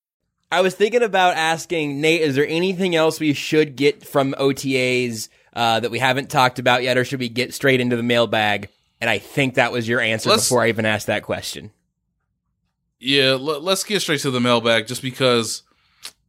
I 0.51 0.61
was 0.61 0.75
thinking 0.75 1.01
about 1.03 1.35
asking 1.37 2.01
Nate, 2.01 2.21
is 2.21 2.35
there 2.35 2.47
anything 2.47 2.95
else 2.95 3.19
we 3.19 3.33
should 3.33 3.75
get 3.75 4.05
from 4.05 4.33
OTAs 4.37 5.29
uh, 5.53 5.79
that 5.79 5.91
we 5.91 5.99
haven't 5.99 6.29
talked 6.29 6.59
about 6.59 6.83
yet, 6.83 6.97
or 6.97 7.05
should 7.05 7.19
we 7.19 7.29
get 7.29 7.53
straight 7.53 7.79
into 7.79 7.95
the 7.95 8.03
mailbag? 8.03 8.69
And 8.99 9.09
I 9.09 9.17
think 9.17 9.55
that 9.55 9.71
was 9.71 9.87
your 9.87 9.99
answer 10.01 10.29
Let's- 10.29 10.47
before 10.47 10.61
I 10.61 10.69
even 10.69 10.85
asked 10.85 11.07
that 11.07 11.23
question. 11.23 11.71
yeah. 12.99 13.31
L- 13.31 13.61
let's 13.61 13.83
get 13.83 14.01
straight 14.01 14.19
to 14.21 14.31
the 14.31 14.39
mailbag, 14.41 14.87
just 14.87 15.01
because, 15.01 15.63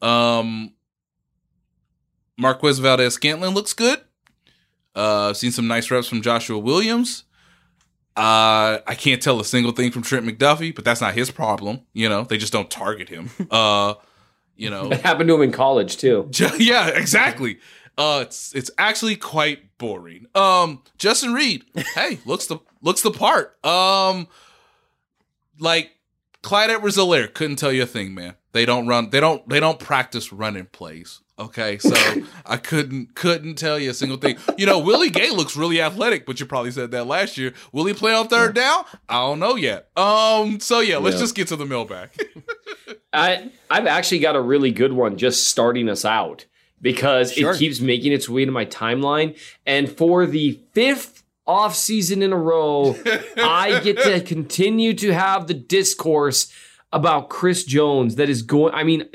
um, 0.00 0.72
Marquez 2.38 2.78
Valdes-Scantling 2.78 3.54
looks 3.54 3.72
good. 3.72 4.00
Uh, 4.96 5.30
I've 5.30 5.36
seen 5.36 5.50
some 5.52 5.66
nice 5.68 5.90
reps 5.90 6.08
from 6.08 6.22
Joshua 6.22 6.58
Williams. 6.58 7.24
Uh, 8.16 8.78
I 8.86 8.94
can't 8.96 9.22
tell 9.22 9.40
a 9.40 9.44
single 9.44 9.72
thing 9.72 9.90
from 9.90 10.02
Trent 10.02 10.26
McDuffie, 10.26 10.74
but 10.74 10.84
that's 10.84 11.00
not 11.00 11.14
his 11.14 11.30
problem. 11.30 11.80
You 11.94 12.08
know, 12.08 12.24
they 12.24 12.36
just 12.36 12.52
don't 12.52 12.70
target 12.70 13.08
him. 13.08 13.30
Uh, 13.50 13.94
you 14.56 14.70
know, 14.70 14.90
it 14.92 15.00
happened 15.00 15.28
to 15.28 15.34
him 15.34 15.42
in 15.42 15.52
college 15.52 15.96
too. 15.96 16.28
yeah, 16.58 16.88
exactly. 16.88 17.58
Uh, 17.98 18.20
it's 18.22 18.54
it's 18.54 18.70
actually 18.78 19.16
quite 19.16 19.76
boring. 19.78 20.26
Um, 20.34 20.82
Justin 20.98 21.32
Reid, 21.34 21.64
hey, 21.94 22.20
looks 22.24 22.46
the 22.46 22.58
looks 22.80 23.02
the 23.02 23.10
part. 23.10 23.62
Um, 23.64 24.28
like 25.58 25.90
Clyde 26.42 26.70
Edwards-Helaire 26.70 27.32
couldn't 27.32 27.56
tell 27.56 27.72
you 27.72 27.82
a 27.82 27.86
thing, 27.86 28.14
man. 28.14 28.34
They 28.52 28.64
don't 28.66 28.86
run. 28.86 29.10
They 29.10 29.20
don't. 29.20 29.46
They 29.48 29.60
don't 29.60 29.78
practice 29.78 30.32
running 30.32 30.66
plays. 30.66 31.20
Okay, 31.38 31.78
so 31.78 31.94
I 32.46 32.56
couldn't 32.58 33.14
couldn't 33.14 33.54
tell 33.56 33.78
you 33.78 33.90
a 33.90 33.94
single 33.94 34.18
thing. 34.18 34.36
You 34.58 34.66
know, 34.66 34.78
Willie 34.78 35.08
Gay 35.10 35.30
looks 35.30 35.56
really 35.56 35.80
athletic, 35.80 36.26
but 36.26 36.38
you 36.40 36.46
probably 36.46 36.70
said 36.70 36.90
that 36.90 37.06
last 37.06 37.38
year. 37.38 37.54
Will 37.72 37.84
he 37.86 37.94
play 37.94 38.12
on 38.14 38.28
third 38.28 38.54
down? 38.54 38.84
I 39.08 39.14
don't 39.20 39.38
know 39.38 39.56
yet. 39.56 39.88
Um, 39.96 40.60
so 40.60 40.80
yeah, 40.80 40.98
let's 40.98 41.16
Yeah. 41.16 41.20
just 41.22 41.34
get 41.34 41.48
to 41.48 41.56
the 41.56 41.64
mailbag. 41.66 42.10
I 43.12 43.50
I've 43.70 43.86
actually 43.86 44.20
got 44.20 44.36
a 44.36 44.40
really 44.40 44.70
good 44.70 44.92
one 44.92 45.16
just 45.16 45.48
starting 45.48 45.88
us 45.88 46.04
out 46.04 46.46
because 46.80 47.32
Sure. 47.32 47.52
it 47.52 47.58
keeps 47.58 47.80
making 47.80 48.12
its 48.12 48.28
way 48.28 48.44
to 48.44 48.50
my 48.50 48.64
timeline. 48.66 49.38
And 49.66 49.90
for 49.90 50.26
the 50.26 50.60
fifth 50.72 51.22
off 51.46 51.74
season 51.74 52.22
in 52.22 52.32
a 52.32 52.36
row, 52.36 52.96
I 53.36 53.80
get 53.82 53.98
to 54.02 54.20
continue 54.20 54.94
to 54.94 55.12
have 55.12 55.46
the 55.46 55.54
discourse 55.54 56.52
about 56.92 57.28
Chris 57.28 57.64
Jones 57.64 58.16
that 58.16 58.28
is 58.28 58.42
going. 58.42 58.74
I 58.74 58.84
mean, 58.84 59.08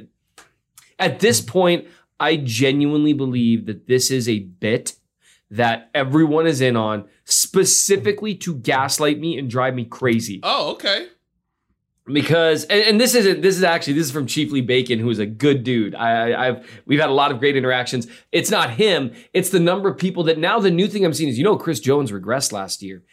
at 1.00 1.20
this 1.20 1.42
point, 1.42 1.88
I 2.20 2.38
genuinely 2.38 3.14
believe 3.14 3.66
that 3.68 3.88
this 3.88 4.10
is 4.10 4.28
a 4.28 4.40
bit 4.40 4.96
that 5.52 5.90
everyone 5.94 6.48
is 6.48 6.60
in 6.62 6.76
on 6.76 7.06
specifically 7.26 8.36
to 8.36 8.56
gaslight 8.56 9.20
me 9.20 9.38
and 9.38 9.50
drive 9.50 9.74
me 9.76 9.86
crazy 9.86 10.42
oh, 10.44 10.72
okay. 10.72 11.08
Because 12.12 12.64
and, 12.66 12.82
and 12.84 13.02
this 13.02 13.16
isn't 13.16 13.42
this 13.42 13.58
is 13.58 13.64
actually 13.64 13.94
this 13.94 14.06
is 14.08 14.12
from 14.12 14.28
Chiefly 14.28 14.62
Bacon, 14.62 15.00
who 15.00 15.10
is 15.10 15.20
a 15.20 15.26
good 15.26 15.64
dude. 15.64 15.96
I, 15.96 16.48
I've 16.48 16.82
we've 16.86 17.00
had 17.00 17.10
a 17.10 17.14
lot 17.14 17.32
of 17.32 17.40
great 17.40 17.56
interactions. 17.56 18.08
It's 18.32 18.50
not 18.50 18.72
him; 18.72 19.14
it's 19.34 19.50
the 19.50 19.60
number 19.60 19.90
of 19.90 19.98
people 19.98 20.24
that 20.24 20.38
now 20.38 20.60
the 20.60 20.72
new 20.72 20.88
thing 20.88 21.06
I'm 21.06 21.14
seeing 21.14 21.30
is 21.30 21.38
you 21.38 21.44
know 21.44 21.58
Chris 21.58 21.80
Jones 21.80 22.12
regressed 22.12 22.52
last 22.52 22.82
year, 22.82 23.04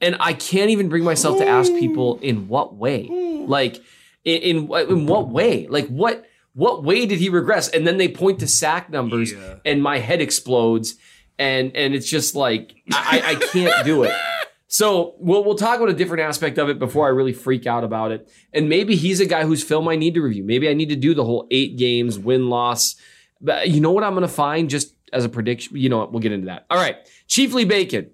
and 0.00 0.16
I 0.20 0.34
can't 0.34 0.70
even 0.70 0.88
bring 0.88 1.04
myself 1.04 1.38
to 1.38 1.46
ask 1.46 1.72
people 1.72 2.16
mm. 2.18 2.22
in 2.22 2.48
what 2.48 2.74
way, 2.74 3.08
mm. 3.08 3.48
like 3.48 3.76
in 4.24 4.42
in, 4.42 4.66
what- 4.66 4.88
in 4.88 5.06
what 5.06 5.28
way, 5.28 5.66
like 5.68 5.88
what 5.88 6.24
what 6.54 6.84
way 6.84 7.06
did 7.06 7.18
he 7.18 7.28
regress? 7.28 7.68
And 7.68 7.86
then 7.86 7.96
they 7.96 8.08
point 8.08 8.40
to 8.40 8.46
sack 8.46 8.90
numbers, 8.90 9.32
Yeah. 9.32 9.56
and 9.64 9.82
my 9.82 9.98
head 9.98 10.20
explodes, 10.20 10.96
and 11.38 11.74
and 11.74 11.94
it's 11.94 12.08
just 12.08 12.34
like 12.34 12.74
I 12.92 13.22
I 13.24 13.34
can't 13.46 13.84
do 13.84 14.04
it. 14.04 14.14
So 14.72 15.16
we'll 15.18 15.44
we'll 15.44 15.54
talk 15.54 15.76
about 15.76 15.90
a 15.90 15.92
different 15.92 16.22
aspect 16.22 16.56
of 16.56 16.70
it 16.70 16.78
before 16.78 17.04
I 17.06 17.10
really 17.10 17.34
freak 17.34 17.66
out 17.66 17.84
about 17.84 18.10
it. 18.10 18.26
And 18.54 18.70
maybe 18.70 18.96
he's 18.96 19.20
a 19.20 19.26
guy 19.26 19.44
whose 19.44 19.62
film 19.62 19.86
I 19.86 19.96
need 19.96 20.14
to 20.14 20.22
review. 20.22 20.42
Maybe 20.44 20.66
I 20.66 20.72
need 20.72 20.88
to 20.88 20.96
do 20.96 21.12
the 21.12 21.24
whole 21.24 21.46
eight 21.50 21.76
games 21.76 22.18
win 22.18 22.48
loss. 22.48 22.96
But 23.38 23.68
you 23.68 23.82
know 23.82 23.90
what 23.92 24.02
I'm 24.02 24.14
going 24.14 24.22
to 24.22 24.28
find 24.32 24.70
just 24.70 24.94
as 25.12 25.26
a 25.26 25.28
prediction. 25.28 25.76
You 25.76 25.90
know 25.90 25.98
what? 25.98 26.10
We'll 26.12 26.22
get 26.22 26.32
into 26.32 26.46
that. 26.46 26.64
All 26.70 26.78
right, 26.78 26.96
Chiefly 27.28 27.66
Bacon. 27.66 28.12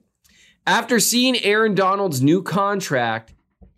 After 0.66 0.98
seeing 0.98 1.36
Aaron 1.44 1.76
Donald's 1.76 2.20
new 2.20 2.42
contract, 2.42 3.34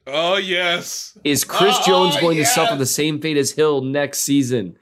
Oh 0.06 0.38
yes. 0.38 1.18
is 1.22 1.44
Chris 1.44 1.76
Oh, 1.80 1.84
Jones 1.84 2.16
going 2.18 2.38
yes. 2.38 2.48
to 2.48 2.60
suffer 2.60 2.76
the 2.76 2.86
same 2.86 3.20
fate 3.20 3.36
as 3.36 3.52
Hill 3.52 3.82
next 3.82 4.20
season? 4.20 4.78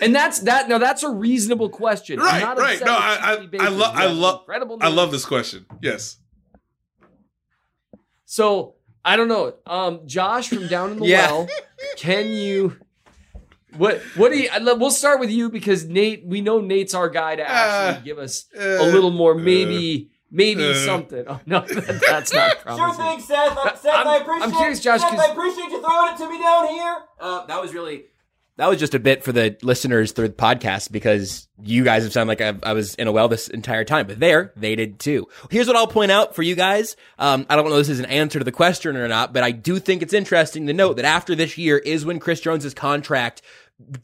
And 0.00 0.14
that's 0.14 0.38
that. 0.40 0.70
Now 0.70 0.78
that's 0.78 1.02
a 1.02 1.10
reasonable 1.10 1.68
question. 1.68 2.18
Right, 2.18 2.56
right. 2.56 2.80
No, 2.82 2.92
I, 2.94 3.46
I, 3.60 3.66
I 3.66 3.68
love, 3.68 3.94
I 3.94 4.06
love, 4.06 4.44
I 4.80 4.88
love 4.88 5.10
this 5.12 5.26
question. 5.26 5.66
Yes. 5.82 6.16
So 8.32 8.76
I 9.04 9.16
don't 9.16 9.28
know. 9.28 9.52
Um, 9.66 10.06
Josh 10.06 10.48
from 10.48 10.66
down 10.66 10.92
in 10.92 11.00
the 11.00 11.06
Yeah. 11.06 11.30
well, 11.30 11.48
can 11.98 12.28
you? 12.28 12.78
What 13.76 14.00
what 14.16 14.32
do 14.32 14.38
you? 14.38 14.48
We'll 14.78 14.90
start 14.90 15.20
with 15.20 15.30
you 15.30 15.50
because 15.50 15.84
Nate. 15.84 16.24
We 16.24 16.40
know 16.40 16.62
Nate's 16.62 16.94
our 16.94 17.10
guy 17.10 17.36
to 17.36 17.42
actually 17.46 17.98
Uh, 17.98 18.04
give 18.04 18.18
us 18.18 18.46
uh, 18.58 18.62
a 18.80 18.86
little 18.86 19.10
more, 19.10 19.34
maybe 19.34 20.10
maybe 20.30 20.64
uh. 20.70 20.74
something. 20.74 21.24
Oh 21.28 21.40
no, 21.44 21.60
that, 21.60 22.00
that's 22.08 22.32
not 22.32 22.56
Sure 22.74 22.94
thing, 22.94 23.20
Seth. 23.20 23.54
Uh, 23.54 23.74
Seth, 23.76 23.92
I'm- 23.94 24.06
I 24.08 24.16
I'm 24.16 24.22
appreciate. 24.22 24.56
curious, 24.56 24.80
Josh, 24.80 25.00
Seth, 25.02 25.10
'cause- 25.10 25.28
I 25.28 25.32
appreciate 25.32 25.70
you 25.70 25.80
throwing 25.82 26.14
it 26.14 26.16
to 26.16 26.30
me 26.30 26.38
down 26.38 26.68
here. 26.68 26.96
Uh, 27.20 27.44
that 27.46 27.60
was 27.60 27.74
really 27.74 28.04
That 28.62 28.68
was 28.68 28.78
just 28.78 28.94
a 28.94 29.00
bit 29.00 29.24
for 29.24 29.32
the 29.32 29.56
listeners 29.62 30.12
through 30.12 30.28
the 30.28 30.34
podcast 30.34 30.92
because 30.92 31.48
you 31.60 31.82
guys 31.82 32.04
have 32.04 32.12
sounded 32.12 32.38
like 32.38 32.64
I, 32.64 32.70
I 32.70 32.74
was 32.74 32.94
in 32.94 33.08
a 33.08 33.12
well 33.12 33.26
this 33.26 33.48
entire 33.48 33.82
time, 33.82 34.06
but 34.06 34.20
there 34.20 34.52
they 34.54 34.76
did 34.76 35.00
too. 35.00 35.26
Here's 35.50 35.66
what 35.66 35.74
I'll 35.74 35.88
point 35.88 36.12
out 36.12 36.36
for 36.36 36.44
you 36.44 36.54
guys. 36.54 36.94
Um, 37.18 37.44
I 37.50 37.56
don't 37.56 37.64
know 37.64 37.72
if 37.72 37.78
this 37.80 37.88
is 37.88 37.98
an 37.98 38.04
answer 38.04 38.38
to 38.38 38.44
the 38.44 38.52
question 38.52 38.96
or 38.96 39.08
not, 39.08 39.32
but 39.32 39.42
I 39.42 39.50
do 39.50 39.80
think 39.80 40.00
it's 40.00 40.14
interesting 40.14 40.68
to 40.68 40.72
note 40.72 40.94
that 40.94 41.04
after 41.04 41.34
this 41.34 41.58
year 41.58 41.76
is 41.76 42.04
when 42.04 42.20
Chris 42.20 42.40
Jones's 42.40 42.72
contract 42.72 43.42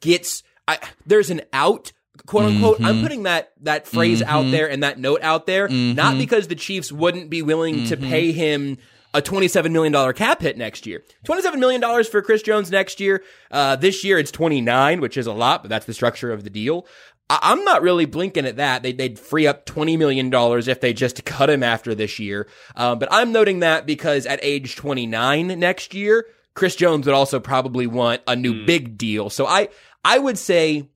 gets, 0.01 0.43
I, 0.67 0.81
there's 1.07 1.31
an 1.31 1.43
out 1.53 1.93
quote 2.27 2.47
unquote. 2.47 2.79
Mm-hmm. 2.79 2.85
I'm 2.85 3.01
putting 3.03 3.23
that 3.23 3.53
that 3.61 3.87
phrase 3.87 4.23
out 4.23 4.51
there 4.51 4.69
and 4.69 4.83
that 4.83 4.99
note 4.99 5.23
out 5.23 5.47
there, 5.47 5.69
Mm-hmm. 5.69 5.95
not 5.95 6.19
because 6.19 6.49
the 6.49 6.57
Chiefs 6.57 6.91
wouldn't 6.91 7.31
be 7.31 7.43
willing 7.43 7.85
to 7.85 7.97
pay 7.97 8.33
him 8.33 8.79
a 9.15 9.23
$27 9.23 9.71
million 9.73 10.13
cap 10.13 10.43
hit 10.43 10.59
next 10.59 10.87
year. 10.87 11.03
$27 11.25 11.59
million 11.59 12.05
for 12.05 12.23
Chris 12.23 12.43
Jones 12.43 12.71
next 12.71 13.01
year. 13.01 13.23
Uh, 13.51 13.75
this 13.77 14.05
year 14.05 14.19
it's 14.19 14.31
29, 14.31 15.01
which 15.01 15.17
is 15.17 15.27
a 15.27 15.33
lot, 15.33 15.63
but 15.63 15.69
that's 15.69 15.87
the 15.87 15.95
structure 15.95 16.31
of 16.33 16.45
the 16.45 16.51
deal. 16.51 16.87
I- 17.31 17.39
I'm 17.43 17.65
not 17.65 17.83
really 17.83 18.05
blinking 18.05 18.45
at 18.47 18.57
that. 18.57 18.83
They'd, 18.83 18.99
they'd 18.99 19.19
free 19.19 19.47
up 19.47 19.65
$20 19.67 19.97
million 19.99 20.31
if 20.69 20.81
they 20.81 20.93
just 20.93 21.25
cut 21.25 21.49
him 21.51 21.63
after 21.63 21.95
this 21.95 22.19
year. 22.19 22.49
Um, 22.77 22.99
but 22.99 23.09
I'm 23.11 23.33
noting 23.33 23.61
that 23.61 23.87
because 23.87 24.27
at 24.27 24.41
age 24.43 24.77
29 24.77 25.59
next 25.59 25.95
year, 25.95 26.27
Chris 26.55 26.77
Jones 26.77 27.07
would 27.07 27.15
also 27.15 27.41
probably 27.41 27.87
want 27.87 28.21
a 28.27 28.35
new 28.37 28.67
big 28.67 28.99
deal. 28.99 29.31
So 29.31 29.47
I, 29.47 29.69
I 30.05 30.19
would 30.19 30.37
say 30.39 30.89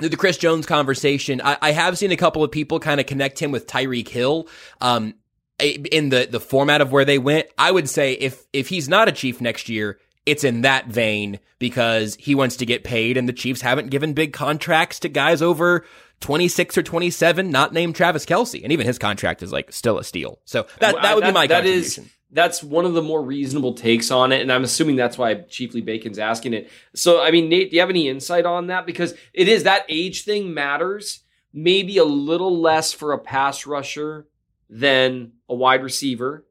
the 0.00 0.16
Chris 0.16 0.38
Jones 0.38 0.66
conversation, 0.66 1.40
I, 1.44 1.56
I 1.60 1.70
have 1.72 1.98
seen 1.98 2.10
a 2.10 2.16
couple 2.16 2.42
of 2.42 2.50
people 2.50 2.80
kind 2.80 3.00
of 3.00 3.06
connect 3.06 3.38
him 3.38 3.52
with 3.52 3.66
Tyreek 3.66 4.08
Hill. 4.08 4.48
Um, 4.80 5.14
in 5.58 6.08
the, 6.08 6.26
the 6.30 6.40
format 6.40 6.80
of 6.80 6.92
where 6.92 7.04
they 7.04 7.18
went, 7.18 7.46
I 7.56 7.70
would 7.70 7.88
say 7.88 8.12
if, 8.14 8.44
if 8.52 8.68
he's 8.68 8.88
not 8.88 9.08
a 9.08 9.12
chief 9.12 9.40
next 9.40 9.68
year, 9.68 9.98
it's 10.26 10.44
in 10.44 10.62
that 10.62 10.86
vein 10.86 11.38
because 11.58 12.16
he 12.16 12.34
wants 12.34 12.56
to 12.56 12.66
get 12.66 12.84
paid 12.84 13.16
and 13.16 13.28
the 13.28 13.32
Chiefs 13.32 13.60
haven't 13.60 13.90
given 13.90 14.14
big 14.14 14.32
contracts 14.32 15.00
to 15.00 15.08
guys 15.08 15.42
over 15.42 15.84
26 16.20 16.78
or 16.78 16.82
27, 16.82 17.50
not 17.50 17.72
named 17.72 17.94
Travis 17.94 18.24
Kelce. 18.24 18.62
And 18.62 18.72
even 18.72 18.86
his 18.86 18.98
contract 18.98 19.42
is 19.42 19.52
like 19.52 19.72
still 19.72 19.98
a 19.98 20.04
steal. 20.04 20.40
So 20.44 20.66
that, 20.80 21.00
that 21.02 21.14
would 21.14 21.24
be 21.24 21.32
my 21.32 21.46
that 21.46 21.66
is 21.66 22.00
that's 22.34 22.62
one 22.62 22.84
of 22.84 22.94
the 22.94 23.02
more 23.02 23.22
reasonable 23.22 23.74
takes 23.74 24.10
on 24.10 24.32
it, 24.32 24.42
and 24.42 24.50
I'm 24.50 24.64
assuming 24.64 24.96
that's 24.96 25.16
why 25.16 25.34
Chiefly 25.34 25.80
Bacon's 25.82 26.18
asking 26.18 26.52
it. 26.52 26.68
So, 26.92 27.22
I 27.22 27.30
mean, 27.30 27.48
Nate, 27.48 27.70
do 27.70 27.76
you 27.76 27.80
have 27.80 27.90
any 27.90 28.08
insight 28.08 28.44
on 28.44 28.66
that? 28.66 28.86
Because 28.86 29.14
it 29.32 29.46
is 29.46 29.62
that 29.62 29.86
age 29.88 30.24
thing 30.24 30.52
matters. 30.52 31.20
Maybe 31.52 31.98
a 31.98 32.04
little 32.04 32.60
less 32.60 32.92
for 32.92 33.12
a 33.12 33.18
pass 33.18 33.66
rusher 33.66 34.26
than 34.68 35.33
a 35.54 35.56
wide 35.56 35.82
receiver. 35.82 36.44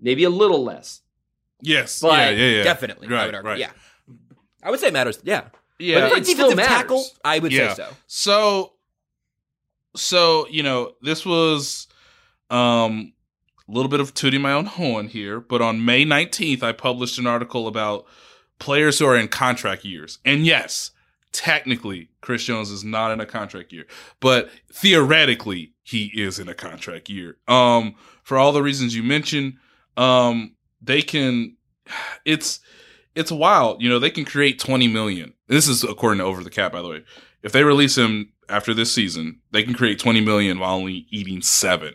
Maybe 0.00 0.24
a 0.24 0.30
little 0.30 0.64
less. 0.64 1.02
Yes. 1.62 2.00
But 2.00 2.12
yeah, 2.12 2.30
yeah, 2.30 2.56
yeah. 2.58 2.62
Definitely. 2.64 3.08
I 3.08 3.10
Right, 3.10 3.26
would 3.26 3.34
argue. 3.34 3.48
right. 3.50 3.58
Yeah. 3.58 3.70
I 4.62 4.70
would 4.70 4.80
say 4.80 4.88
it 4.88 4.92
matters. 4.94 5.18
Yeah. 5.22 5.44
Yeah. 5.78 6.00
But 6.08 6.18
for 6.18 6.20
defensive 6.24 6.58
tackle, 6.58 7.04
I 7.24 7.38
would 7.38 7.52
Yeah. 7.52 7.74
say 7.74 7.82
so. 7.84 7.88
So, 8.06 8.72
so 9.96 10.46
you 10.50 10.62
know, 10.62 10.92
this 11.02 11.24
was 11.26 11.86
um 12.50 13.12
a 13.68 13.72
little 13.72 13.88
bit 13.90 14.00
of 14.00 14.14
tooting 14.14 14.40
my 14.40 14.52
own 14.52 14.66
horn 14.66 15.08
here, 15.08 15.40
but 15.40 15.62
on 15.62 15.84
May 15.84 16.04
nineteenth, 16.04 16.62
I 16.62 16.72
published 16.72 17.18
an 17.18 17.26
article 17.26 17.66
about 17.68 18.06
players 18.58 18.98
who 18.98 19.06
are 19.06 19.16
in 19.16 19.28
contract 19.28 19.84
years, 19.84 20.18
and 20.24 20.44
yes, 20.44 20.90
technically, 21.32 22.08
Chris 22.20 22.44
Jones 22.44 22.70
is 22.70 22.84
not 22.84 23.12
in 23.12 23.20
a 23.20 23.26
contract 23.26 23.72
year, 23.72 23.86
but 24.20 24.50
theoretically, 24.72 25.72
he 25.90 26.06
is 26.14 26.38
in 26.38 26.48
a 26.48 26.54
contract 26.54 27.08
year. 27.08 27.36
Um, 27.48 27.94
for 28.22 28.38
all 28.38 28.52
the 28.52 28.62
reasons 28.62 28.94
you 28.94 29.02
mentioned, 29.02 29.54
um, 29.96 30.54
they 30.80 31.02
can. 31.02 31.56
It's 32.24 32.60
it's 33.16 33.32
wild. 33.32 33.82
You 33.82 33.88
know, 33.88 33.98
they 33.98 34.10
can 34.10 34.24
create 34.24 34.60
20 34.60 34.86
million. 34.86 35.34
This 35.48 35.66
is 35.66 35.82
according 35.82 36.18
to 36.18 36.24
Over 36.24 36.44
the 36.44 36.50
Cap, 36.50 36.70
by 36.70 36.80
the 36.80 36.88
way. 36.88 37.04
If 37.42 37.50
they 37.50 37.64
release 37.64 37.98
him 37.98 38.32
after 38.48 38.72
this 38.72 38.92
season, 38.92 39.40
they 39.50 39.64
can 39.64 39.74
create 39.74 39.98
20 39.98 40.20
million 40.20 40.60
while 40.60 40.76
only 40.76 41.06
eating 41.10 41.42
seven. 41.42 41.94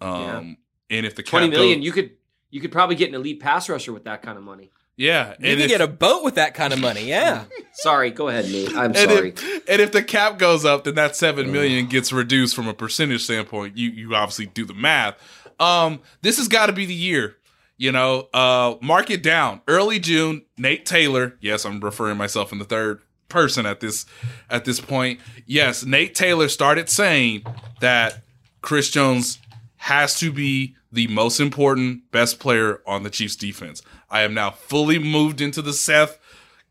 Um, 0.00 0.56
and 0.88 1.04
if 1.04 1.14
the 1.16 1.22
cap 1.22 1.30
Twenty 1.32 1.50
million, 1.50 1.80
goes- 1.80 1.84
you 1.86 1.92
could 1.92 2.10
you 2.50 2.60
could 2.60 2.72
probably 2.72 2.96
get 2.96 3.10
an 3.10 3.14
elite 3.16 3.40
pass 3.40 3.68
rusher 3.68 3.92
with 3.92 4.04
that 4.04 4.22
kind 4.22 4.38
of 4.38 4.44
money. 4.44 4.70
Yeah, 4.98 5.28
You 5.28 5.34
and 5.34 5.44
can 5.44 5.60
if, 5.60 5.68
get 5.68 5.80
a 5.80 5.86
boat 5.86 6.24
with 6.24 6.34
that 6.34 6.54
kind 6.54 6.72
of 6.72 6.80
money. 6.80 7.04
Yeah. 7.04 7.44
Sorry, 7.72 8.10
go 8.10 8.26
ahead, 8.26 8.46
Nate. 8.46 8.74
I'm 8.74 8.86
and 8.86 8.96
sorry. 8.96 9.28
if, 9.30 9.68
and 9.68 9.80
if 9.80 9.92
the 9.92 10.02
cap 10.02 10.38
goes 10.38 10.64
up, 10.64 10.82
then 10.82 10.96
that 10.96 11.14
seven 11.14 11.52
million 11.52 11.86
gets 11.86 12.12
reduced 12.12 12.56
from 12.56 12.66
a 12.66 12.74
percentage 12.74 13.22
standpoint. 13.22 13.76
You 13.76 13.90
you 13.90 14.14
obviously 14.16 14.46
do 14.46 14.64
the 14.64 14.74
math. 14.74 15.14
Um, 15.60 16.00
this 16.22 16.38
has 16.38 16.48
got 16.48 16.66
to 16.66 16.72
be 16.72 16.84
the 16.84 16.94
year. 16.94 17.36
You 17.76 17.92
know, 17.92 18.28
uh, 18.34 18.74
mark 18.82 19.08
it 19.08 19.22
down. 19.22 19.60
Early 19.68 20.00
June, 20.00 20.42
Nate 20.56 20.84
Taylor. 20.84 21.36
Yes, 21.40 21.64
I'm 21.64 21.78
referring 21.78 22.16
myself 22.16 22.50
in 22.50 22.58
the 22.58 22.64
third 22.64 23.00
person 23.28 23.66
at 23.66 23.78
this 23.78 24.04
at 24.50 24.64
this 24.64 24.80
point. 24.80 25.20
Yes, 25.46 25.84
Nate 25.84 26.16
Taylor 26.16 26.48
started 26.48 26.88
saying 26.88 27.44
that 27.78 28.24
Chris 28.62 28.90
Jones 28.90 29.38
has 29.76 30.18
to 30.18 30.32
be 30.32 30.74
the 30.90 31.06
most 31.06 31.38
important 31.38 32.10
best 32.10 32.40
player 32.40 32.80
on 32.84 33.04
the 33.04 33.10
Chiefs 33.10 33.36
defense. 33.36 33.82
I 34.10 34.22
am 34.22 34.34
now 34.34 34.50
fully 34.50 34.98
moved 34.98 35.40
into 35.40 35.62
the 35.62 35.72
Seth 35.72 36.18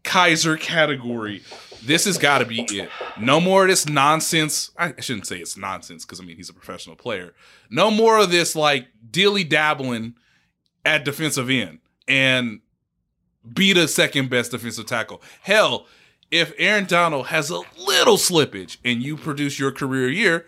Keysor 0.04 0.60
category. 0.60 1.44
This 1.84 2.06
has 2.06 2.18
got 2.18 2.40
to 2.40 2.46
be 2.46 2.62
it. 2.62 2.90
No 3.20 3.40
more 3.40 3.64
of 3.64 3.70
this 3.70 3.88
nonsense. 3.88 4.72
I 4.78 5.00
shouldn't 5.00 5.28
say 5.28 5.38
it's 5.38 5.58
nonsense 5.58 6.06
because 6.06 6.20
I 6.20 6.24
mean 6.24 6.38
he's 6.38 6.50
a 6.50 6.54
professional 6.54 6.96
player. 6.96 7.34
No 7.70 7.92
more 7.92 8.18
of 8.18 8.32
this 8.32 8.56
like 8.56 8.88
dilly 9.10 9.44
dabbling 9.44 10.16
at 10.86 11.06
defensive 11.06 11.50
end 11.50 11.80
and 12.08 12.62
be 13.54 13.74
the 13.74 13.88
second 13.88 14.30
best 14.30 14.52
defensive 14.52 14.86
tackle. 14.86 15.22
Hell, 15.42 15.86
if 16.32 16.54
Aaron 16.58 16.86
Donald 16.86 17.28
has 17.28 17.50
a 17.50 17.62
little 17.78 18.18
slippage 18.18 18.78
and 18.84 19.02
you 19.04 19.16
produce 19.16 19.60
your 19.60 19.72
career 19.72 20.10
year, 20.10 20.46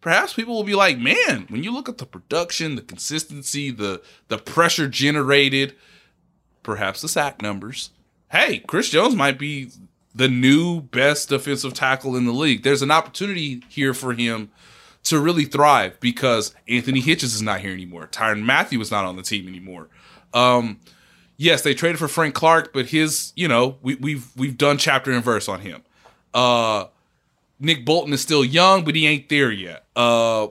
perhaps 0.00 0.32
people 0.32 0.54
will 0.54 0.64
be 0.64 0.74
like, 0.74 0.98
"Man, 0.98 1.46
when 1.48 1.62
you 1.62 1.72
look 1.72 1.88
at 1.88 1.98
the 1.98 2.06
production, 2.06 2.76
the 2.76 2.82
consistency, 2.82 3.70
the 3.70 4.02
the 4.28 4.38
pressure 4.38 4.88
generated, 4.88 5.74
perhaps 6.68 7.00
the 7.00 7.08
sack 7.08 7.40
numbers, 7.40 7.92
hey, 8.30 8.58
Chris 8.58 8.90
Jones 8.90 9.16
might 9.16 9.38
be 9.38 9.70
the 10.14 10.28
new 10.28 10.82
best 10.82 11.30
defensive 11.30 11.72
tackle 11.72 12.14
in 12.14 12.26
the 12.26 12.32
league. 12.32 12.62
There's 12.62 12.82
an 12.82 12.90
opportunity 12.90 13.62
here 13.70 13.94
for 13.94 14.12
him 14.12 14.50
to 15.04 15.18
really 15.18 15.46
thrive 15.46 15.98
because 15.98 16.54
Anthony 16.68 17.00
Hitchens 17.00 17.22
is 17.24 17.40
not 17.40 17.62
here 17.62 17.72
anymore. 17.72 18.06
Tyrann 18.12 18.42
Mathieu 18.42 18.78
is 18.82 18.90
not 18.90 19.06
on 19.06 19.16
the 19.16 19.22
team 19.22 19.48
anymore. 19.48 19.88
Um, 20.34 20.78
yes, 21.38 21.62
they 21.62 21.72
traded 21.72 21.98
for 21.98 22.06
Frank 22.06 22.34
Clark, 22.34 22.74
but 22.74 22.84
his, 22.84 23.32
you 23.34 23.48
know, 23.48 23.78
we, 23.80 23.94
we've 23.94 24.26
we've 24.36 24.58
done 24.58 24.76
chapter 24.76 25.10
and 25.10 25.24
verse 25.24 25.48
on 25.48 25.60
him. 25.60 25.82
Uh, 26.34 26.84
Nick 27.58 27.86
Bolton 27.86 28.12
is 28.12 28.20
still 28.20 28.44
young, 28.44 28.84
but 28.84 28.94
he 28.94 29.06
ain't 29.06 29.30
there 29.30 29.50
yet. 29.50 29.86
Uh, 29.96 30.48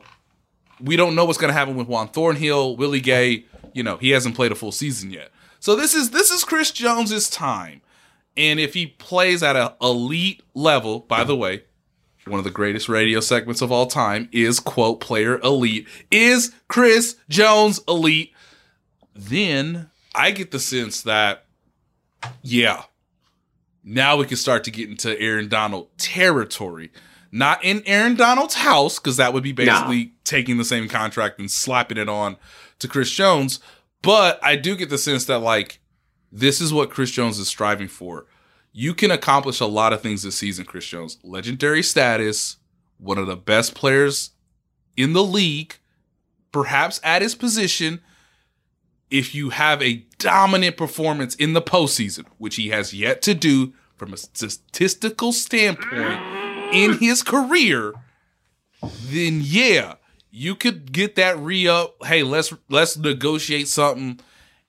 we 0.82 0.96
don't 0.96 1.14
know 1.14 1.26
what's 1.26 1.38
going 1.38 1.54
to 1.54 1.58
happen 1.58 1.76
with 1.76 1.88
Juan 1.88 2.08
Thornhill, 2.08 2.76
Willie 2.76 3.02
Gay. 3.02 3.46
You 3.74 3.84
know, 3.84 3.98
he 3.98 4.10
hasn't 4.10 4.34
played 4.34 4.52
a 4.52 4.56
full 4.56 4.72
season 4.72 5.12
yet. 5.12 5.30
So 5.60 5.76
this 5.76 5.94
is 5.94 6.12
this 6.12 6.32
is 6.32 6.44
Chris 6.44 6.72
Jones's 6.72 7.30
time, 7.30 7.82
and 8.36 8.60
if 8.60 8.74
he 8.74 8.88
plays 8.88 9.44
at 9.44 9.56
an 9.56 9.72
elite 9.82 10.42
level, 10.54 11.00
by 11.00 11.24
the 11.24 11.36
way, 11.36 11.64
one 12.26 12.40
of 12.40 12.44
the 12.44 12.52
greatest 12.52 12.90
radio 12.90 13.20
segments 13.20 13.62
of 13.62 13.72
all 13.72 13.88
time 13.88 14.30
is 14.32 14.60
quote 14.60 15.00
player 15.00 15.40
elite. 15.40 15.88
Is 16.12 16.54
Chris 16.68 17.16
Jones 17.30 17.80
elite? 17.88 18.34
Then 19.16 19.90
I 20.14 20.32
get 20.32 20.52
the 20.52 20.60
sense 20.60 21.02
that, 21.04 21.46
yeah, 22.42 22.84
now 23.84 24.18
we 24.18 24.26
can 24.26 24.38
start 24.38 24.64
to 24.66 24.72
get 24.72 24.90
into 24.90 25.20
Aaron 25.20 25.48
Donald 25.48 25.90
territory. 25.98 26.92
Not 27.32 27.64
in 27.64 27.84
Aaron 27.86 28.16
Donald's 28.16 28.56
house, 28.56 29.00
because 29.00 29.18
that 29.18 29.34
would 29.34 29.44
be 29.44 29.52
basically 29.52 30.14
taking 30.24 30.58
the 30.58 30.66
same 30.66 30.88
contract 30.88 31.40
and 31.40 31.52
slapping 31.52 31.98
it 31.98 32.08
on 32.08 32.38
to 32.80 32.88
Chris 32.88 33.12
Jones. 33.12 33.60
But 34.02 34.40
I 34.44 34.56
do 34.56 34.76
get 34.76 34.90
the 34.90 34.98
sense 34.98 35.26
that, 35.26 35.40
like, 35.40 35.80
this 36.32 36.62
is 36.62 36.74
what 36.74 36.90
Chris 36.90 37.12
Jones 37.12 37.40
is 37.40 37.48
striving 37.48 37.88
for. 37.88 38.26
You 38.72 38.94
can 38.94 39.12
accomplish 39.12 39.60
a 39.60 39.66
lot 39.66 39.94
of 39.94 40.02
things 40.02 40.24
this 40.24 40.36
season, 40.36 40.66
Chris 40.66 40.86
Jones. 40.86 41.18
Legendary 41.24 41.82
status, 41.82 42.58
one 42.98 43.18
of 43.18 43.28
the 43.28 43.36
best 43.36 43.74
players 43.74 44.32
in 44.96 45.14
the 45.14 45.24
league, 45.24 45.76
perhaps 46.52 47.00
at 47.04 47.22
his 47.22 47.36
position. 47.36 48.02
If 49.10 49.34
you 49.34 49.52
have 49.52 49.82
a 49.82 50.06
dominant 50.20 50.76
performance 50.76 51.34
in 51.36 51.54
the 51.54 51.62
postseason, 51.62 52.26
which 52.38 52.58
he 52.58 52.70
has 52.70 52.94
yet 52.94 53.22
to 53.24 53.34
do 53.34 53.74
from 53.96 54.14
a 54.14 54.18
statistical 54.18 55.32
standpoint 55.32 56.22
in 56.74 57.00
his 57.00 57.24
career, 57.24 57.94
then 59.06 59.42
yeah, 59.44 59.96
you 60.38 60.56
could 60.56 60.92
get 60.92 61.16
that 61.16 61.38
re 61.40 61.68
up. 61.68 61.96
Hey, 62.06 62.22
let's 62.22 62.54
let's 62.70 62.96
negotiate 62.96 63.68
something 63.68 64.20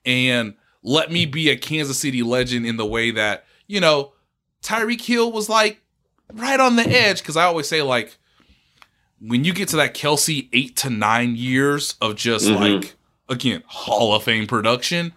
and 0.03 0.55
let 0.81 1.11
me 1.11 1.25
be 1.25 1.49
a 1.49 1.57
Kansas 1.57 1.99
City 1.99 2.23
legend 2.23 2.65
in 2.65 2.77
the 2.77 2.85
way 2.85 3.11
that, 3.11 3.45
you 3.67 3.79
know, 3.79 4.13
Tyreek 4.63 5.01
Hill 5.01 5.31
was 5.31 5.47
like 5.47 5.81
right 6.33 6.59
on 6.59 6.75
the 6.75 6.87
edge. 6.87 7.23
Cause 7.23 7.37
I 7.37 7.43
always 7.43 7.67
say, 7.67 7.83
like, 7.83 8.17
when 9.21 9.43
you 9.43 9.53
get 9.53 9.69
to 9.69 9.75
that 9.75 9.93
Kelce 9.93 10.49
eight 10.53 10.75
to 10.77 10.89
nine 10.89 11.35
years 11.35 11.95
of 12.01 12.15
just 12.15 12.47
mm-hmm. 12.47 12.61
like, 12.61 12.95
again, 13.27 13.61
Hall 13.67 14.15
of 14.15 14.23
Fame 14.23 14.47
production, 14.47 15.13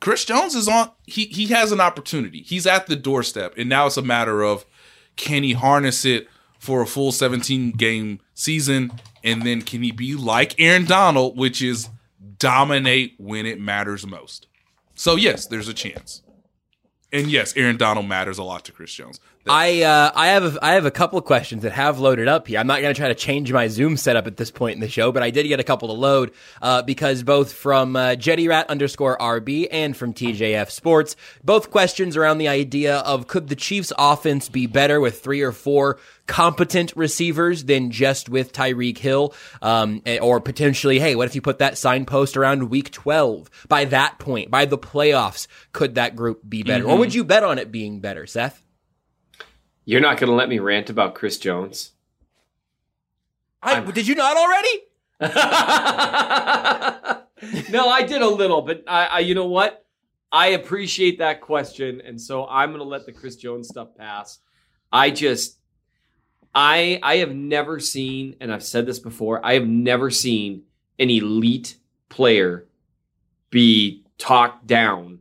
Chris 0.00 0.24
Jones 0.24 0.54
is 0.54 0.66
on. 0.66 0.90
He 1.04 1.26
he 1.26 1.48
has 1.48 1.72
an 1.72 1.80
opportunity. 1.80 2.40
He's 2.40 2.66
at 2.66 2.86
the 2.86 2.96
doorstep, 2.96 3.54
and 3.58 3.68
now 3.68 3.86
it's 3.86 3.98
a 3.98 4.02
matter 4.02 4.42
of 4.42 4.64
can 5.16 5.42
he 5.42 5.52
harness 5.52 6.06
it 6.06 6.26
for 6.64 6.80
a 6.80 6.86
full 6.86 7.12
17 7.12 7.72
game 7.72 8.20
season, 8.32 8.90
and 9.22 9.42
then 9.42 9.60
can 9.60 9.82
he 9.82 9.92
be 9.92 10.14
like 10.14 10.58
Aaron 10.58 10.86
Donald, 10.86 11.36
which 11.36 11.60
is 11.60 11.90
dominate 12.38 13.14
when 13.18 13.44
it 13.44 13.60
matters 13.60 14.06
most. 14.06 14.46
So 14.94 15.16
yes, 15.16 15.46
there's 15.46 15.68
a 15.68 15.74
chance. 15.74 16.22
And 17.12 17.30
yes, 17.30 17.54
Aaron 17.54 17.76
Donald 17.76 18.06
matters 18.06 18.38
a 18.38 18.42
lot 18.42 18.64
to 18.64 18.72
Chris 18.72 18.94
Jones. 18.94 19.20
I 19.46 19.82
uh, 19.82 20.10
I 20.14 20.28
have 20.28 20.56
a, 20.56 20.64
I 20.64 20.72
have 20.72 20.86
a 20.86 20.90
couple 20.90 21.18
of 21.18 21.26
questions 21.26 21.64
that 21.64 21.72
have 21.72 21.98
loaded 21.98 22.28
up 22.28 22.48
here. 22.48 22.58
I'm 22.58 22.66
not 22.66 22.80
going 22.80 22.94
to 22.94 22.98
try 22.98 23.08
to 23.08 23.14
change 23.14 23.52
my 23.52 23.68
Zoom 23.68 23.98
setup 23.98 24.26
at 24.26 24.38
this 24.38 24.50
point 24.50 24.74
in 24.74 24.80
the 24.80 24.88
show, 24.88 25.12
but 25.12 25.22
I 25.22 25.30
did 25.30 25.46
get 25.46 25.60
a 25.60 25.64
couple 25.64 25.88
to 25.88 25.94
load 25.94 26.32
uh, 26.62 26.80
because 26.80 27.22
both 27.22 27.52
from 27.52 27.94
uh, 27.94 28.10
JettyRat 28.10 28.68
underscore 28.68 29.18
RB 29.18 29.68
and 29.70 29.94
from 29.94 30.14
TJF 30.14 30.70
Sports, 30.70 31.14
both 31.42 31.70
questions 31.70 32.16
around 32.16 32.38
the 32.38 32.48
idea 32.48 32.96
of 32.98 33.26
could 33.26 33.48
the 33.48 33.56
Chiefs' 33.56 33.92
offense 33.98 34.48
be 34.48 34.66
better 34.66 34.98
with 34.98 35.20
three 35.20 35.42
or 35.42 35.52
four 35.52 35.98
competent 36.26 36.94
receivers 36.96 37.64
than 37.64 37.90
just 37.90 38.30
with 38.30 38.50
Tyreek 38.54 38.96
Hill, 38.96 39.34
um, 39.60 40.00
eh, 40.06 40.18
or 40.20 40.40
potentially, 40.40 40.98
hey, 40.98 41.16
what 41.16 41.28
if 41.28 41.34
you 41.34 41.42
put 41.42 41.58
that 41.58 41.76
signpost 41.76 42.38
around 42.38 42.70
Week 42.70 42.90
12? 42.90 43.50
By 43.68 43.84
that 43.86 44.18
point, 44.18 44.50
by 44.50 44.64
the 44.64 44.78
playoffs, 44.78 45.46
could 45.74 45.96
that 45.96 46.16
group 46.16 46.40
be 46.48 46.62
better, 46.62 46.86
or 46.86 46.96
would 46.96 47.12
you 47.12 47.24
bet 47.24 47.44
on 47.44 47.58
it 47.58 47.70
being 47.70 48.00
better, 48.00 48.26
Seth? 48.26 48.63
You're 49.84 50.00
not 50.00 50.18
going 50.18 50.30
to 50.30 50.36
let 50.36 50.48
me 50.48 50.58
rant 50.58 50.90
about 50.90 51.14
Chris 51.14 51.38
Jones. 51.38 51.92
I, 53.62 53.80
did 53.80 54.06
you 54.06 54.14
not 54.14 54.36
already? 54.36 54.82
no, 57.70 57.88
I 57.88 58.02
did 58.02 58.22
a 58.22 58.28
little, 58.28 58.62
but 58.62 58.84
I, 58.86 59.06
I, 59.06 59.18
you 59.20 59.34
know 59.34 59.46
what? 59.46 59.84
I 60.30 60.48
appreciate 60.48 61.18
that 61.18 61.40
question, 61.40 62.02
and 62.04 62.20
so 62.20 62.46
I'm 62.46 62.70
going 62.70 62.80
to 62.80 62.88
let 62.88 63.06
the 63.06 63.12
Chris 63.12 63.36
Jones 63.36 63.68
stuff 63.68 63.96
pass. 63.96 64.38
I 64.92 65.10
just, 65.10 65.58
I, 66.54 67.00
I 67.02 67.18
have 67.18 67.34
never 67.34 67.80
seen, 67.80 68.36
and 68.40 68.52
I've 68.52 68.64
said 68.64 68.86
this 68.86 68.98
before, 68.98 69.44
I 69.44 69.54
have 69.54 69.66
never 69.66 70.10
seen 70.10 70.64
an 70.98 71.10
elite 71.10 71.76
player 72.08 72.66
be 73.50 74.04
talked 74.18 74.66
down 74.66 75.20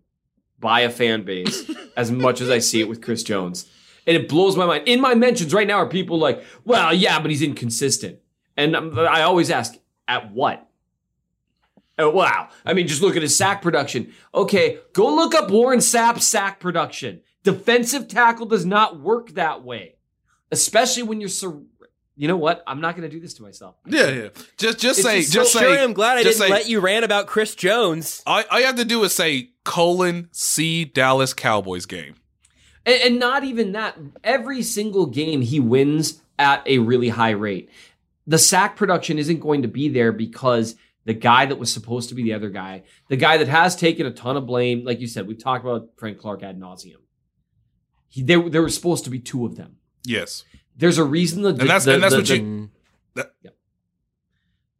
by 0.59 0.81
a 0.81 0.89
fan 0.89 1.23
base 1.23 1.69
as 1.97 2.11
much 2.11 2.41
as 2.41 2.49
I 2.49 2.59
see 2.59 2.81
it 2.81 2.89
with 2.89 3.01
Chris 3.01 3.23
Jones. 3.23 3.69
And 4.05 4.17
it 4.17 4.27
blows 4.27 4.55
my 4.57 4.65
mind. 4.65 4.87
In 4.87 4.99
my 5.01 5.15
mentions 5.15 5.53
right 5.53 5.67
now 5.67 5.75
are 5.77 5.87
people 5.87 6.17
like, 6.19 6.43
well, 6.65 6.93
yeah, 6.93 7.19
but 7.19 7.31
he's 7.31 7.41
inconsistent. 7.41 8.19
And 8.57 8.75
I 8.75 9.21
always 9.23 9.49
ask, 9.49 9.75
at 10.07 10.31
what? 10.31 10.67
Oh, 11.97 12.09
wow. 12.09 12.49
I 12.65 12.73
mean, 12.73 12.87
just 12.87 13.01
look 13.01 13.15
at 13.15 13.21
his 13.21 13.37
sack 13.37 13.61
production. 13.61 14.11
Okay, 14.33 14.79
go 14.93 15.13
look 15.15 15.35
up 15.35 15.49
Warren 15.51 15.79
Sapp's 15.79 16.27
sack 16.27 16.59
production. 16.59 17.21
Defensive 17.43 18.07
tackle 18.07 18.45
does 18.47 18.65
not 18.65 18.99
work 18.99 19.31
that 19.35 19.63
way, 19.63 19.95
especially 20.51 21.03
when 21.03 21.19
you're. 21.21 21.29
Sur- 21.29 21.61
you 22.15 22.27
know 22.27 22.37
what? 22.37 22.63
I'm 22.67 22.79
not 22.79 22.95
going 22.95 23.09
to 23.09 23.13
do 23.15 23.19
this 23.19 23.33
to 23.35 23.43
myself. 23.43 23.75
Yeah, 23.85 24.09
yeah. 24.09 24.27
Just 24.57 24.79
just 24.79 24.99
It's 24.99 25.07
say 25.07 25.19
just 25.21 25.33
just 25.33 25.53
so 25.53 25.59
say. 25.59 25.65
sure 25.65 25.79
I'm 25.83 25.93
glad 25.93 26.17
I 26.17 26.23
didn't 26.23 26.35
say- 26.37 26.49
let 26.49 26.67
you 26.69 26.79
rant 26.79 27.03
about 27.05 27.27
Chris 27.27 27.53
Jones. 27.55 28.21
All, 28.25 28.43
all 28.51 28.59
you 28.59 28.65
have 28.65 28.75
to 28.77 28.85
do 28.85 29.03
is 29.03 29.13
say 29.13 29.49
colon 29.63 30.29
C 30.31 30.85
Dallas 30.85 31.33
Cowboys 31.33 31.85
game. 31.85 32.15
And, 32.85 33.01
and 33.01 33.19
not 33.19 33.43
even 33.43 33.71
that. 33.73 33.97
Every 34.23 34.61
single 34.63 35.05
game 35.05 35.41
he 35.41 35.59
wins 35.59 36.21
at 36.39 36.65
a 36.67 36.79
really 36.79 37.09
high 37.09 37.31
rate. 37.31 37.69
The 38.27 38.37
sack 38.37 38.75
production 38.75 39.17
isn't 39.19 39.39
going 39.39 39.61
to 39.63 39.67
be 39.67 39.89
there 39.89 40.11
because 40.11 40.75
the 41.05 41.13
guy 41.13 41.45
that 41.45 41.57
was 41.57 41.71
supposed 41.73 42.09
to 42.09 42.15
be 42.15 42.23
the 42.23 42.33
other 42.33 42.49
guy, 42.49 42.83
the 43.09 43.17
guy 43.17 43.37
that 43.37 43.47
has 43.49 43.75
taken 43.75 44.05
a 44.05 44.11
ton 44.11 44.37
of 44.37 44.45
blame, 44.45 44.85
like 44.85 44.99
you 45.01 45.07
said, 45.07 45.27
we've 45.27 45.41
talked 45.43 45.65
about 45.65 45.89
Frank 45.97 46.19
Clark 46.19 46.43
ad 46.43 46.57
nauseum. 46.59 46.95
He, 48.07 48.21
there, 48.23 48.47
there 48.49 48.61
were 48.61 48.69
supposed 48.69 49.03
to 49.05 49.09
be 49.09 49.19
two 49.19 49.45
of 49.45 49.55
them. 49.57 49.77
Yes, 50.05 50.43
There's 50.75 50.97
a 50.97 51.03
reason 51.03 51.41
the, 51.43 51.49
and 51.49 51.59
that's 51.69 51.85
the- 51.85 51.93
and 51.95 52.03
that's 52.03 52.13
the- 52.13 52.19
what 52.19 52.27
the- 52.27 52.37
you 52.37 52.69
that, 53.15 53.31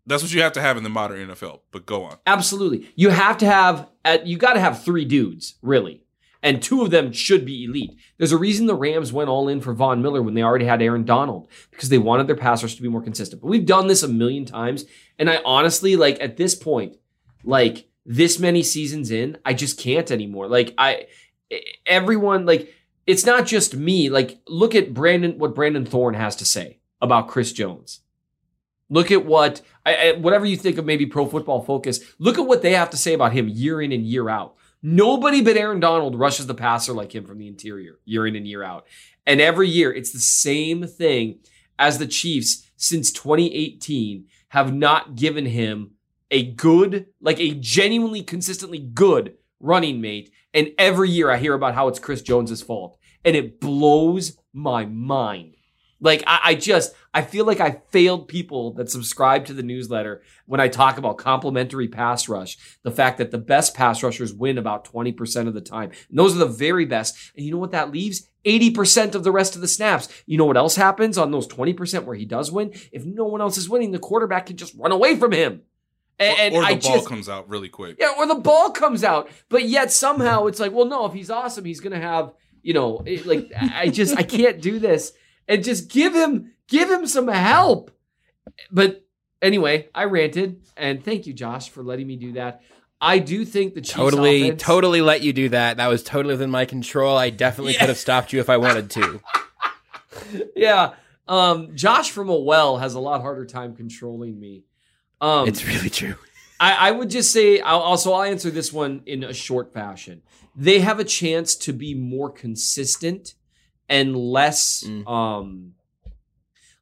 that's 0.06 0.22
what 0.24 0.34
you 0.34 0.42
have 0.42 0.54
to 0.54 0.62
have 0.62 0.76
in 0.78 0.84
the 0.84 0.90
modern 0.90 1.30
NFL. 1.30 1.62
But 1.72 1.86
go 1.86 2.04
on. 2.04 2.18
Absolutely. 2.26 2.90
You 2.96 3.10
have 3.10 3.38
to 3.40 3.46
have 3.46 3.90
at 4.04 4.28
you 4.28 4.38
got 4.38 4.54
to 4.54 4.60
have 4.60 4.84
three 4.84 5.06
dudes, 5.06 5.56
really. 5.62 6.04
And 6.44 6.62
two 6.62 6.82
of 6.82 6.92
them 6.92 7.14
should 7.14 7.46
be 7.46 7.64
elite. 7.64 7.98
There's 8.18 8.34
a 8.34 8.38
reason 8.38 8.66
the 8.66 8.76
Rams 8.76 9.14
went 9.14 9.30
all 9.30 9.48
in 9.48 9.62
for 9.62 9.74
Von 9.74 10.02
Miller 10.02 10.22
when 10.22 10.34
they 10.34 10.44
already 10.44 10.66
had 10.66 10.82
Aaron 10.82 11.06
Donald 11.06 11.48
because 11.72 11.88
they 11.88 11.98
wanted 11.98 12.28
their 12.28 12.36
passers 12.36 12.76
to 12.76 12.82
be 12.82 12.90
more 12.90 13.02
consistent. 13.02 13.42
But 13.42 13.48
we've 13.48 13.66
done 13.66 13.88
this 13.88 14.04
a 14.04 14.10
million 14.10 14.44
times 14.44 14.84
and 15.18 15.30
I 15.30 15.40
honestly 15.46 15.96
like 15.96 16.18
at 16.20 16.36
this 16.36 16.54
point 16.54 16.98
like 17.46 17.88
this 18.06 18.40
many 18.40 18.62
seasons 18.62 19.10
in, 19.10 19.38
I 19.46 19.54
just 19.54 19.80
can't 19.80 20.12
anymore. 20.12 20.48
Like 20.48 20.74
I 20.78 21.08
everyone 21.86 22.46
like 22.46 22.74
it's 23.08 23.26
not 23.26 23.48
just 23.48 23.76
me. 23.76 24.10
Like 24.10 24.40
look 24.46 24.76
at 24.76 24.94
Brandon 24.94 25.38
what 25.38 25.56
Brandon 25.56 25.86
Thorn 25.86 26.14
has 26.14 26.36
to 26.36 26.46
say 26.46 26.80
about 27.02 27.30
Chris 27.30 27.54
Jones. 27.54 28.02
Look 28.90 29.12
at 29.12 29.26
what, 29.26 29.62
I, 29.86 30.12
whatever 30.20 30.46
you 30.46 30.56
think 30.56 30.78
of 30.78 30.86
maybe 30.86 31.08
Pro 31.08 31.26
Football 31.26 31.64
Focus. 31.64 32.00
Look 32.20 32.38
at 32.38 32.46
what 32.46 32.62
they 32.62 32.74
have 32.74 32.92
to 32.92 32.98
say 32.98 33.14
about 33.14 33.34
him 33.34 33.48
year 33.48 33.82
in 33.82 33.92
and 33.92 34.06
year 34.06 34.30
out. 34.30 34.56
Nobody 34.86 35.42
but 35.42 35.56
Aaron 35.56 35.80
Donald 35.80 36.20
rushes 36.20 36.46
the 36.46 36.54
passer 36.54 36.92
like 36.92 37.16
him 37.16 37.24
from 37.26 37.38
the 37.38 37.48
interior, 37.48 38.00
year 38.04 38.28
in 38.28 38.36
and 38.36 38.46
year 38.46 38.64
out. 38.64 38.86
And 39.26 39.40
every 39.40 39.70
year, 39.70 39.94
it's 39.94 40.12
the 40.12 40.20
same 40.20 40.86
thing 40.86 41.40
as 41.80 41.98
the 41.98 42.06
Chiefs 42.06 42.70
since 42.76 43.10
2018 43.14 44.26
have 44.50 44.74
not 44.74 45.16
given 45.16 45.46
him 45.46 45.92
a 46.30 46.44
good, 46.44 47.08
like 47.22 47.40
a 47.40 47.54
genuinely 47.54 48.24
consistently 48.24 48.80
good 48.80 49.36
running 49.62 50.02
mate. 50.02 50.32
And 50.54 50.72
every 50.78 51.10
year 51.10 51.32
I 51.32 51.38
hear 51.38 51.54
about 51.54 51.76
how 51.76 51.88
it's 51.88 52.00
Chris 52.00 52.22
Jones's 52.22 52.62
fault. 52.62 52.98
And 53.24 53.38
it 53.38 53.62
blows 53.62 54.38
my 54.52 54.86
mind. 54.86 55.56
Like 56.04 56.24
I, 56.28 56.40
I 56.44 56.56
just 56.56 56.94
I 57.14 57.22
feel 57.22 57.46
like 57.46 57.60
I 57.60 57.82
failed 57.90 58.28
people 58.28 58.74
that 58.74 58.90
subscribe 58.92 59.46
to 59.46 59.54
the 59.54 59.64
newsletter 59.64 60.22
when 60.46 60.60
I 60.60 60.68
talk 60.68 60.98
about 60.98 61.18
complimentary 61.18 61.88
pass 61.88 62.28
rush. 62.28 62.58
The 62.84 62.92
fact 62.92 63.18
that 63.20 63.32
the 63.32 63.38
best 63.38 63.74
pass 63.74 64.04
rushers 64.04 64.34
win 64.34 64.58
about 64.58 64.86
20% 64.92 65.48
of 65.48 65.54
the 65.54 65.62
time. 65.62 65.92
And 66.10 66.20
those 66.20 66.36
are 66.36 66.40
the 66.40 66.46
very 66.46 66.86
best. 66.86 67.16
And 67.36 67.46
you 67.46 67.52
know 67.52 67.58
what 67.58 67.72
that 67.72 67.92
leaves? 67.92 68.28
80% 68.46 69.16
of 69.16 69.24
the 69.24 69.32
rest 69.32 69.56
of 69.56 69.62
the 69.62 69.68
snaps. 69.68 70.10
You 70.26 70.38
know 70.38 70.46
what 70.46 70.58
else 70.58 70.76
happens 70.76 71.18
on 71.18 71.32
those 71.32 71.48
20% 71.48 72.04
where 72.04 72.16
he 72.16 72.26
does 72.26 72.52
win? 72.52 72.74
If 72.92 73.06
no 73.06 73.24
one 73.26 73.40
else 73.42 73.58
is 73.58 73.70
winning, 73.70 73.92
the 73.92 74.00
quarterback 74.00 74.48
can 74.48 74.58
just 74.58 74.76
run 74.78 74.92
away 74.92 75.16
from 75.16 75.32
him. 75.32 75.62
And, 76.20 76.38
and 76.40 76.56
or 76.56 76.62
the 76.62 76.68
I 76.68 76.76
ball 76.76 76.96
just, 76.96 77.08
comes 77.08 77.30
out 77.30 77.48
really 77.50 77.70
quick. 77.70 77.96
yeah, 78.00 78.14
or 78.18 78.28
the 78.28 78.36
ball 78.36 78.72
comes 78.72 79.04
out, 79.04 79.30
but 79.50 79.64
yet 79.64 79.92
somehow 79.92 80.46
it's 80.48 80.60
like, 80.60 80.72
well, 80.72 80.86
no, 80.86 81.06
if 81.06 81.14
he's 81.14 81.30
awesome, 81.32 81.66
he's 81.66 81.80
gonna 81.80 82.00
have, 82.00 82.34
you 82.62 82.74
know, 82.74 83.02
it- 83.06 83.26
like 83.26 83.52
I 83.58 83.88
just 83.90 84.16
I 84.18 84.22
can't 84.24 84.62
do 84.62 84.78
this, 84.78 85.14
and 85.48 85.64
just 85.64 85.90
give 85.90 86.14
him 86.14 86.52
give 86.68 86.90
him 86.90 87.06
some 87.08 87.28
help. 87.28 87.92
But 88.72 89.06
anyway, 89.42 89.90
I 89.94 90.06
ranted, 90.06 90.62
and 90.78 91.04
thank 91.04 91.28
you, 91.28 91.34
Josh, 91.34 91.70
for 91.70 91.84
letting 91.84 92.08
me 92.08 92.16
do 92.16 92.34
that. 92.34 92.62
I 93.02 93.20
do 93.20 93.44
think 93.44 93.74
the 93.74 93.82
Chiefs 93.82 93.94
Totally, 93.96 94.44
offense- 94.50 94.64
totally 94.64 95.02
let 95.02 95.22
you 95.22 95.34
do 95.34 95.50
that. 95.50 95.78
That 95.78 95.88
was 95.88 96.04
totally 96.04 96.36
within 96.36 96.50
my 96.52 96.64
control. 96.66 97.18
I 97.18 97.30
definitely 97.32 97.74
could 97.74 97.90
have 97.90 97.98
stopped 97.98 98.32
you 98.32 98.40
if 98.40 98.50
I 98.50 98.58
wanted 98.58 98.90
to. 98.92 99.20
yeah. 100.56 100.94
Um, 101.28 101.76
Josh 101.76 102.12
from 102.12 102.30
a 102.30 102.36
well 102.38 102.78
has 102.78 102.94
a 102.94 103.00
lot 103.00 103.22
harder 103.22 103.46
time 103.46 103.76
controlling 103.76 104.40
me. 104.40 104.64
Um, 105.20 105.48
It's 105.48 105.66
really 105.66 105.90
true. 105.90 106.16
I, 106.60 106.90
I 106.90 106.92
would 106.92 107.10
just 107.10 107.32
say 107.34 107.60
I'll 107.60 107.80
also 107.80 108.14
I'll 108.14 108.24
answer 108.24 108.50
this 108.50 108.72
one 108.72 109.02
in 109.06 109.24
a 109.24 109.34
short 109.34 109.74
fashion. 109.74 110.22
They 110.56 110.80
have 110.80 111.00
a 111.00 111.04
chance 111.04 111.56
to 111.56 111.74
be 111.74 111.94
more 111.94 112.30
consistent 112.30 113.34
and 113.90 114.16
less 114.16 114.84
Mm. 114.88 115.08
um 115.08 115.74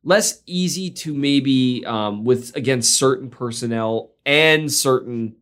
less 0.03 0.41
easy 0.45 0.89
to 0.89 1.13
maybe 1.13 1.83
um 1.85 2.23
with 2.23 2.55
against 2.55 2.97
certain 2.97 3.29
personnel 3.29 4.11
and 4.25 4.71
certain 4.71 5.35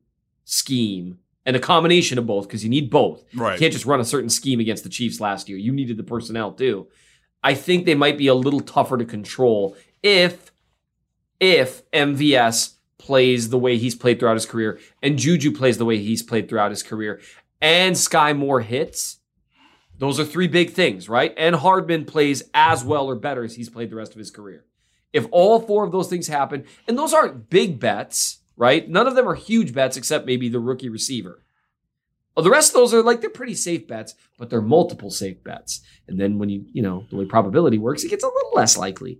scheme 0.45 1.20
and 1.45 1.55
a 1.55 1.60
combination 1.60 2.18
of 2.18 2.26
both 2.28 2.47
because 2.47 2.64
you 2.64 2.70
need 2.70 2.89
both. 2.89 3.24
Right. 3.36 3.53
You 3.53 3.60
can't 3.60 3.74
just 3.74 3.86
run 3.86 3.99
a 4.01 4.05
certain 4.05 4.30
scheme 4.30 4.60
against 4.60 4.84
the 4.84 4.89
Chiefs 4.89 5.20
last 5.20 5.47
year. 5.49 5.57
You 5.57 5.72
needed 5.72 5.97
the 5.97 6.03
personnel 6.03 6.51
too. 6.51 6.88
I 7.43 7.53
think 7.53 7.86
they 7.86 7.95
might 7.95 8.18
be 8.18 8.28
a 8.28 8.34
little 8.34 8.60
tougher 8.60 8.97
to 8.97 9.05
control 9.05 9.76
if 10.03 10.51
if 11.39 11.89
MVS 11.91 12.76
plays 12.97 13.49
the 13.49 13.57
way 13.57 13.78
he's 13.78 13.95
played 13.95 14.20
throughout 14.20 14.34
his 14.36 14.45
career 14.45 14.78
and 15.01 15.18
Juju 15.18 15.53
plays 15.53 15.78
the 15.78 15.86
way 15.86 15.97
he's 15.97 16.22
played 16.22 16.49
throughout 16.49 16.72
his 16.72 16.84
career 16.84 17.22
and 17.62 17.95
Skyy 17.95 18.36
Moore 18.38 18.60
hits. 18.62 19.19
Those 20.00 20.20
are 20.20 20.26
three 20.26 20.47
big 20.47 20.72
things, 20.72 21.10
right? 21.10 21.34
And 21.38 21.56
Hardman 21.56 22.06
plays 22.06 22.43
as 22.54 22.84
well 22.84 23.08
or 23.08 23.16
better 23.16 23.43
as 23.43 23.56
he's 23.56 23.70
played 23.70 23.89
the 23.89 23.97
rest 23.97 24.14
of 24.14 24.18
his 24.18 24.32
career. 24.32 24.66
If 25.12 25.28
all 25.32 25.60
four 25.60 25.84
of 25.84 25.91
those 25.91 26.08
things 26.08 26.28
happen, 26.28 26.66
and 26.88 26.97
those 26.97 27.14
aren't 27.14 27.50
big 27.50 27.80
bets, 27.80 28.39
right? 28.56 28.88
None 28.88 29.08
of 29.08 29.16
them 29.16 29.28
are 29.28 29.36
huge 29.36 29.74
bets 29.74 29.97
except 29.97 30.26
maybe 30.26 30.47
the 30.47 30.60
rookie 30.60 30.89
receiver. 30.89 31.43
Well, 32.36 32.45
the 32.45 32.52
rest 32.52 32.70
of 32.70 32.76
those 32.76 32.93
are 32.93 33.04
like 33.04 33.20
they're 33.20 33.30
pretty 33.30 33.56
safe 33.56 33.88
bets, 33.88 34.16
but 34.38 34.50
they're 34.50 34.62
multiple 34.62 35.12
safe 35.12 35.43
bets. 35.43 35.82
And 36.08 36.20
then 36.20 36.39
when 36.39 36.47
you, 36.47 36.66
you 36.72 36.82
know, 36.82 37.06
the 37.10 37.18
way 37.18 37.26
probability 37.26 37.78
works, 37.78 38.04
it 38.04 38.10
gets 38.10 38.24
a 38.24 38.28
little 38.28 38.52
less 38.54 38.78
likely. 38.78 39.20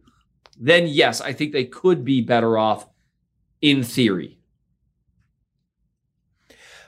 Then 0.58 0.88
yes, 0.88 1.20
I 1.20 1.34
think 1.34 1.52
they 1.52 1.66
could 1.66 2.06
be 2.06 2.22
better 2.22 2.58
off 2.58 2.88
in 3.62 3.84
theory. 3.84 4.39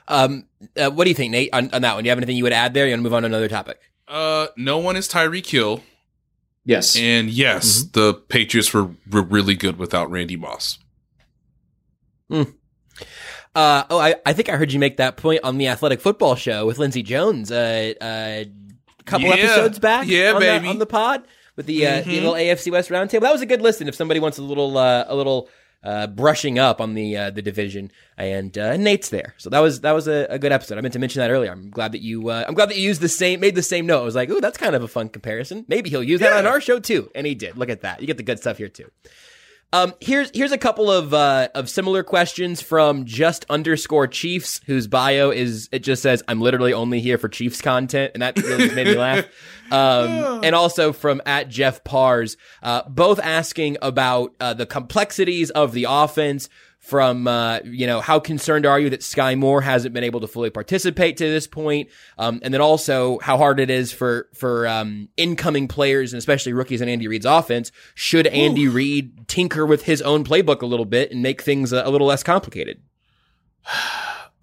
Um, 0.08 0.46
uh, 0.76 0.90
what 0.90 1.04
do 1.04 1.10
you 1.10 1.14
think, 1.14 1.30
Nate, 1.32 1.50
on, 1.52 1.70
on 1.72 1.82
that 1.82 1.94
one? 1.94 2.02
Do 2.04 2.08
you 2.08 2.10
have 2.10 2.18
anything 2.18 2.36
you 2.36 2.42
would 2.44 2.52
add 2.52 2.74
there? 2.74 2.86
You 2.86 2.92
want 2.92 3.00
to 3.00 3.02
move 3.04 3.14
on 3.14 3.22
to 3.22 3.26
another 3.26 3.48
topic? 3.48 3.80
Uh, 4.08 4.48
no 4.56 4.78
one 4.78 4.96
is 4.96 5.08
Tyreek 5.08 5.46
Hill, 5.48 5.82
Yes. 6.64 6.96
and 6.96 7.30
yes, 7.30 7.82
the 7.82 8.14
Patriots 8.14 8.72
were, 8.74 8.90
were 9.10 9.22
really 9.22 9.54
good 9.54 9.78
without 9.78 10.10
Randy 10.10 10.36
Moss. 10.36 10.78
Hmm. 12.28 12.42
Uh, 13.54 13.84
oh, 13.90 13.98
I, 13.98 14.14
I 14.24 14.32
think 14.32 14.48
I 14.48 14.56
heard 14.56 14.72
you 14.72 14.78
make 14.78 14.96
that 14.96 15.16
point 15.16 15.40
on 15.44 15.58
the 15.58 15.68
Athletic 15.68 16.00
Football 16.00 16.36
Show 16.36 16.66
with 16.66 16.78
Lindsay 16.78 17.02
Jones 17.02 17.50
uh, 17.52 17.92
uh, 18.00 18.04
a 18.44 19.02
couple 19.04 19.28
Yeah. 19.28 19.34
episodes 19.34 19.78
back. 19.78 20.06
Yeah, 20.08 20.32
on 20.32 20.40
baby. 20.40 20.46
Mm-hmm. 20.56 20.64
The, 20.64 20.70
on 20.70 20.78
the 20.78 20.86
pod 20.86 21.24
with 21.56 21.66
the, 21.66 21.86
uh, 21.86 22.00
the 22.00 22.12
little 22.14 22.32
AFC 22.32 22.72
West 22.72 22.88
roundtable. 22.88 23.20
That 23.22 23.32
was 23.32 23.42
a 23.42 23.46
good 23.46 23.60
listen. 23.60 23.88
If 23.88 23.94
somebody 23.94 24.20
wants 24.20 24.38
a 24.38 24.42
little 24.42 24.78
uh, 24.78 25.04
a 25.06 25.14
little 25.14 25.50
uh, 25.84 26.06
brushing 26.06 26.58
up 26.58 26.80
on 26.80 26.94
the 26.94 27.16
uh, 27.16 27.30
the 27.30 27.42
division, 27.42 27.90
and 28.16 28.56
uh, 28.56 28.76
Nate's 28.76 29.08
there, 29.08 29.34
so 29.36 29.50
that 29.50 29.58
was 29.60 29.80
that 29.80 29.92
was 29.92 30.06
a, 30.06 30.26
a 30.30 30.38
good 30.38 30.52
episode. 30.52 30.78
I 30.78 30.80
meant 30.80 30.92
to 30.92 30.98
mention 30.98 31.20
that 31.20 31.30
earlier. 31.30 31.50
I'm 31.50 31.70
glad 31.70 31.92
that 31.92 32.02
you 32.02 32.28
uh, 32.28 32.44
I'm 32.46 32.54
glad 32.54 32.70
that 32.70 32.76
you 32.76 32.84
used 32.84 33.00
the 33.00 33.08
same 33.08 33.40
made 33.40 33.54
the 33.54 33.62
same 33.62 33.86
note. 33.86 34.02
I 34.02 34.04
was 34.04 34.14
like, 34.14 34.30
ooh, 34.30 34.40
that's 34.40 34.58
kind 34.58 34.74
of 34.74 34.82
a 34.82 34.88
fun 34.88 35.08
comparison. 35.08 35.64
Maybe 35.68 35.90
he'll 35.90 36.02
use 36.02 36.20
that 36.20 36.32
on 36.32 36.46
our 36.46 36.60
show 36.60 36.78
too, 36.78 37.10
and 37.14 37.26
he 37.26 37.34
did. 37.34 37.56
Look 37.56 37.68
at 37.68 37.82
that. 37.82 38.00
You 38.00 38.06
get 38.06 38.16
the 38.16 38.22
good 38.22 38.38
stuff 38.38 38.58
here 38.58 38.68
too. 38.68 38.90
Um, 39.74 39.94
here's 40.00 40.30
here's 40.34 40.52
a 40.52 40.58
couple 40.58 40.90
of 40.90 41.14
uh, 41.14 41.48
of 41.54 41.70
similar 41.70 42.02
questions 42.02 42.60
from 42.60 43.06
just 43.06 43.46
underscore 43.48 44.06
Chiefs, 44.06 44.60
whose 44.66 44.86
bio 44.86 45.30
is 45.30 45.70
it 45.72 45.78
just 45.78 46.02
says 46.02 46.22
I'm 46.28 46.42
literally 46.42 46.74
only 46.74 47.00
here 47.00 47.16
for 47.16 47.30
Chiefs 47.30 47.62
content, 47.62 48.10
and 48.12 48.22
that 48.22 48.36
really 48.36 48.74
made 48.74 48.86
me 48.88 48.96
laugh. 48.96 49.24
Um, 49.70 50.44
and 50.44 50.54
also 50.54 50.92
from 50.92 51.22
at 51.24 51.48
Jeff 51.48 51.82
Pars, 51.82 52.36
uh, 52.62 52.82
both 52.90 53.18
asking 53.18 53.78
about 53.80 54.34
uh, 54.38 54.52
the 54.52 54.66
complexities 54.66 55.48
of 55.48 55.72
the 55.72 55.86
offense. 55.88 56.50
From 56.82 57.28
uh, 57.28 57.60
you 57.64 57.86
know, 57.86 58.00
how 58.00 58.18
concerned 58.18 58.66
are 58.66 58.78
you 58.78 58.90
that 58.90 59.00
Skyy 59.00 59.38
Moore 59.38 59.60
hasn't 59.60 59.94
been 59.94 60.02
able 60.02 60.20
to 60.20 60.26
fully 60.26 60.50
participate 60.50 61.16
to 61.18 61.24
this 61.24 61.46
point, 61.46 61.88
um, 62.18 62.40
and 62.42 62.52
then 62.52 62.60
also 62.60 63.20
how 63.20 63.38
hard 63.38 63.60
it 63.60 63.70
is 63.70 63.92
for 63.92 64.28
for 64.34 64.66
um, 64.66 65.08
incoming 65.16 65.68
players 65.68 66.12
and 66.12 66.18
especially 66.18 66.52
rookies 66.52 66.80
in 66.80 66.88
Andy 66.88 67.06
Reid's 67.06 67.24
offense. 67.24 67.70
Should 67.94 68.26
Andy 68.26 68.66
Reid 68.66 69.28
tinker 69.28 69.64
with 69.64 69.84
his 69.84 70.02
own 70.02 70.24
playbook 70.24 70.60
a 70.60 70.66
little 70.66 70.84
bit 70.84 71.12
and 71.12 71.22
make 71.22 71.40
things 71.40 71.72
a, 71.72 71.82
a 71.84 71.90
little 71.90 72.08
less 72.08 72.22
complicated? 72.22 72.82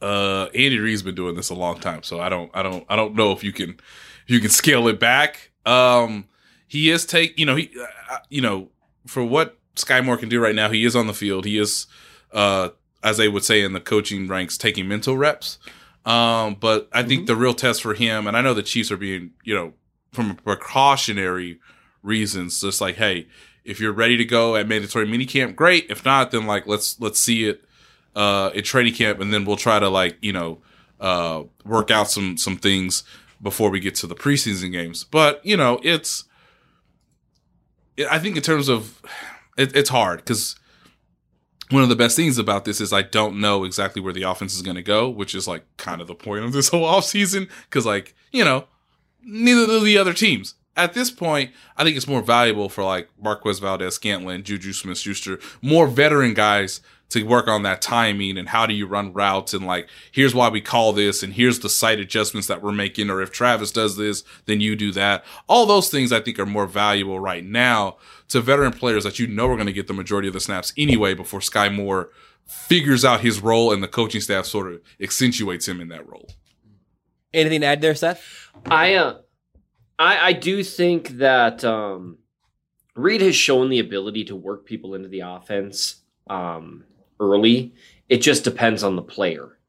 Uh, 0.01 0.47
Andy 0.55 0.79
Reid's 0.79 1.03
been 1.03 1.15
doing 1.15 1.35
this 1.35 1.49
a 1.49 1.53
long 1.53 1.77
time, 1.77 2.03
so 2.03 2.21
I 2.21 2.29
don't, 2.29 2.49
I 2.53 2.63
don't, 2.63 2.85
I 2.87 2.95
don't 2.95 3.15
know 3.15 3.33
if 3.33 3.43
you 3.43 3.51
can, 3.51 3.71
if 3.71 4.29
you 4.29 4.39
can 4.39 4.49
scale 4.49 4.87
it 4.87 4.97
back. 4.97 5.51
Um, 5.65 6.29
he 6.67 6.89
is 6.89 7.05
take, 7.05 7.37
you 7.37 7.45
know, 7.45 7.57
he, 7.57 7.69
uh, 8.09 8.17
you 8.29 8.41
know, 8.41 8.69
for 9.05 9.23
what 9.25 9.57
Skyy 9.75 10.03
Moore 10.05 10.15
can 10.15 10.29
do 10.29 10.39
right 10.39 10.55
now, 10.55 10.69
he 10.69 10.85
is 10.85 10.95
on 10.95 11.07
the 11.07 11.13
field. 11.13 11.43
He 11.43 11.57
is, 11.57 11.85
uh, 12.33 12.69
as 13.03 13.17
they 13.17 13.27
would 13.27 13.43
say 13.43 13.61
in 13.61 13.73
the 13.73 13.79
coaching 13.79 14.27
ranks, 14.27 14.57
taking 14.57 14.87
mental 14.87 15.17
reps. 15.17 15.57
Um, 16.05 16.55
but 16.59 16.89
I 16.91 17.03
think 17.03 17.27
the 17.27 17.35
real 17.35 17.53
test 17.53 17.81
for 17.81 17.93
him, 17.93 18.27
and 18.27 18.35
I 18.35 18.41
know 18.41 18.53
the 18.53 18.63
Chiefs 18.63 18.91
are 18.91 18.97
being, 18.97 19.31
you 19.43 19.53
know, 19.53 19.73
from 20.11 20.35
precautionary 20.37 21.59
reasons, 22.01 22.59
just 22.61 22.81
like, 22.81 22.95
hey, 22.95 23.27
if 23.63 23.79
you're 23.79 23.93
ready 23.93 24.17
to 24.17 24.25
go 24.25 24.55
at 24.55 24.67
mandatory 24.67 25.05
minicamp, 25.05 25.55
great. 25.55 25.85
If 25.89 26.03
not, 26.05 26.31
then 26.31 26.47
like 26.47 26.65
let's 26.65 26.99
let's 26.99 27.19
see 27.19 27.47
it 27.47 27.63
uh 28.15 28.49
in 28.55 28.63
training 28.63 28.93
camp, 28.93 29.19
and 29.19 29.33
then 29.33 29.45
we'll 29.45 29.57
try 29.57 29.77
to 29.79 29.89
like 29.89 30.17
you 30.21 30.33
know 30.33 30.59
uh 30.99 31.43
work 31.65 31.91
out 31.91 32.09
some 32.09 32.37
some 32.37 32.57
things 32.57 33.03
before 33.41 33.69
we 33.69 33.79
get 33.79 33.95
to 33.95 34.07
the 34.07 34.15
preseason 34.15 34.71
games. 34.71 35.03
But 35.03 35.45
you 35.45 35.55
know, 35.55 35.79
it's 35.83 36.23
I 38.09 38.19
think 38.19 38.35
in 38.35 38.41
terms 38.41 38.69
of 38.69 39.01
it, 39.57 39.75
it's 39.75 39.89
hard 39.89 40.19
because 40.19 40.55
one 41.69 41.83
of 41.83 41.89
the 41.89 41.95
best 41.95 42.15
things 42.15 42.37
about 42.37 42.65
this 42.65 42.81
is 42.81 42.91
I 42.91 43.03
don't 43.03 43.39
know 43.39 43.63
exactly 43.63 44.01
where 44.01 44.13
the 44.13 44.23
offense 44.23 44.55
is 44.55 44.61
going 44.61 44.75
to 44.75 44.83
go, 44.83 45.09
which 45.09 45.35
is 45.35 45.47
like 45.47 45.65
kind 45.77 46.01
of 46.01 46.07
the 46.07 46.15
point 46.15 46.43
of 46.43 46.51
this 46.51 46.69
whole 46.69 46.85
offseason. 46.85 47.49
Because, 47.69 47.85
like, 47.85 48.15
you 48.31 48.43
know, 48.43 48.65
neither 49.23 49.65
do 49.65 49.79
the 49.83 49.97
other 49.97 50.13
teams. 50.13 50.55
At 50.75 50.93
this 50.93 51.11
point, 51.11 51.51
I 51.75 51.83
think 51.83 51.97
it's 51.97 52.07
more 52.07 52.21
valuable 52.21 52.69
for 52.69 52.83
like 52.83 53.09
Marquez 53.21 53.59
Valdes-Scantling, 53.59 54.43
Juju 54.43 54.73
Smith 54.73 54.97
Schuster, 54.97 55.39
more 55.61 55.87
veteran 55.87 56.33
guys 56.33 56.81
to 57.09 57.23
work 57.23 57.47
on 57.47 57.63
that 57.63 57.81
timing 57.81 58.37
and 58.37 58.49
how 58.49 58.65
do 58.65 58.73
you 58.73 58.85
run 58.85 59.11
routes 59.11 59.53
and 59.53 59.65
like, 59.65 59.89
here's 60.11 60.35
why 60.35 60.47
we 60.47 60.61
call 60.61 60.93
this 60.93 61.23
and 61.23 61.33
here's 61.33 61.59
the 61.59 61.69
site 61.69 61.99
adjustments 61.99 62.47
that 62.47 62.61
we're 62.61 62.71
making. 62.71 63.09
Or 63.09 63.21
if 63.21 63.31
Travis 63.31 63.71
does 63.71 63.97
this, 63.97 64.23
then 64.45 64.61
you 64.61 64.75
do 64.75 64.91
that. 64.91 65.25
All 65.47 65.65
those 65.65 65.89
things 65.89 66.11
I 66.11 66.21
think 66.21 66.37
are 66.39 66.45
more 66.45 66.67
valuable 66.67 67.19
right 67.19 67.43
now 67.43 67.97
to 68.29 68.41
veteran 68.41 68.73
players 68.73 69.03
that 69.03 69.17
you 69.17 69.27
know 69.27 69.47
are 69.47 69.55
going 69.55 69.65
to 69.65 69.73
get 69.73 69.87
the 69.87 69.93
majority 69.93 70.27
of 70.27 70.35
the 70.35 70.39
snaps 70.39 70.71
anyway 70.77 71.15
before 71.15 71.39
Skyy 71.39 71.73
Moore 71.73 72.11
figures 72.45 73.03
out 73.03 73.21
his 73.21 73.41
role 73.41 73.71
and 73.73 73.81
the 73.81 73.87
coaching 73.87 74.21
staff 74.21 74.45
sort 74.45 74.71
of 74.71 74.81
accentuates 75.01 75.67
him 75.67 75.81
in 75.81 75.87
that 75.89 76.07
role. 76.07 76.29
Anything 77.33 77.61
to 77.61 77.67
add 77.67 77.81
there, 77.81 77.95
Seth? 77.95 78.49
I 78.65 78.95
uh, 78.95 79.19
I 79.99 80.29
I 80.29 80.33
do 80.33 80.63
think 80.63 81.09
that 81.19 81.63
um, 81.63 82.17
Reid 82.95 83.21
has 83.21 83.35
shown 83.35 83.69
the 83.69 83.79
ability 83.79 84.25
to 84.25 84.35
work 84.35 84.65
people 84.65 84.95
into 84.95 85.09
the 85.09 85.19
offense 85.19 86.01
um, 86.29 86.85
early. 87.19 87.75
It 88.07 88.17
just 88.17 88.43
depends 88.43 88.81
on 88.81 88.95
the 88.95 89.03
player. 89.03 89.59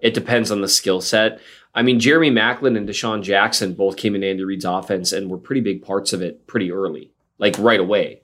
It 0.00 0.14
depends 0.14 0.50
on 0.50 0.62
the 0.62 0.68
skill 0.68 1.02
set. 1.02 1.40
I 1.74 1.82
mean, 1.82 2.00
Jeremy 2.00 2.30
Maclin 2.30 2.76
and 2.76 2.88
DeSean 2.88 3.22
Jackson 3.22 3.74
both 3.74 3.96
came 3.96 4.14
in 4.14 4.24
Andy 4.24 4.44
Reid's 4.44 4.64
offense 4.64 5.12
and 5.12 5.30
were 5.30 5.38
pretty 5.38 5.60
big 5.60 5.82
parts 5.82 6.12
of 6.12 6.22
it 6.22 6.46
pretty 6.46 6.72
early, 6.72 7.12
like 7.38 7.56
right 7.58 7.78
away. 7.78 8.22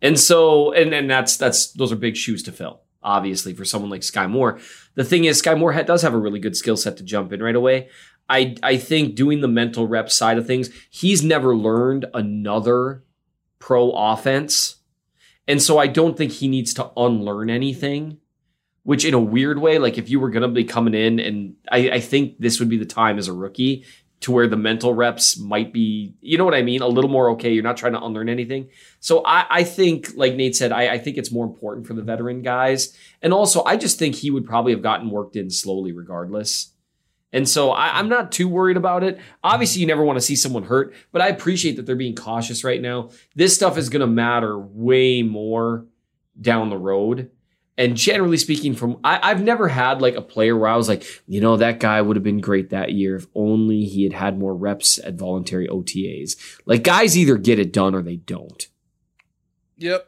And 0.00 0.18
so, 0.18 0.72
and 0.72 0.94
and 0.94 1.10
that's 1.10 1.36
that's 1.36 1.72
those 1.72 1.92
are 1.92 1.96
big 1.96 2.16
shoes 2.16 2.42
to 2.44 2.52
fill, 2.52 2.80
obviously, 3.02 3.54
for 3.54 3.64
someone 3.64 3.90
like 3.90 4.02
Skyy 4.02 4.30
Moore. 4.30 4.60
The 4.94 5.04
thing 5.04 5.24
is, 5.24 5.42
Skyy 5.42 5.58
Moore 5.58 5.72
ha- 5.72 5.82
does 5.82 6.02
have 6.02 6.14
a 6.14 6.18
really 6.18 6.38
good 6.38 6.56
skill 6.56 6.76
set 6.76 6.96
to 6.98 7.02
jump 7.02 7.32
in 7.32 7.42
right 7.42 7.56
away. 7.56 7.88
I 8.28 8.56
I 8.62 8.76
think 8.76 9.14
doing 9.14 9.40
the 9.40 9.48
mental 9.48 9.86
rep 9.86 10.10
side 10.10 10.38
of 10.38 10.46
things, 10.46 10.70
he's 10.90 11.22
never 11.22 11.56
learned 11.56 12.06
another 12.14 13.04
pro 13.58 13.90
offense. 13.90 14.76
And 15.48 15.62
so 15.62 15.78
I 15.78 15.86
don't 15.86 16.16
think 16.16 16.32
he 16.32 16.48
needs 16.48 16.74
to 16.74 16.90
unlearn 16.96 17.50
anything, 17.50 18.18
which 18.82 19.04
in 19.04 19.14
a 19.14 19.20
weird 19.20 19.60
way, 19.60 19.78
like 19.78 19.96
if 19.96 20.10
you 20.10 20.18
were 20.18 20.30
gonna 20.30 20.48
be 20.48 20.64
coming 20.64 20.94
in 20.94 21.20
and 21.20 21.54
I, 21.70 21.90
I 21.90 22.00
think 22.00 22.38
this 22.38 22.58
would 22.58 22.68
be 22.68 22.78
the 22.78 22.84
time 22.84 23.18
as 23.18 23.28
a 23.28 23.32
rookie 23.32 23.84
to 24.20 24.32
where 24.32 24.48
the 24.48 24.56
mental 24.56 24.94
reps 24.94 25.38
might 25.38 25.72
be, 25.72 26.14
you 26.20 26.38
know 26.38 26.44
what 26.44 26.54
I 26.54 26.62
mean, 26.62 26.80
a 26.80 26.88
little 26.88 27.10
more 27.10 27.30
okay. 27.32 27.52
You're 27.52 27.62
not 27.62 27.76
trying 27.76 27.92
to 27.92 28.02
unlearn 28.02 28.28
anything. 28.28 28.70
So 28.98 29.22
I, 29.24 29.46
I 29.50 29.62
think, 29.62 30.12
like 30.16 30.34
Nate 30.34 30.56
said, 30.56 30.72
I, 30.72 30.94
I 30.94 30.98
think 30.98 31.18
it's 31.18 31.30
more 31.30 31.44
important 31.44 31.86
for 31.86 31.92
the 31.92 32.02
veteran 32.02 32.42
guys. 32.42 32.96
And 33.22 33.32
also 33.32 33.62
I 33.64 33.76
just 33.76 33.98
think 33.98 34.14
he 34.14 34.30
would 34.30 34.46
probably 34.46 34.72
have 34.72 34.82
gotten 34.82 35.10
worked 35.10 35.36
in 35.36 35.50
slowly 35.50 35.92
regardless. 35.92 36.72
And 37.36 37.46
so 37.46 37.70
I, 37.70 37.98
I'm 37.98 38.08
not 38.08 38.32
too 38.32 38.48
worried 38.48 38.78
about 38.78 39.04
it. 39.04 39.20
Obviously, 39.44 39.82
you 39.82 39.86
never 39.86 40.02
want 40.02 40.16
to 40.16 40.22
see 40.22 40.34
someone 40.34 40.62
hurt, 40.62 40.94
but 41.12 41.20
I 41.20 41.28
appreciate 41.28 41.76
that 41.76 41.84
they're 41.84 41.94
being 41.94 42.14
cautious 42.14 42.64
right 42.64 42.80
now. 42.80 43.10
This 43.34 43.54
stuff 43.54 43.76
is 43.76 43.90
going 43.90 44.00
to 44.00 44.06
matter 44.06 44.58
way 44.58 45.20
more 45.20 45.84
down 46.40 46.70
the 46.70 46.78
road. 46.78 47.30
And 47.76 47.94
generally 47.94 48.38
speaking, 48.38 48.74
from 48.74 49.00
I, 49.04 49.20
I've 49.22 49.42
never 49.42 49.68
had 49.68 50.00
like 50.00 50.14
a 50.14 50.22
player 50.22 50.56
where 50.56 50.70
I 50.70 50.76
was 50.76 50.88
like, 50.88 51.04
you 51.26 51.42
know, 51.42 51.58
that 51.58 51.78
guy 51.78 52.00
would 52.00 52.16
have 52.16 52.24
been 52.24 52.40
great 52.40 52.70
that 52.70 52.92
year 52.92 53.16
if 53.16 53.26
only 53.34 53.84
he 53.84 54.04
had 54.04 54.14
had 54.14 54.38
more 54.38 54.54
reps 54.54 54.98
at 54.98 55.16
voluntary 55.16 55.68
OTAs. 55.68 56.36
Like 56.64 56.84
guys 56.84 57.18
either 57.18 57.36
get 57.36 57.58
it 57.58 57.70
done 57.70 57.94
or 57.94 58.00
they 58.00 58.16
don't. 58.16 58.66
Yep. 59.76 60.06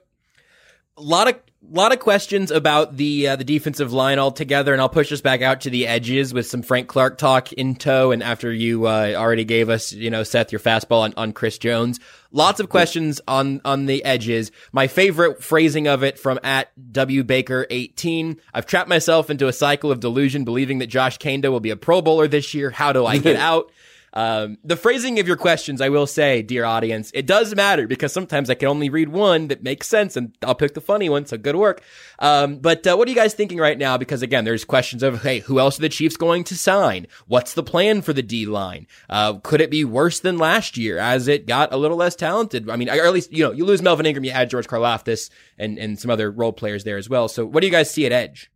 A 0.96 1.02
lot 1.02 1.28
of 1.28 1.34
lot 1.70 1.92
of 1.92 1.98
questions 1.98 2.50
about 2.50 2.96
the 2.96 3.28
uh, 3.28 3.36
the 3.36 3.44
defensive 3.44 3.92
line 3.92 4.18
altogether, 4.18 4.72
and 4.72 4.80
I'll 4.80 4.88
push 4.88 5.12
us 5.12 5.20
back 5.20 5.42
out 5.42 5.62
to 5.62 5.70
the 5.70 5.86
edges 5.86 6.32
with 6.32 6.46
some 6.46 6.62
Frank 6.62 6.88
Clark 6.88 7.18
talk 7.18 7.52
in 7.52 7.74
tow. 7.74 8.10
And 8.10 8.22
after 8.22 8.52
you 8.52 8.86
uh, 8.86 9.14
already 9.16 9.44
gave 9.44 9.68
us, 9.68 9.92
you 9.92 10.10
know, 10.10 10.22
Seth 10.22 10.52
your 10.52 10.60
fastball 10.60 11.02
on, 11.02 11.14
on 11.16 11.32
Chris 11.32 11.58
Jones, 11.58 12.00
lots 12.32 12.60
of 12.60 12.68
questions 12.68 13.20
on 13.28 13.60
on 13.64 13.86
the 13.86 14.04
edges. 14.04 14.50
My 14.72 14.86
favorite 14.86 15.42
phrasing 15.42 15.86
of 15.86 16.02
it 16.02 16.18
from 16.18 16.38
at 16.42 16.70
W 16.92 17.24
Baker 17.24 17.66
eighteen. 17.70 18.40
I've 18.54 18.66
trapped 18.66 18.88
myself 18.88 19.30
into 19.30 19.48
a 19.48 19.52
cycle 19.52 19.90
of 19.90 20.00
delusion, 20.00 20.44
believing 20.44 20.78
that 20.78 20.86
Josh 20.86 21.18
Kaindoh 21.18 21.50
will 21.50 21.60
be 21.60 21.70
a 21.70 21.76
Pro 21.76 22.02
Bowler 22.02 22.28
this 22.28 22.54
year. 22.54 22.70
How 22.70 22.92
do 22.92 23.04
I 23.06 23.18
get 23.18 23.36
out? 23.40 23.70
Um, 24.12 24.58
the 24.64 24.76
phrasing 24.76 25.18
of 25.18 25.26
your 25.26 25.36
questions, 25.36 25.80
I 25.80 25.88
will 25.88 26.06
say, 26.06 26.42
dear 26.42 26.64
audience, 26.64 27.10
it 27.14 27.26
does 27.26 27.54
matter 27.54 27.86
because 27.86 28.12
sometimes 28.12 28.50
I 28.50 28.54
can 28.54 28.68
only 28.68 28.88
read 28.88 29.10
one 29.10 29.48
that 29.48 29.62
makes 29.62 29.86
sense 29.88 30.16
and 30.16 30.36
I'll 30.42 30.54
pick 30.54 30.74
the 30.74 30.80
funny 30.80 31.08
one. 31.08 31.26
So 31.26 31.36
good 31.36 31.56
work. 31.56 31.82
Um, 32.18 32.58
but, 32.58 32.86
uh, 32.86 32.96
what 32.96 33.06
are 33.06 33.10
you 33.10 33.16
guys 33.16 33.34
thinking 33.34 33.58
right 33.58 33.78
now? 33.78 33.96
Because 33.96 34.22
again, 34.22 34.44
there's 34.44 34.64
questions 34.64 35.02
of, 35.02 35.22
hey, 35.22 35.40
who 35.40 35.58
else 35.58 35.78
are 35.78 35.82
the 35.82 35.88
Chiefs 35.88 36.16
going 36.16 36.44
to 36.44 36.56
sign? 36.56 37.06
What's 37.26 37.54
the 37.54 37.62
plan 37.62 38.02
for 38.02 38.12
the 38.12 38.22
D 38.22 38.46
line? 38.46 38.86
Uh, 39.10 39.34
could 39.34 39.60
it 39.60 39.70
be 39.70 39.84
worse 39.84 40.20
than 40.20 40.38
last 40.38 40.76
year 40.76 40.98
as 40.98 41.28
it 41.28 41.46
got 41.46 41.72
a 41.72 41.76
little 41.76 41.96
less 41.96 42.16
talented? 42.16 42.70
I 42.70 42.76
mean, 42.76 42.88
or 42.88 43.06
at 43.06 43.12
least, 43.12 43.32
you 43.32 43.44
know, 43.44 43.52
you 43.52 43.64
lose 43.64 43.82
Melvin 43.82 44.06
Ingram, 44.06 44.24
you 44.24 44.30
add 44.30 44.50
George 44.50 44.66
Karlaftis 44.66 45.30
and, 45.58 45.78
and 45.78 45.98
some 45.98 46.10
other 46.10 46.30
role 46.30 46.52
players 46.52 46.84
there 46.84 46.96
as 46.96 47.08
well. 47.08 47.28
So 47.28 47.44
what 47.44 47.60
do 47.60 47.66
you 47.66 47.72
guys 47.72 47.90
see 47.90 48.06
at 48.06 48.12
edge? 48.12 48.50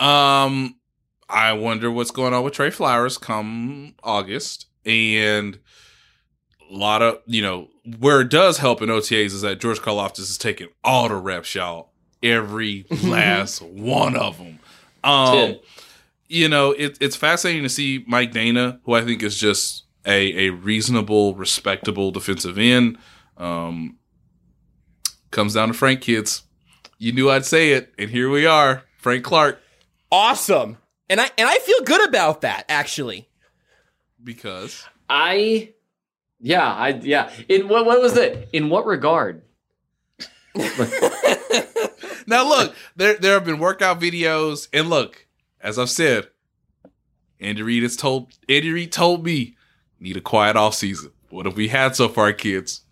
Um, 0.00 0.79
I 1.30 1.52
wonder 1.52 1.90
what's 1.90 2.10
going 2.10 2.34
on 2.34 2.42
with 2.42 2.54
Trey 2.54 2.70
Flowers 2.70 3.16
come 3.18 3.94
August, 4.02 4.66
and 4.84 5.58
a 6.70 6.74
lot 6.74 7.02
of 7.02 7.18
you 7.26 7.42
know 7.42 7.68
where 7.98 8.20
it 8.20 8.30
does 8.30 8.58
help 8.58 8.82
in 8.82 8.88
OTAs 8.88 9.26
is 9.26 9.42
that 9.42 9.60
George 9.60 9.80
Karlaftis 9.80 10.20
is 10.20 10.38
taking 10.38 10.68
all 10.84 11.08
the 11.08 11.16
reps, 11.16 11.54
y'all, 11.54 11.90
every 12.22 12.86
last 13.04 13.62
one 13.62 14.16
of 14.16 14.38
them. 14.38 14.58
Um, 15.02 15.56
you 16.28 16.48
know, 16.48 16.72
it, 16.72 16.98
it's 17.00 17.16
fascinating 17.16 17.62
to 17.62 17.68
see 17.68 18.04
Mike 18.06 18.32
Danna, 18.32 18.80
who 18.84 18.94
I 18.94 19.04
think 19.04 19.22
is 19.22 19.38
just 19.38 19.84
a, 20.06 20.46
a 20.46 20.50
reasonable, 20.50 21.34
respectable 21.34 22.10
defensive 22.10 22.58
end. 22.58 22.98
Um, 23.36 23.96
comes 25.30 25.54
down 25.54 25.68
to 25.68 25.74
Frank 25.74 26.00
kids. 26.00 26.42
You 26.98 27.12
knew 27.12 27.30
I'd 27.30 27.46
say 27.46 27.72
it, 27.72 27.92
and 27.98 28.10
here 28.10 28.28
we 28.28 28.46
are, 28.46 28.82
Frank 28.98 29.24
Clark. 29.24 29.60
Awesome. 30.12 30.76
And 31.10 31.20
I 31.20 31.28
and 31.36 31.48
I 31.48 31.58
feel 31.58 31.82
good 31.84 32.08
about 32.08 32.42
that 32.42 32.64
actually. 32.68 33.28
Because 34.22 34.84
I, 35.08 35.72
yeah, 36.38 36.72
I 36.72 36.88
yeah. 37.02 37.30
In 37.48 37.66
what 37.68 37.84
what 37.84 38.00
was 38.00 38.16
it? 38.16 38.48
In 38.52 38.70
what 38.70 38.86
regard? 38.86 39.42
now 42.26 42.48
look, 42.48 42.76
there 42.94 43.16
there 43.16 43.34
have 43.34 43.44
been 43.44 43.58
workout 43.58 44.00
videos, 44.00 44.68
and 44.72 44.88
look, 44.88 45.26
as 45.60 45.80
I've 45.80 45.90
said, 45.90 46.28
Andy 47.40 47.62
Reid 47.62 47.82
has 47.82 47.96
told 47.96 48.38
Andy 48.48 48.70
Reid 48.70 48.92
told 48.92 49.24
me 49.24 49.56
need 49.98 50.16
a 50.16 50.20
quiet 50.20 50.54
off 50.54 50.76
season. 50.76 51.10
What 51.28 51.44
have 51.44 51.56
we 51.56 51.68
had 51.68 51.96
so 51.96 52.08
far, 52.08 52.32
kids? 52.32 52.82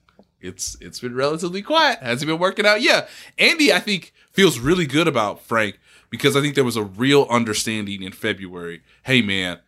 It's 0.41 0.77
it's 0.81 0.99
been 0.99 1.15
relatively 1.15 1.63
quiet. 1.63 2.01
Has 2.01 2.21
he 2.21 2.27
been 2.27 2.39
working 2.41 2.67
out? 2.67 2.83
Yeah. 2.83 3.07
Andy, 3.39 3.73
I 3.73 3.79
think, 3.79 4.13
feels 4.33 4.59
really 4.59 4.87
good 4.87 5.07
about 5.07 5.41
Frank 5.45 5.79
because 6.11 6.37
I 6.37 6.41
think 6.41 6.55
there 6.55 6.65
was 6.65 6.77
a 6.77 6.83
real 6.83 7.27
understanding 7.31 8.03
in 8.03 8.13
February. 8.13 8.83
Hey 9.05 9.23
man, 9.23 9.61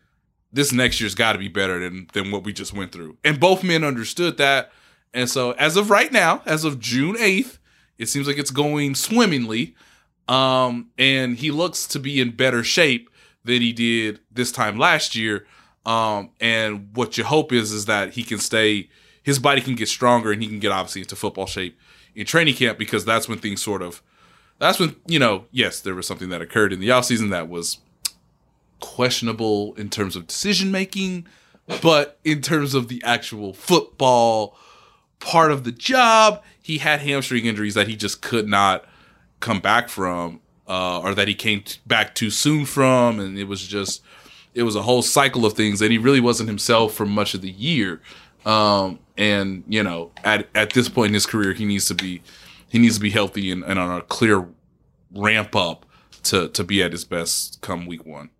this 0.52 0.72
next 0.72 1.00
year's 1.00 1.14
got 1.14 1.32
to 1.32 1.38
be 1.38 1.48
better 1.48 1.78
than 1.78 2.08
than 2.12 2.30
what 2.30 2.44
we 2.44 2.52
just 2.52 2.72
went 2.72 2.92
through. 2.92 3.16
And 3.24 3.38
both 3.40 3.62
men 3.62 3.84
understood 3.84 4.36
that. 4.38 4.72
And 5.12 5.28
so 5.28 5.52
as 5.52 5.76
of 5.76 5.90
right 5.90 6.12
now, 6.12 6.42
as 6.46 6.64
of 6.64 6.78
June 6.78 7.16
8th, 7.16 7.58
it 7.98 8.08
seems 8.08 8.26
like 8.26 8.38
it's 8.38 8.50
going 8.50 8.94
swimmingly. 8.94 9.74
Um, 10.28 10.90
and 10.96 11.36
he 11.36 11.50
looks 11.50 11.86
to 11.88 11.98
be 11.98 12.20
in 12.20 12.30
better 12.30 12.62
shape 12.62 13.10
than 13.44 13.60
he 13.60 13.72
did 13.72 14.20
this 14.30 14.52
time 14.52 14.78
last 14.78 15.16
year. 15.16 15.46
Um, 15.84 16.30
and 16.40 16.94
what 16.94 17.18
you 17.18 17.24
hope 17.24 17.52
is 17.52 17.72
is 17.72 17.86
that 17.86 18.12
he 18.12 18.22
can 18.22 18.38
stay, 18.38 18.88
his 19.22 19.38
body 19.38 19.60
can 19.60 19.74
get 19.74 19.88
stronger, 19.88 20.30
and 20.30 20.42
he 20.42 20.48
can 20.48 20.60
get 20.60 20.72
obviously 20.72 21.00
into 21.00 21.16
football 21.16 21.46
shape 21.46 21.78
in 22.14 22.26
training 22.26 22.54
camp 22.54 22.78
because 22.78 23.04
that's 23.04 23.28
when 23.28 23.38
things 23.38 23.62
sort 23.62 23.82
of, 23.82 24.02
that's 24.60 24.78
when 24.78 24.94
you 25.06 25.18
know, 25.18 25.46
yes, 25.50 25.80
there 25.80 25.94
was 25.94 26.06
something 26.06 26.28
that 26.28 26.40
occurred 26.40 26.72
in 26.72 26.78
the 26.78 26.90
offseason 26.90 27.30
that 27.30 27.48
was 27.48 27.78
questionable 28.78 29.74
in 29.74 29.88
terms 29.88 30.14
of 30.14 30.26
decision 30.26 30.70
making, 30.70 31.26
but 31.82 32.18
in 32.24 32.40
terms 32.42 32.74
of 32.74 32.88
the 32.88 33.02
actual 33.04 33.52
football 33.52 34.56
part 35.18 35.50
of 35.50 35.64
the 35.64 35.72
job, 35.72 36.42
he 36.62 36.78
had 36.78 37.00
hamstring 37.00 37.46
injuries 37.46 37.74
that 37.74 37.88
he 37.88 37.96
just 37.96 38.22
could 38.22 38.48
not 38.48 38.84
come 39.40 39.60
back 39.60 39.88
from, 39.88 40.40
uh, 40.68 41.00
or 41.00 41.14
that 41.14 41.26
he 41.26 41.34
came 41.34 41.62
t- 41.62 41.78
back 41.86 42.14
too 42.14 42.30
soon 42.30 42.66
from, 42.66 43.18
and 43.18 43.38
it 43.38 43.44
was 43.44 43.66
just 43.66 44.02
it 44.54 44.64
was 44.64 44.76
a 44.76 44.82
whole 44.82 45.02
cycle 45.02 45.46
of 45.46 45.54
things, 45.54 45.80
and 45.80 45.90
he 45.90 45.98
really 45.98 46.20
wasn't 46.20 46.48
himself 46.48 46.92
for 46.92 47.06
much 47.06 47.32
of 47.34 47.40
the 47.40 47.50
year. 47.50 48.00
Um, 48.44 48.98
and 49.16 49.64
you 49.68 49.82
know, 49.82 50.10
at 50.22 50.48
at 50.54 50.74
this 50.74 50.90
point 50.90 51.08
in 51.08 51.14
his 51.14 51.26
career, 51.26 51.54
he 51.54 51.64
needs 51.64 51.86
to 51.88 51.94
be 51.94 52.22
he 52.70 52.78
needs 52.78 52.94
to 52.94 53.00
be 53.00 53.10
healthy 53.10 53.50
and, 53.50 53.64
and 53.64 53.78
on 53.78 53.98
a 53.98 54.02
clear 54.02 54.48
ramp 55.12 55.54
up 55.54 55.84
to 56.22 56.48
to 56.48 56.64
be 56.64 56.82
at 56.82 56.92
his 56.92 57.04
best 57.04 57.60
come 57.60 57.86
week 57.86 58.06
one. 58.06 58.30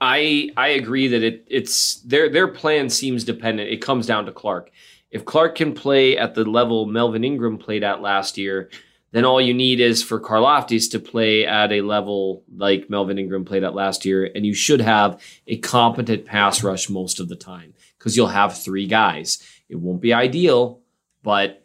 I 0.00 0.50
I 0.56 0.68
agree 0.68 1.08
that 1.08 1.22
it 1.22 1.44
it's 1.48 1.96
their 2.02 2.28
their 2.28 2.48
plan 2.48 2.88
seems 2.88 3.24
dependent. 3.24 3.70
It 3.70 3.82
comes 3.82 4.06
down 4.06 4.26
to 4.26 4.32
Clark. 4.32 4.70
If 5.10 5.24
Clark 5.24 5.56
can 5.56 5.74
play 5.74 6.16
at 6.16 6.34
the 6.34 6.44
level 6.44 6.86
Melvin 6.86 7.24
Ingram 7.24 7.58
played 7.58 7.82
at 7.82 8.02
last 8.02 8.38
year, 8.38 8.70
then 9.10 9.24
all 9.24 9.40
you 9.40 9.54
need 9.54 9.80
is 9.80 10.02
for 10.02 10.20
Karlaftis 10.20 10.90
to 10.90 10.98
play 10.98 11.46
at 11.46 11.72
a 11.72 11.80
level 11.80 12.44
like 12.54 12.90
Melvin 12.90 13.18
Ingram 13.18 13.44
played 13.44 13.64
at 13.64 13.74
last 13.74 14.04
year, 14.04 14.30
and 14.34 14.44
you 14.44 14.54
should 14.54 14.82
have 14.82 15.20
a 15.46 15.56
competent 15.58 16.26
pass 16.26 16.62
rush 16.62 16.90
most 16.90 17.18
of 17.18 17.28
the 17.28 17.36
time 17.36 17.74
because 17.98 18.16
you'll 18.16 18.28
have 18.28 18.62
three 18.62 18.86
guys. 18.86 19.42
It 19.68 19.76
won't 19.76 20.02
be 20.02 20.12
ideal, 20.12 20.80
but 21.22 21.64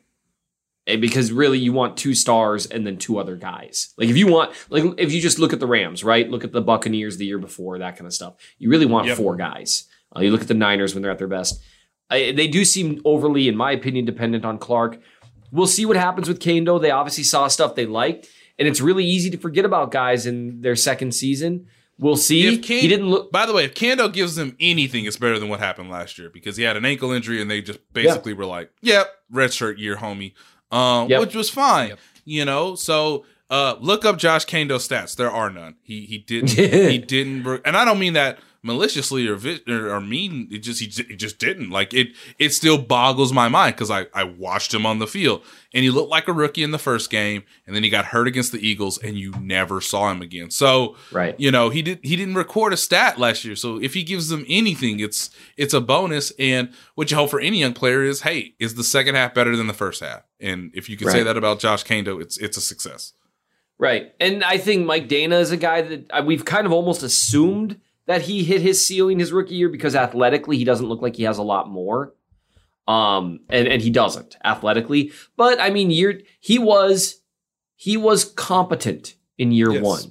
eh, 0.87 0.95
because 0.95 1.31
really 1.31 1.59
you 1.59 1.73
want 1.73 1.97
two 1.97 2.13
stars 2.13 2.65
and 2.65 2.85
then 2.85 2.97
two 2.97 3.17
other 3.19 3.35
guys. 3.35 3.93
Like 3.97 4.09
if 4.09 4.17
you 4.17 4.27
want, 4.27 4.51
like 4.69 4.83
if 4.97 5.11
you 5.11 5.21
just 5.21 5.39
look 5.39 5.53
at 5.53 5.59
the 5.59 5.67
Rams, 5.67 6.03
right? 6.03 6.29
Look 6.29 6.43
at 6.43 6.51
the 6.51 6.61
Buccaneers 6.61 7.17
the 7.17 7.25
year 7.25 7.39
before, 7.39 7.79
that 7.79 7.95
kind 7.95 8.07
of 8.07 8.13
stuff. 8.13 8.35
You 8.57 8.69
really 8.69 8.85
want 8.85 9.07
Yep. 9.07 9.17
four 9.17 9.35
guys. 9.35 9.85
Uh, 10.15 10.21
you 10.21 10.31
look 10.31 10.41
at 10.41 10.47
the 10.47 10.53
Niners 10.53 10.93
when 10.93 11.01
they're 11.01 11.11
at 11.11 11.17
their 11.17 11.27
best. 11.27 11.61
I, 12.09 12.31
they 12.31 12.47
do 12.47 12.63
seem 12.63 13.01
overly, 13.05 13.47
in 13.47 13.55
my 13.55 13.71
opinion, 13.71 14.05
dependent 14.05 14.45
on 14.45 14.59
Clark. 14.59 14.99
We'll 15.51 15.67
see 15.67 15.85
what 15.85 15.97
happens 15.97 16.27
with 16.27 16.39
though. 16.65 16.79
They 16.79 16.91
obviously 16.91 17.23
saw 17.23 17.47
stuff 17.47 17.75
they 17.75 17.85
liked, 17.85 18.27
and 18.57 18.67
it's 18.67 18.81
really 18.81 19.05
easy 19.05 19.29
to 19.31 19.37
forget 19.37 19.65
about 19.65 19.91
guys 19.91 20.25
in 20.25 20.61
their 20.61 20.75
second 20.75 21.13
season. 21.13 21.67
We'll 21.99 22.17
see. 22.17 22.57
He 22.57 22.87
didn't 22.87 23.07
look. 23.07 23.31
By 23.31 23.45
the 23.45 23.53
way, 23.53 23.65
if 23.65 23.75
Kaindoh 23.75 24.11
gives 24.11 24.35
them 24.35 24.55
anything, 24.59 25.05
it's 25.05 25.17
better 25.17 25.37
than 25.37 25.49
what 25.49 25.59
happened 25.59 25.91
last 25.91 26.17
year 26.17 26.29
because 26.29 26.57
he 26.57 26.63
had 26.63 26.75
an 26.75 26.85
ankle 26.85 27.11
injury 27.11 27.39
and 27.39 27.49
they 27.49 27.61
just 27.61 27.79
basically 27.93 28.33
were 28.33 28.45
like, 28.45 28.71
"Yep, 28.81 29.07
red 29.29 29.53
shirt 29.53 29.77
year, 29.77 29.97
homie," 29.97 30.33
um, 30.73 31.09
Yep. 31.09 31.19
which 31.21 31.35
was 31.35 31.49
fine, 31.49 31.93
you 32.25 32.45
know. 32.45 32.75
So 32.75 33.25
uh, 33.49 33.75
look 33.79 34.03
up 34.05 34.17
Josh 34.17 34.45
Kaindoh 34.45 34.79
stats. 34.79 35.15
There 35.15 35.31
are 35.31 35.49
none. 35.49 35.75
He 35.83 36.01
he 36.05 36.17
didn't 36.17 36.49
he 36.91 36.97
didn't, 36.97 37.45
and 37.65 37.77
I 37.77 37.85
don't 37.85 37.99
mean 37.99 38.13
that 38.13 38.39
maliciously 38.63 39.27
or 39.27 39.35
vi- 39.35 39.61
or, 39.67 39.99
mean. 40.01 40.47
It 40.51 40.59
just 40.59 40.79
he, 40.79 40.87
he 41.05 41.15
just 41.15 41.37
didn't 41.37 41.69
like 41.69 41.93
it. 41.93 42.09
It 42.39 42.49
still 42.53 42.77
boggles 42.77 43.31
my 43.33 43.49
mind 43.49 43.75
because 43.75 43.91
I 43.91 44.07
I 44.13 44.23
watched 44.23 44.73
him 44.73 44.85
on 44.85 44.99
the 44.99 45.07
field 45.07 45.43
and 45.73 45.83
he 45.83 45.89
looked 45.89 46.09
like 46.09 46.27
a 46.27 46.33
rookie 46.33 46.63
in 46.63 46.71
the 46.71 46.77
first 46.79 47.09
game, 47.09 47.43
and 47.67 47.75
then 47.75 47.83
he 47.83 47.89
got 47.89 48.05
hurt 48.05 48.27
against 48.27 48.51
the 48.51 48.65
Eagles, 48.65 48.97
and 48.97 49.17
you 49.17 49.31
never 49.39 49.81
saw 49.81 50.09
him 50.11 50.21
again. 50.21 50.49
So 50.51 50.95
Right. 51.11 51.35
you 51.39 51.51
know 51.51 51.69
he 51.69 51.81
did 51.81 51.99
he 52.03 52.15
didn't 52.15 52.35
record 52.35 52.73
a 52.73 52.77
stat 52.77 53.19
last 53.19 53.43
year 53.45 53.55
so 53.55 53.79
if 53.81 53.93
he 53.93 54.03
gives 54.03 54.29
them 54.29 54.45
anything 54.47 54.99
it's 54.99 55.29
it's 55.57 55.73
a 55.73 55.81
bonus 55.81 56.31
and 56.39 56.71
what 56.95 57.11
you 57.11 57.17
hope 57.17 57.29
for 57.29 57.39
any 57.39 57.59
young 57.59 57.73
player 57.73 58.03
is 58.03 58.21
hey 58.21 58.53
is 58.59 58.75
the 58.75 58.83
second 58.83 59.15
half 59.15 59.33
better 59.33 59.55
than 59.57 59.67
the 59.67 59.73
first 59.73 60.01
half 60.01 60.21
and 60.39 60.71
if 60.73 60.89
you 60.89 60.95
can 60.97 61.09
say 61.09 61.21
that 61.23 61.37
about 61.37 61.59
josh 61.59 61.83
Kaindoh 61.83 62.21
it's 62.21 62.37
it's 62.37 62.57
a 62.57 62.61
success 62.61 63.13
Right. 63.79 64.13
And 64.19 64.43
I 64.43 64.59
think 64.59 64.85
Mike 64.85 65.09
Danna 65.09 65.41
is 65.41 65.51
a 65.51 65.57
guy 65.57 65.81
that 65.81 66.05
uh, 66.11 66.23
we've 66.25 66.45
kind 66.45 66.65
of 66.65 66.71
almost 66.71 67.03
assumed 67.03 67.81
that 68.05 68.23
he 68.23 68.43
hit 68.43 68.61
his 68.61 68.85
ceiling 68.85 69.19
his 69.19 69.31
rookie 69.31 69.55
year 69.55 69.69
because 69.69 69.95
athletically 69.95 70.57
he 70.57 70.63
doesn't 70.63 70.87
look 70.87 71.01
like 71.01 71.15
he 71.15 71.23
has 71.23 71.37
a 71.37 71.43
lot 71.43 71.69
more. 71.69 72.13
Um 72.87 73.39
and 73.49 73.67
and 73.67 73.81
he 73.81 73.89
doesn't 73.89 74.35
athletically, 74.43 75.11
but 75.37 75.59
I 75.61 75.69
mean 75.69 75.89
year 75.91 76.21
he 76.39 76.59
was 76.59 77.21
he 77.75 77.95
was 77.97 78.25
competent 78.25 79.15
in 79.37 79.51
year 79.51 79.71
Yes. 79.71 79.83
1. 79.83 80.01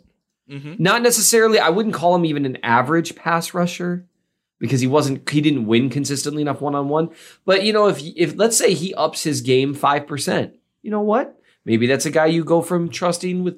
Mhm. 0.50 0.80
Not 0.80 1.02
necessarily 1.02 1.58
I 1.58 1.68
wouldn't 1.68 1.94
call 1.94 2.14
him 2.14 2.24
even 2.24 2.46
an 2.46 2.58
average 2.62 3.14
pass 3.14 3.52
rusher 3.52 4.06
because 4.58 4.80
he 4.80 4.86
wasn't 4.86 5.28
he 5.28 5.40
didn't 5.42 5.66
win 5.66 5.90
consistently 5.90 6.40
enough 6.40 6.60
one 6.62 6.74
on 6.74 6.88
one, 6.88 7.10
but 7.44 7.62
you 7.64 7.72
know 7.74 7.88
if 7.88 8.00
if 8.16 8.36
let's 8.36 8.56
say 8.56 8.72
he 8.72 8.94
ups 8.94 9.22
his 9.22 9.40
game 9.42 9.74
5%, 9.74 10.52
you 10.82 10.90
know 10.90 11.00
what? 11.02 11.38
Maybe 11.64 11.86
that's 11.86 12.06
a 12.06 12.10
guy 12.10 12.26
you 12.26 12.42
go 12.42 12.62
from 12.62 12.88
trusting 12.88 13.44
with 13.44 13.56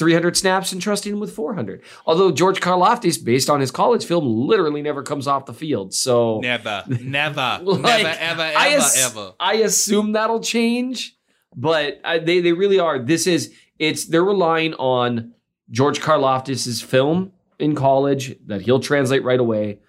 300 0.00 0.36
snaps 0.36 0.72
and 0.72 0.80
trusting 0.80 1.12
him 1.12 1.20
with 1.20 1.32
400. 1.32 1.82
Although 2.06 2.32
George 2.32 2.60
Karlaftis, 2.60 3.22
based 3.22 3.50
on 3.50 3.60
his 3.60 3.70
college 3.70 4.04
film, 4.04 4.24
literally 4.26 4.80
never 4.80 5.02
comes 5.02 5.28
off 5.28 5.44
the 5.44 5.54
field. 5.54 5.92
So 5.94 6.40
never 6.40 6.82
never 6.88 7.60
like, 7.62 8.02
never 8.02 8.08
ever 8.08 8.42
ever 8.42 8.42
I 8.42 8.68
ass- 8.70 9.12
ever 9.12 9.34
I 9.38 9.56
assume 9.56 10.12
that'll 10.12 10.40
change, 10.40 11.16
but 11.54 12.00
I, 12.02 12.18
they 12.18 12.40
they 12.40 12.54
really 12.54 12.80
are. 12.80 12.98
This 12.98 13.26
is 13.26 13.54
it's 13.78 14.06
they're 14.06 14.24
relying 14.24 14.72
on 14.74 15.34
George 15.70 16.00
Karlaftis's 16.00 16.80
film 16.80 17.32
in 17.58 17.74
college 17.74 18.36
that 18.46 18.62
he'll 18.62 18.80
translate 18.80 19.22
right 19.22 19.38
away, 19.38 19.80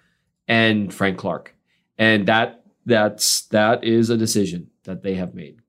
and 0.46 0.92
Frank 0.92 1.16
Clark, 1.16 1.56
and 1.96 2.28
that 2.28 2.62
that's 2.84 3.46
that 3.46 3.82
is 3.82 4.10
a 4.10 4.18
decision 4.18 4.68
that 4.84 5.02
they 5.02 5.14
have 5.14 5.34
made. 5.34 5.61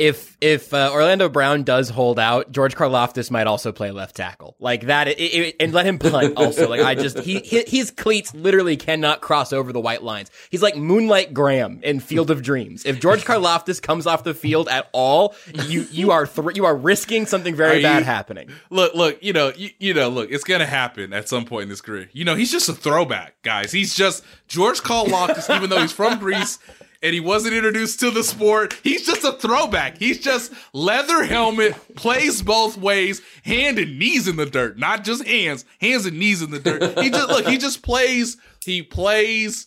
If 0.00 0.36
if 0.40 0.72
uh, 0.72 0.88
Orlando 0.92 1.28
Brown 1.28 1.62
does 1.62 1.90
hold 1.90 2.18
out, 2.18 2.50
George 2.50 2.74
Karlaftis 2.74 3.30
might 3.30 3.46
also 3.46 3.70
play 3.70 3.90
left 3.90 4.16
tackle 4.16 4.56
like 4.58 4.86
that, 4.86 5.08
it, 5.08 5.20
it- 5.20 5.56
and 5.60 5.74
let 5.74 5.84
him 5.84 5.98
punt 5.98 6.38
also. 6.38 6.68
Like 6.70 6.80
I 6.80 6.94
just 6.94 7.18
he, 7.18 7.40
his 7.40 7.90
cleats 7.90 8.34
literally 8.34 8.78
cannot 8.78 9.20
cross 9.20 9.52
over 9.52 9.72
the 9.74 9.80
white 9.80 10.02
lines. 10.02 10.30
He's 10.50 10.62
like 10.62 10.74
Moonlight 10.74 11.34
Graham 11.34 11.80
in 11.82 12.00
Field 12.00 12.30
of 12.30 12.42
Dreams. 12.42 12.86
If 12.86 12.98
George 12.98 13.24
Karlaftis 13.26 13.82
comes 13.82 14.06
off 14.06 14.24
the 14.24 14.32
field 14.32 14.68
at 14.70 14.88
all, 14.92 15.34
you 15.66 15.86
you 15.90 16.10
are 16.12 16.24
thr 16.26 16.50
you 16.52 16.64
are 16.64 16.74
risking 16.74 17.26
something 17.26 17.54
very 17.54 17.80
Are 17.80 17.82
bad 17.82 17.98
you- 17.98 18.04
happening. 18.04 18.50
look 18.70 18.94
look 18.94 19.22
you 19.22 19.34
know 19.34 19.52
you, 19.54 19.68
you 19.78 19.92
know 19.92 20.08
look 20.08 20.30
it's 20.30 20.44
gonna 20.44 20.64
happen 20.64 21.12
at 21.12 21.28
some 21.28 21.44
point 21.44 21.64
in 21.64 21.68
his 21.68 21.82
career 21.82 22.08
you 22.14 22.24
know 22.24 22.34
he's 22.36 22.50
just 22.50 22.68
a 22.70 22.72
throwback 22.72 23.34
guys 23.42 23.70
he's 23.70 23.94
just 23.94 24.24
george 24.48 24.80
Karlaftis, 24.80 25.54
even 25.54 25.68
though 25.68 25.80
he's 25.82 25.92
from 25.92 26.18
greece 26.18 26.58
and 27.02 27.14
he 27.14 27.20
wasn't 27.20 27.54
introduced 27.54 28.00
to 28.00 28.10
the 28.10 28.22
sport. 28.22 28.78
He's 28.82 29.06
just 29.06 29.24
a 29.24 29.32
throwback. 29.32 29.98
He's 29.98 30.18
just 30.18 30.52
leather 30.72 31.24
helmet, 31.24 31.74
plays 31.94 32.42
both 32.42 32.76
ways, 32.76 33.22
hand 33.44 33.78
and 33.78 33.98
knees 33.98 34.28
in 34.28 34.36
the 34.36 34.46
dirt, 34.46 34.78
not 34.78 35.04
just 35.04 35.26
hands, 35.26 35.64
hands 35.80 36.06
and 36.06 36.18
knees 36.18 36.42
in 36.42 36.50
the 36.50 36.58
dirt. 36.58 36.98
He 36.98 37.10
just 37.10 37.28
look, 37.28 37.46
he 37.46 37.58
just 37.58 37.82
plays, 37.82 38.36
he 38.64 38.82
plays 38.82 39.66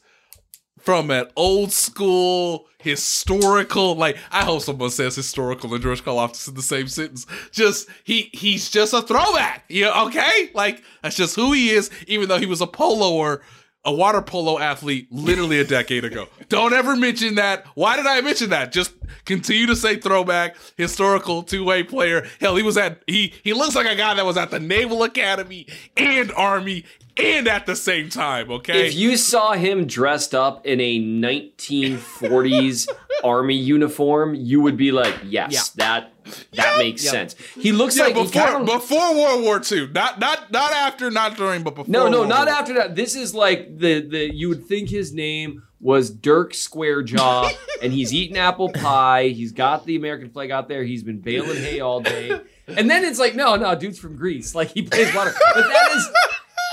from 0.80 1.10
an 1.12 1.28
old 1.36 1.72
school 1.72 2.68
historical 2.80 3.96
like 3.96 4.18
I 4.30 4.44
hope 4.44 4.62
someone 4.62 4.90
says 4.90 5.16
historical 5.16 5.74
and 5.74 5.82
George 5.82 6.04
Karlaftis 6.04 6.50
in 6.50 6.56
the 6.56 6.62
same 6.62 6.88
sentence. 6.90 7.26
Just 7.52 7.88
he 8.04 8.30
he's 8.34 8.70
just 8.70 8.94
a 8.94 9.02
throwback. 9.02 9.64
Yeah, 9.70 10.04
okay? 10.04 10.52
Like 10.54 10.84
that's 11.02 11.16
just 11.16 11.36
who 11.36 11.54
he 11.54 11.70
is, 11.70 11.90
even 12.08 12.28
though 12.28 12.40
he 12.40 12.46
was 12.46 12.62
a 12.62 12.68
poloer 12.68 13.42
a 13.86 13.94
water 13.94 14.22
polo 14.22 14.60
athlete 14.60 15.08
literally 15.12 15.60
a 15.60 15.64
decade 15.64 16.06
ago. 16.06 16.28
Don't 16.50 16.74
ever 16.74 16.96
mention 16.96 17.36
that. 17.36 17.66
Why 17.76 17.96
did 17.96 18.06
I 18.06 18.22
mention 18.22 18.50
that? 18.52 18.72
Just 18.72 18.94
continue 19.26 19.66
to 19.68 19.76
say 19.76 19.98
throwback, 19.98 20.56
historical 20.78 21.44
two-way 21.44 21.84
player. 21.84 22.26
Hell, 22.40 22.56
he 22.56 22.64
was 22.64 22.78
at 22.78 23.04
he 23.08 23.34
he 23.44 23.54
looks 23.54 23.76
like 23.76 23.88
a 23.88 23.96
guy 23.96 24.14
that 24.14 24.26
was 24.26 24.38
at 24.38 24.52
the 24.52 24.60
Naval 24.60 25.04
Academy 25.04 25.68
and 25.98 26.32
Army 26.34 26.86
and 27.18 27.48
at 27.48 27.66
the 27.66 27.76
same 27.76 28.10
time, 28.10 28.50
okay? 28.52 28.88
If 28.88 28.96
you 28.96 29.18
saw 29.18 29.54
him 29.54 29.86
dressed 29.86 30.34
up 30.34 30.66
in 30.66 30.80
a 30.82 31.00
1940s 31.00 32.88
army 33.24 33.56
uniform, 33.56 34.36
you 34.36 34.62
would 34.62 34.78
be 34.78 34.92
like, 34.92 35.16
"Yes, 35.26 35.74
Yeah. 35.78 35.86
that 35.86 36.14
that 36.54 36.78
makes 36.78 37.04
Yep. 37.04 37.12
sense." 37.12 37.36
He 37.60 37.72
looks 37.72 37.98
yeah, 37.98 38.06
like 38.06 38.16
he 38.16 38.24
before 38.24 38.48
kinda- 38.48 38.72
before 38.74 39.16
World 39.16 39.44
War 39.44 39.62
II. 39.72 39.88
Not 39.94 40.20
not 40.20 40.52
not 40.52 40.72
after, 40.74 41.12
not 41.12 41.38
during, 41.38 41.64
but 41.64 41.76
before 41.76 41.92
No, 41.92 42.08
no, 42.10 42.20
World 42.20 42.30
not 42.30 42.48
War. 42.48 42.56
after 42.56 42.74
that. 42.76 42.96
This 42.96 43.16
is 43.16 43.34
like 43.36 43.78
the 43.78 44.02
the 44.02 44.34
you 44.34 44.50
would 44.50 44.66
think 44.66 44.90
his 44.90 45.14
name 45.14 45.64
was 45.80 46.10
Dirk 46.10 46.54
Squarejaw, 46.54 47.52
and 47.82 47.92
he's 47.94 48.14
eating 48.14 48.38
apple 48.38 48.70
pie. 48.70 49.28
He's 49.28 49.52
got 49.52 49.86
the 49.86 49.96
American 49.98 50.30
flag 50.30 50.50
out 50.50 50.68
there. 50.70 50.84
He's 50.84 51.04
been 51.04 51.20
baling 51.20 51.58
hay 51.62 51.80
all 51.82 52.00
day, 52.00 52.40
and 52.68 52.90
then 52.90 53.04
it's 53.04 53.20
like, 53.20 53.36
no, 53.36 53.56
no, 53.58 53.76
dude's 53.76 54.00
from 54.00 54.16
Greece. 54.16 54.56
Like 54.56 54.70
he 54.72 54.82
plays 54.82 55.14
water, 55.14 55.34
but 55.54 55.68
that 55.68 55.92
is. 55.96 56.08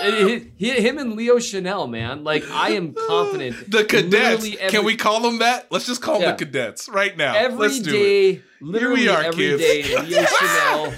It- 0.03 0.46
it- 0.59 0.78
him 0.82 0.98
and 0.98 1.14
Leo 1.14 1.36
Chenal, 1.36 1.88
man. 1.90 2.24
Like 2.24 2.44
I 2.51 2.70
am 2.70 2.94
confident. 3.09 3.70
The 3.70 3.84
cadets. 3.84 4.44
every- 4.44 4.51
Can 4.70 4.84
we 4.84 4.96
call 4.96 5.20
them 5.20 5.38
that? 5.40 5.70
Let's 5.70 5.86
just 5.86 6.03
call 6.03 6.20
them 6.20 6.30
the 6.36 6.44
cadets 6.44 6.88
right 6.88 7.16
now. 7.16 7.34
every 7.36 7.59
Let's 7.59 7.78
do 7.80 7.90
it. 7.90 7.92
day, 7.92 8.42
literally 8.61 9.09
are, 9.09 9.22
every 9.22 9.44
kids. 9.59 9.62
day, 9.62 9.82
Leo 10.07 10.22
Chenal. 10.22 10.94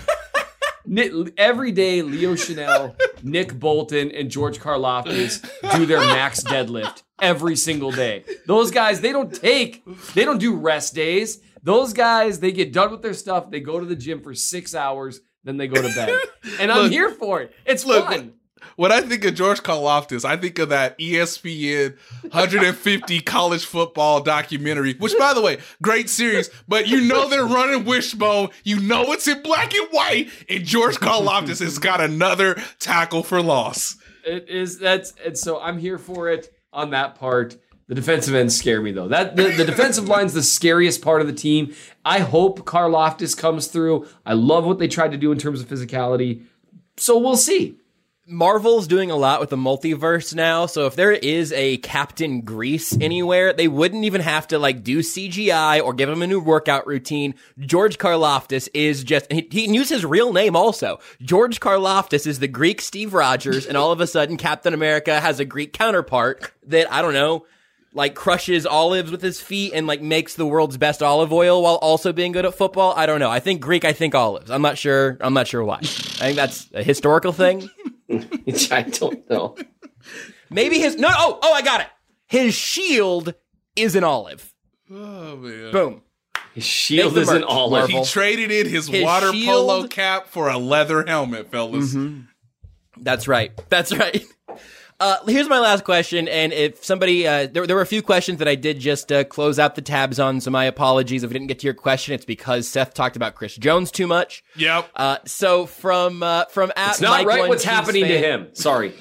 Ni- 0.85 1.33
every 1.37 1.71
day, 1.71 2.03
Leo 2.03 2.35
Chenal, 2.35 2.97
Nick 3.23 3.59
Bolton, 3.59 4.11
and 4.11 4.31
George 4.31 4.59
Karlaftis 4.59 5.41
do 5.77 5.87
their 5.87 6.01
max 6.01 6.43
deadlift 6.43 7.03
every 7.21 7.55
single 7.55 7.93
day. 7.93 8.25
Those 8.47 8.73
guys, 8.73 9.01
they 9.01 9.13
don't 9.13 9.33
take, 9.33 9.85
they 10.15 10.25
don't 10.25 10.39
do 10.39 10.57
rest 10.57 10.95
days. 10.95 11.39
Those 11.63 11.93
guys, 11.93 12.41
they 12.41 12.51
get 12.51 12.73
done 12.73 12.91
with 12.91 13.01
their 13.03 13.15
stuff, 13.15 13.49
they 13.49 13.61
go 13.61 13.79
to 13.79 13.87
the 13.87 13.95
gym 13.95 14.21
for 14.23 14.35
six 14.35 14.75
hours, 14.75 15.21
then 15.45 15.57
they 15.57 15.69
go 15.69 15.81
to 15.81 15.95
bed. 15.95 16.19
And 16.59 16.73
I'm 16.73 16.83
Look, 16.85 16.93
here 16.93 17.11
for 17.11 17.41
it. 17.43 17.53
It's 17.65 17.87
look, 17.87 18.07
fun. 18.07 18.33
When 18.77 18.93
I 18.93 19.01
think 19.01 19.25
of 19.25 19.35
George 19.35 19.63
Karlaftis, 19.63 20.25
I 20.25 20.37
think 20.37 20.59
of 20.59 20.69
that 20.71 20.99
ESPN 20.99 21.97
150 22.23 23.21
college 23.23 23.65
football 23.65 24.21
documentary, 24.21 24.95
which, 24.95 25.17
by 25.19 25.35
the 25.35 25.43
way, 25.43 25.59
great 25.81 26.09
series. 26.09 26.51
But 26.69 26.89
you 26.89 27.01
know 27.03 27.29
they're 27.29 27.45
running 27.45 27.85
wishbone. 27.85 28.49
You 28.65 28.81
know 28.81 29.13
it's 29.13 29.29
in 29.29 29.43
black 29.43 29.75
and 29.75 29.89
white, 29.91 30.31
and 30.49 30.65
George 30.65 30.97
Karlaftis 30.97 31.61
has 31.61 31.79
got 31.79 32.01
another 32.01 32.63
tackle 32.79 33.23
for 33.23 33.43
loss. 33.43 33.97
It 34.25 34.49
is 34.49 34.79
that's 34.79 35.15
and 35.25 35.37
so 35.37 35.61
I'm 35.61 35.79
here 35.79 35.99
for 35.99 36.29
it 36.29 36.55
on 36.73 36.91
that 36.91 37.17
part. 37.17 37.57
The 37.89 37.97
defensive 37.97 38.35
ends 38.35 38.57
scare 38.57 38.81
me 38.81 38.93
though. 38.93 39.09
That 39.09 39.37
the, 39.37 39.51
the 39.51 39.65
defensive 39.65 40.09
line's 40.09 40.33
the 40.33 40.43
scariest 40.43 41.03
part 41.03 41.21
of 41.21 41.27
the 41.27 41.33
team. 41.33 41.75
I 42.05 42.21
hope 42.21 42.61
Karlaftis 42.61 43.37
comes 43.37 43.67
through. 43.67 44.07
I 44.25 44.33
love 44.35 44.65
what 44.65 44.79
they 44.79 44.89
tried 44.89 45.11
to 45.11 45.19
do 45.19 45.33
in 45.33 45.39
terms 45.39 45.61
of 45.61 45.69
physicality. 45.69 46.45
So 46.97 47.19
we'll 47.19 47.37
see. 47.37 47.77
Marvel's 48.33 48.87
doing 48.87 49.11
a 49.11 49.17
lot 49.17 49.41
with 49.41 49.51
the 49.51 49.57
multiverse 49.57 50.35
now, 50.35 50.65
so 50.67 50.87
if 50.87 50.97
there 50.97 51.13
is 51.13 51.53
a 51.53 51.77
Captain 51.79 52.41
Greece 52.41 52.97
anywhere, 52.99 53.53
they 53.53 53.69
wouldn't 53.69 54.05
even 54.05 54.23
have 54.23 54.49
to 54.49 54.59
like 54.59 54.83
do 54.83 55.01
CGI 55.01 55.85
or 55.85 55.93
give 55.93 56.09
him 56.09 56.23
a 56.23 56.27
new 56.27 56.41
workout 56.41 56.87
routine. 56.87 57.35
George 57.61 57.99
Karlaftis 57.99 58.69
is 58.73 59.05
just 59.05 59.31
he, 59.31 59.47
he 59.51 59.67
can 59.67 59.75
use 59.75 59.91
his 59.91 60.07
real 60.07 60.33
name 60.33 60.57
also. 60.57 60.99
George 61.21 61.61
Karlaftis 61.61 62.27
is 62.27 62.39
the 62.39 62.49
Greek 62.49 62.81
Steve 62.81 63.13
Rogers, 63.13 63.67
and 63.67 63.77
all 63.77 63.93
of 63.93 64.01
a 64.01 64.07
sudden 64.07 64.39
Captain 64.39 64.73
America 64.73 65.21
has 65.21 65.39
a 65.39 65.45
Greek 65.45 65.75
counterpart 65.75 66.53
that 66.67 66.91
I 66.91 67.03
don't 67.03 67.15
know 67.15 67.45
like 67.95 68.15
crushes 68.15 68.65
olives 68.65 69.11
with 69.11 69.21
his 69.21 69.41
feet 69.41 69.73
and 69.75 69.87
like 69.87 70.01
makes 70.01 70.35
the 70.35 70.47
world's 70.47 70.79
best 70.79 71.03
olive 71.03 71.33
oil 71.33 71.63
while 71.63 71.75
also 71.77 72.13
being 72.13 72.33
good 72.33 72.47
at 72.47 72.55
football. 72.55 72.95
I 72.97 73.07
don't 73.07 73.21
know. 73.21 73.31
I 73.31 73.41
think 73.41 73.61
Greek, 73.61 73.85
I 73.85 73.93
think 73.93 74.15
olives. 74.15 74.51
I'm 74.51 74.63
not 74.63 74.79
sure. 74.79 75.19
I'm 75.21 75.35
not 75.35 75.47
sure 75.47 75.63
why. 75.63 75.77
I 75.77 75.83
think 75.83 76.37
that's 76.37 76.69
a 76.73 76.83
historical 76.83 77.33
thing. 77.33 77.69
I 78.71 78.83
don't 78.83 79.29
know. 79.31 79.57
Maybe 80.51 80.79
his 80.79 80.97
no. 80.97 81.09
Oh, 81.11 81.39
oh, 81.43 81.53
I 81.53 81.63
got 81.63 81.81
it. 81.81 81.87
His 82.27 82.55
shield 82.55 83.35
is 83.77 83.97
an 83.97 84.05
olive. 84.05 84.53
Oh 84.91 85.37
man. 85.37 85.73
Boom. 85.73 86.03
His 86.55 86.65
shield 86.65 87.17
is 87.17 87.31
an 87.31 87.45
olive. 87.45 87.89
He 87.89 88.05
traded 88.05 88.51
in 88.51 88.69
his, 88.69 88.87
His 88.87 89.03
water 89.03 89.33
shield- 89.33 89.47
polo 89.49 89.87
cap 89.89 90.29
for 90.29 90.51
a 90.51 90.59
leather 90.59 91.05
helmet, 91.07 91.51
fellas. 91.51 91.95
Mm-hmm. 91.95 92.21
That's 93.03 93.27
right. 93.27 93.53
That's 93.71 93.97
right. 93.97 94.23
Uh, 95.03 95.17
here's 95.27 95.49
my 95.49 95.59
last 95.59 95.83
question, 95.83 96.29
and 96.29 96.53
if 96.53 96.85
somebody, 96.85 97.27
uh, 97.27 97.49
there, 97.49 97.67
there 97.67 97.75
were 97.75 97.83
a 97.83 97.87
few 97.87 98.03
questions 98.03 98.39
that 98.39 98.47
I 98.47 98.55
did 98.55 98.79
just 98.79 99.11
uh, 99.11 99.25
close 99.25 99.59
out 99.59 99.75
the 99.75 99.83
tabs 99.83 100.21
on, 100.21 100.41
so 100.41 100.49
my 100.53 100.65
apologies 100.65 101.25
if 101.25 101.31
we 101.31 101.33
didn't 101.33 101.49
get 101.49 101.59
to 101.59 101.67
your 101.67 101.75
question. 101.75 102.15
It's 102.15 102.25
because 102.25 102.69
Seth 102.69 102.95
talked 102.95 103.17
about 103.17 103.35
Chris 103.35 103.57
Jones 103.57 103.91
too 103.91 104.07
much. 104.07 104.45
Yep. 104.55 104.89
Uh, 104.95 105.19
so 105.25 105.67
from 105.67 106.23
uh, 106.23 106.45
from 106.45 106.71
at 106.77 106.91
it's 106.91 107.01
not 107.01 107.19
Mike 107.19 107.27
right 107.27 107.49
what's 107.49 107.65
Chiefs 107.65 107.75
happening 107.75 108.05
to 108.05 108.17
him. 108.17 108.51
Sorry. 108.53 108.93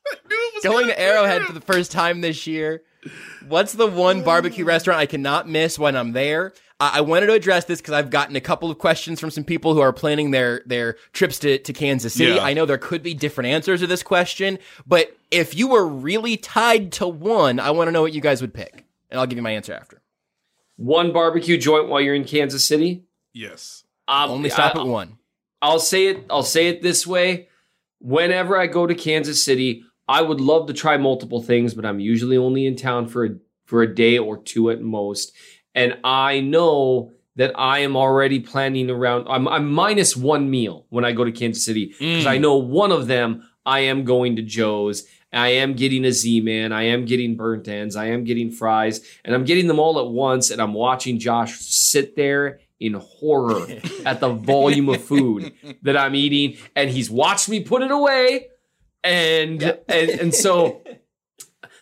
going 0.62 0.88
to 0.88 1.00
Arrowhead 1.00 1.44
for 1.44 1.54
the 1.54 1.62
first 1.62 1.92
time 1.92 2.20
this 2.20 2.46
year. 2.46 2.82
What's 3.48 3.72
the 3.72 3.86
one 3.86 4.22
barbecue 4.22 4.66
restaurant 4.66 5.00
I 5.00 5.06
cannot 5.06 5.48
miss 5.48 5.78
when 5.78 5.96
I'm 5.96 6.12
there? 6.12 6.52
I, 6.80 6.98
I 6.98 7.00
wanted 7.02 7.26
to 7.26 7.34
address 7.34 7.66
this 7.66 7.80
because 7.80 7.92
I've 7.94 8.10
gotten 8.10 8.34
a 8.34 8.40
couple 8.40 8.70
of 8.70 8.78
questions 8.78 9.20
from 9.20 9.30
some 9.30 9.44
people 9.44 9.74
who 9.74 9.80
are 9.80 9.92
planning 9.92 10.30
their 10.32 10.62
their 10.66 10.96
trips 11.12 11.38
to, 11.40 11.58
to 11.58 11.72
Kansas 11.72 12.14
City. 12.14 12.32
Yeah. 12.32 12.42
I 12.42 12.54
know 12.54 12.66
there 12.66 12.78
could 12.78 13.02
be 13.02 13.14
different 13.14 13.48
answers 13.48 13.80
to 13.80 13.86
this 13.86 14.02
question, 14.02 14.58
but 14.86 15.16
if 15.30 15.54
you 15.54 15.68
were 15.68 15.86
really 15.86 16.36
tied 16.36 16.90
to 16.92 17.06
one, 17.06 17.60
I 17.60 17.70
want 17.70 17.88
to 17.88 17.92
know 17.92 18.02
what 18.02 18.12
you 18.14 18.20
guys 18.20 18.40
would 18.40 18.54
pick, 18.54 18.86
and 19.10 19.20
I'll 19.20 19.26
give 19.26 19.38
you 19.38 19.42
my 19.42 19.52
answer 19.52 19.72
after. 19.72 20.02
One 20.76 21.12
barbecue 21.12 21.58
joint 21.58 21.88
while 21.88 22.00
you're 22.00 22.14
in 22.14 22.24
Kansas 22.24 22.66
City. 22.66 23.04
Yes. 23.34 23.84
Um, 24.08 24.30
Only 24.30 24.50
stop 24.50 24.74
I- 24.74 24.80
at 24.80 24.86
one. 24.86 25.18
I'll 25.62 25.78
say 25.78 26.06
it. 26.06 26.24
I'll 26.30 26.42
say 26.42 26.68
it 26.68 26.80
this 26.80 27.06
way: 27.06 27.48
whenever 28.00 28.58
I 28.58 28.66
go 28.66 28.86
to 28.86 28.94
Kansas 28.94 29.44
City, 29.44 29.84
I 30.08 30.22
would 30.22 30.40
love 30.40 30.66
to 30.68 30.72
try 30.72 30.96
multiple 30.96 31.42
things, 31.42 31.74
but 31.74 31.84
I'm 31.84 32.00
usually 32.00 32.38
only 32.38 32.64
in 32.66 32.76
town 32.76 33.06
for 33.08 33.26
a, 33.26 33.30
for 33.66 33.82
a 33.82 33.94
day 33.94 34.16
or 34.18 34.38
two 34.42 34.70
at 34.70 34.80
most. 34.80 35.32
And 35.74 35.98
I 36.04 36.40
know 36.40 37.12
that 37.36 37.52
I 37.58 37.80
am 37.80 37.96
already 37.96 38.40
planning 38.40 38.90
around. 38.90 39.26
I'm, 39.28 39.48
I'm 39.48 39.70
minus 39.70 40.16
one 40.16 40.50
meal 40.50 40.86
when 40.90 41.04
I 41.04 41.12
go 41.12 41.24
to 41.24 41.32
Kansas 41.32 41.64
City 41.64 41.94
because 41.98 42.26
I 42.26 42.38
mm. 42.38 42.42
know 42.42 42.56
one 42.56 42.92
of 42.92 43.06
them 43.06 43.48
I 43.64 43.80
am 43.80 44.04
going 44.04 44.36
to 44.36 44.42
Joe's. 44.42 45.04
I 45.32 45.48
am 45.48 45.74
getting 45.74 46.04
a 46.04 46.12
Z-Man. 46.12 46.72
I 46.72 46.84
am 46.84 47.04
getting 47.04 47.36
burnt 47.36 47.68
ends. 47.68 47.94
I 47.94 48.06
am 48.06 48.24
getting 48.24 48.50
fries, 48.50 49.00
and 49.24 49.34
I'm 49.34 49.44
getting 49.44 49.68
them 49.68 49.78
all 49.78 50.00
at 50.00 50.08
once. 50.08 50.50
And 50.50 50.60
I'm 50.60 50.74
watching 50.74 51.18
Josh 51.18 51.58
sit 51.60 52.16
there 52.16 52.60
in 52.80 52.94
horror 52.94 53.66
at 54.04 54.20
the 54.20 54.30
volume 54.30 54.88
of 54.88 55.02
food 55.02 55.52
that 55.82 55.96
I'm 55.96 56.14
eating, 56.14 56.58
and 56.74 56.90
he's 56.90 57.10
watched 57.10 57.48
me 57.48 57.60
put 57.60 57.82
it 57.82 57.90
away, 57.90 58.48
and 59.04 59.62
and 59.62 60.10
and 60.10 60.34
so 60.34 60.82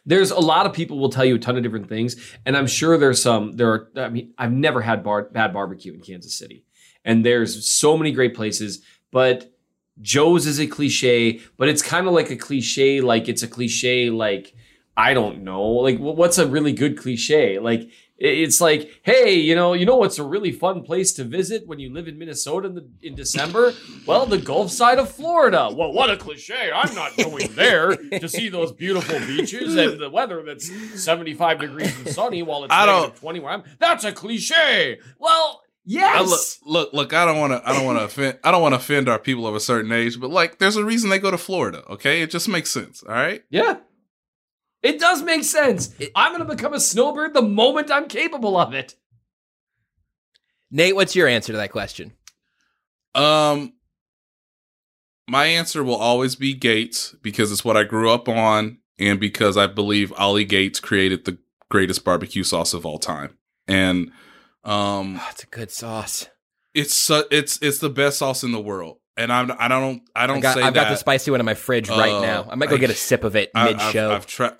there's 0.09 0.31
a 0.31 0.41
lot 0.41 0.67
of 0.67 0.73
people 0.73 0.99
will 0.99 1.11
tell 1.11 1.25
you 1.25 1.37
a 1.37 1.39
ton 1.39 1.57
of 1.57 1.63
different 1.63 1.89
things, 1.89 2.17
and 2.45 2.57
I'm 2.57 2.67
sure 2.67 2.99
there's 2.99 3.23
some. 3.23 3.53
There 3.53 3.71
are. 3.71 3.89
I 3.97 4.09
mean, 4.09 4.35
I've 4.39 4.53
never 4.53 4.81
had 4.81 5.05
bar, 5.05 5.29
bad 5.31 5.53
barbecue 5.53 5.93
in 5.93 6.01
Kansas 6.01 6.37
City, 6.37 6.65
and 7.05 7.25
there's 7.25 7.69
so 7.69 7.97
many 7.97 8.13
great 8.13 8.35
places, 8.35 8.83
but. 9.13 9.53
Joe's 10.01 10.47
is 10.47 10.61
a 10.61 10.69
cliche, 10.69 11.41
but 11.57 11.69
it's 11.69 11.83
kind 11.83 12.07
of 12.07 12.13
like 12.13 12.31
a 12.31 12.37
cliche, 12.37 13.01
like 13.01 13.29
it's 13.29 13.43
a 13.43 13.49
cliche, 13.49 14.11
like 14.11 14.55
I 14.97 15.13
don't 15.13 15.43
know, 15.43 15.63
like 15.63 15.99
what's 15.99 16.39
a 16.39 16.47
really 16.47 16.73
good 16.73 16.97
cliche? 16.97 17.59
Like 17.59 17.91
it's 18.19 18.61
like, 18.61 19.01
hey, 19.05 19.35
you 19.35 19.55
know, 19.55 19.75
you 19.75 19.87
know 19.87 19.97
what's 19.97 20.19
a 20.19 20.25
really 20.25 20.51
fun 20.51 20.83
place 20.83 21.13
to 21.15 21.25
visit 21.25 21.67
when 21.69 21.79
you 21.79 21.93
live 21.93 22.09
in 22.09 22.19
Minnesota 22.19 22.67
in, 22.69 22.75
the, 22.75 22.89
in 23.01 23.15
December? 23.15 23.73
Well, 24.07 24.27
the 24.27 24.39
Gulf 24.39 24.73
side 24.73 24.99
of 24.99 25.09
Florida. 25.11 25.71
Well, 25.73 25.93
what 25.93 26.11
a 26.11 26.17
cliche! 26.17 26.71
I'm 26.75 26.95
not 26.95 27.17
going 27.17 27.55
there 27.55 27.95
to 27.97 28.29
see 28.29 28.49
those 28.49 28.73
beautiful 28.73 29.19
beaches 29.21 29.77
and 29.77 30.01
the 30.01 30.11
weather 30.11 30.43
that's 30.43 30.69
75 31.03 31.61
degrees 31.61 31.97
and 31.99 32.09
sunny 32.09 32.43
while 32.43 32.65
it's 32.65 32.75
I 32.75 32.87
don't- 32.87 33.03
negative 33.03 33.21
20 33.21 33.41
where 33.41 33.53
I'm. 33.53 33.63
That's 33.79 34.03
a 34.05 34.11
cliche. 34.13 34.99
Well, 35.19 35.63
yes. 35.85 36.59
look, 36.67 36.91
look, 36.93 36.93
look. 36.93 37.13
I 37.13 37.25
don't 37.25 37.39
want 37.39 37.53
to. 37.53 37.69
I 37.69 37.73
don't 37.73 37.85
want 37.85 37.99
to 37.99 38.05
offend. 38.05 38.39
I 38.43 38.51
don't 38.51 38.63
want 38.63 38.73
to 38.75 38.79
offend 38.81 39.09
our 39.09 39.19
people 39.19 39.47
of 39.47 39.55
a 39.55 39.61
certain 39.61 39.93
age, 39.93 40.19
but 40.21 40.31
like, 40.31 40.59
there's 40.59 40.77
a 40.77 40.85
reason 40.85 41.09
they 41.11 41.19
go 41.19 41.31
to 41.31 41.39
Florida. 41.39 41.83
Okay, 41.89 42.23
it 42.23 42.31
just 42.31 42.49
makes 42.49 42.71
sense. 42.71 43.03
All 43.05 43.15
right. 43.15 43.43
Yeah. 43.51 43.77
It 44.83 45.01
does 45.01 45.23
make 45.23 45.45
sense. 45.45 45.95
I'm 46.15 46.33
going 46.37 46.47
to 46.49 46.55
become 46.55 46.73
a 46.75 46.81
snowbird 46.81 47.35
the 47.35 47.43
moment 47.43 47.91
I'm 47.91 48.07
capable 48.09 48.57
of 48.57 48.75
it. 48.75 48.95
Nate, 50.71 50.95
what's 50.95 51.17
your 51.17 51.27
answer 51.27 51.53
to 51.53 51.57
that 51.59 51.73
question? 51.73 52.13
Um, 53.15 53.73
my 55.29 55.47
answer 55.47 55.83
will 55.83 55.97
always 55.97 56.37
be 56.37 56.55
Gates 56.55 57.15
because 57.23 57.51
it's 57.51 57.65
what 57.65 57.77
I 57.77 57.85
grew 57.85 58.11
up 58.11 58.29
on, 58.29 58.79
and 58.99 59.19
because 59.19 59.57
I 59.57 59.67
believe 59.67 60.13
Ollie 60.17 60.45
Gates 60.45 60.79
created 60.81 61.25
the 61.25 61.39
greatest 61.71 62.05
barbecue 62.05 62.43
sauce 62.45 62.73
of 62.75 62.87
all 62.87 62.99
time. 62.99 63.37
And 63.67 64.11
um 64.65 65.21
it's 65.31 65.45
a 65.45 65.47
good 65.47 65.71
sauce. 65.71 66.29
it's 66.75 66.95
su- 66.95 67.27
it's 67.31 67.59
it's 67.63 67.79
the 67.79 67.91
best 67.91 68.19
sauce 68.19 68.43
in 68.43 68.53
the 68.53 68.61
world. 68.61 68.99
And 69.19 69.33
I'm 69.33 69.51
I 69.59 69.67
don't 69.69 70.03
I 70.15 70.27
don't 70.27 70.39
I 70.39 70.41
got, 70.41 70.55
say 70.55 70.63
I've 70.63 70.75
that. 70.75 70.85
got 70.85 70.91
the 70.91 70.97
spicy 70.97 71.31
one 71.33 71.41
in 71.41 71.45
my 71.47 71.55
fridge 71.55 71.89
right 71.91 72.13
Uh, 72.13 72.21
now. 72.21 72.49
I 72.51 72.55
might 72.55 72.69
go 72.71 72.77
I- 72.77 72.79
get 72.79 72.89
a 72.91 72.95
sip 72.95 73.25
of 73.25 73.35
it 73.37 73.51
mid 73.55 73.81
show. 73.81 74.11
I've, 74.13 74.17
I've 74.19 74.27
tried. 74.27 74.53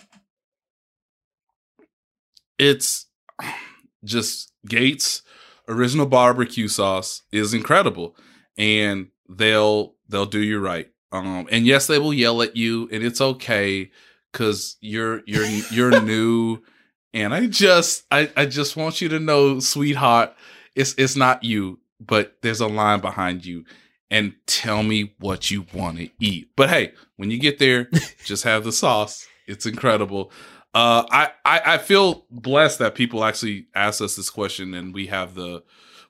It's 2.59 3.07
just 4.05 4.53
Gates 4.67 5.23
original 5.69 6.07
barbecue 6.07 6.69
sauce 6.69 7.23
is 7.31 7.55
incredible, 7.55 8.17
and 8.57 9.09
they'll 9.29 9.95
they'll 10.09 10.27
do 10.27 10.41
you 10.41 10.59
right. 10.59 10.91
Um, 11.13 11.47
and 11.51 11.67
yes, 11.67 11.87
they 11.87 11.99
will 11.99 12.13
yell 12.13 12.43
at 12.43 12.57
you, 12.57 12.89
and 12.93 13.03
it's 13.05 13.21
okay 13.21 13.91
because 14.33 14.77
you're 14.81 15.23
you're 15.27 15.47
you're 15.73 16.01
new. 16.03 16.59
And 17.15 17.33
I 17.33 17.47
just 17.47 18.05
I, 18.11 18.31
I 18.37 18.45
just 18.47 18.77
want 18.77 19.01
you 19.01 19.09
to 19.11 19.19
know, 19.21 19.61
sweetheart, 19.61 20.35
it's 20.75 20.95
it's 20.99 21.17
not 21.17 21.45
you, 21.45 21.79
but 22.01 22.37
there's 22.43 22.61
a 22.61 22.67
line 22.67 23.01
behind 23.01 23.47
you. 23.47 23.65
And 24.11 24.35
tell 24.47 24.83
me 24.83 25.15
what 25.19 25.51
you 25.51 25.67
want 25.75 25.99
to 25.99 26.09
eat. 26.19 26.51
But 26.57 26.71
hey, 26.71 26.93
when 27.17 27.31
you 27.31 27.39
get 27.39 27.59
there, 27.59 27.91
just 28.25 28.45
have 28.45 28.65
the 28.65 28.73
sauce. 28.73 29.27
It's 29.47 29.67
incredible. 29.67 30.33
Uh, 30.75 31.05
I, 31.11 31.31
I 31.45 31.75
I 31.75 31.79
feel 31.79 32.25
blessed 32.31 32.79
that 32.79 32.95
people 32.95 33.25
actually 33.25 33.67
ask 33.75 34.01
us 34.03 34.17
this 34.17 34.31
question, 34.31 34.75
and 34.75 34.95
we 34.95 35.07
have 35.09 35.35
the 35.35 35.63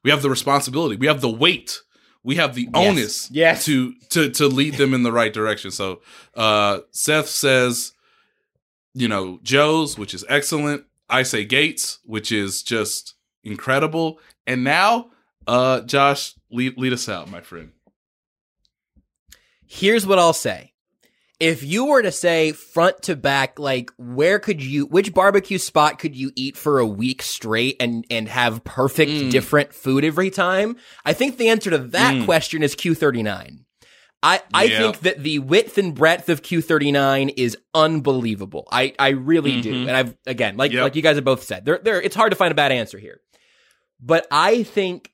we 0.04 0.10
have 0.10 0.22
the 0.22 0.30
responsibility, 0.30 0.96
we 0.96 1.06
have 1.08 1.20
the 1.20 1.28
weight, 1.30 1.80
we 2.22 2.36
have 2.36 2.54
the 2.54 2.68
onus, 2.74 3.30
Yes. 3.32 3.64
to 3.64 3.94
to 4.10 4.30
to 4.30 4.46
lead 4.46 4.74
them 4.74 4.94
in 4.94 5.02
the 5.02 5.12
right 5.12 5.32
direction. 5.32 5.70
So, 5.70 6.02
uh, 6.36 6.80
Seth 6.92 7.28
says, 7.28 7.92
you 8.94 9.08
know, 9.08 9.38
Joe's, 9.42 9.96
which 9.98 10.14
is 10.14 10.24
excellent. 10.28 10.84
I 11.08 11.22
say 11.22 11.44
Gates, 11.44 11.98
which 12.04 12.30
is 12.32 12.62
just 12.62 13.14
incredible. 13.44 14.18
And 14.46 14.62
now, 14.64 15.10
uh, 15.46 15.80
Josh, 15.82 16.34
lead 16.50 16.76
lead 16.78 16.92
us 16.92 17.08
out, 17.08 17.30
my 17.30 17.40
friend. 17.40 17.70
Here's 19.68 20.06
what 20.06 20.18
I'll 20.18 20.32
say. 20.32 20.72
If 21.38 21.62
you 21.62 21.84
were 21.84 22.02
to 22.02 22.10
say 22.10 22.50
front 22.50 23.02
to 23.02 23.14
back, 23.14 23.60
like 23.60 23.90
where 23.96 24.40
could 24.40 24.60
you, 24.60 24.86
which 24.86 25.14
barbecue 25.14 25.58
spot 25.58 26.00
could 26.00 26.16
you 26.16 26.32
eat 26.34 26.56
for 26.56 26.80
a 26.80 26.86
week 26.86 27.22
straight 27.22 27.76
and, 27.78 28.04
and 28.10 28.28
have 28.28 28.64
perfect 28.64 29.12
Mm. 29.12 29.30
different 29.30 29.72
food 29.72 30.04
every 30.04 30.30
time? 30.30 30.76
I 31.04 31.12
think 31.12 31.36
the 31.36 31.48
answer 31.50 31.70
to 31.70 31.78
that 31.78 32.14
Mm. 32.14 32.24
question 32.24 32.64
is 32.64 32.74
Q39. 32.74 33.60
I, 34.20 34.42
I 34.52 34.64
Yeah. 34.64 34.78
think 34.78 34.98
that 35.00 35.22
the 35.22 35.38
width 35.38 35.78
and 35.78 35.94
breadth 35.94 36.28
of 36.28 36.42
Q39 36.42 37.32
is 37.36 37.56
unbelievable. 37.72 38.66
I, 38.72 38.94
I 38.98 39.10
really 39.10 39.60
do. 39.60 39.72
Mhm. 39.72 39.86
And 39.86 39.96
I've, 39.96 40.16
again, 40.26 40.56
like, 40.56 40.72
Yep. 40.72 40.82
like 40.82 40.96
you 40.96 41.02
guys 41.02 41.14
have 41.14 41.24
both 41.24 41.44
said, 41.44 41.64
there, 41.64 41.78
there, 41.80 42.02
it's 42.02 42.16
hard 42.16 42.32
to 42.32 42.36
find 42.36 42.50
a 42.50 42.56
bad 42.56 42.72
answer 42.72 42.98
here. 42.98 43.20
But 44.00 44.26
I 44.32 44.64
think 44.64 45.12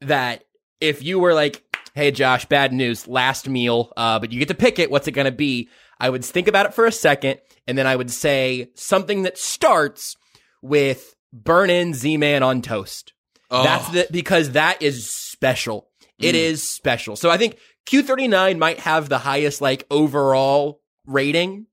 that 0.00 0.42
if 0.80 1.04
you 1.04 1.20
were 1.20 1.34
like, 1.34 1.62
hey 1.94 2.10
Josh, 2.10 2.44
bad 2.46 2.72
news, 2.72 3.06
last 3.08 3.48
meal, 3.48 3.92
uh, 3.96 4.18
but 4.18 4.32
you 4.32 4.38
get 4.38 4.48
to 4.48 4.54
pick 4.54 4.78
it, 4.78 4.90
what's 4.90 5.08
it 5.08 5.12
gonna 5.12 5.30
be? 5.32 5.68
I 6.00 6.10
would 6.10 6.24
think 6.24 6.48
about 6.48 6.66
it 6.66 6.74
for 6.74 6.86
a 6.86 6.92
second, 6.92 7.38
and 7.66 7.76
then 7.78 7.86
I 7.86 7.94
would 7.96 8.10
say 8.10 8.70
something 8.74 9.22
that 9.22 9.38
starts 9.38 10.16
with 10.62 11.14
burn 11.32 11.70
in 11.70 11.94
Z 11.94 12.16
Man 12.16 12.42
on 12.42 12.62
toast. 12.62 13.12
Oh, 13.50 13.62
That's 13.62 13.88
the 13.90 14.06
because 14.10 14.52
that 14.52 14.80
is 14.82 15.08
special. 15.10 15.88
It 16.18 16.34
Mm. 16.34 16.38
is 16.38 16.62
special. 16.68 17.16
So 17.16 17.30
I 17.30 17.36
think 17.36 17.58
Q39 17.86 18.58
might 18.58 18.80
have 18.80 19.08
the 19.08 19.18
highest 19.18 19.60
like 19.60 19.84
overall 19.90 20.80
rating. 21.06 21.66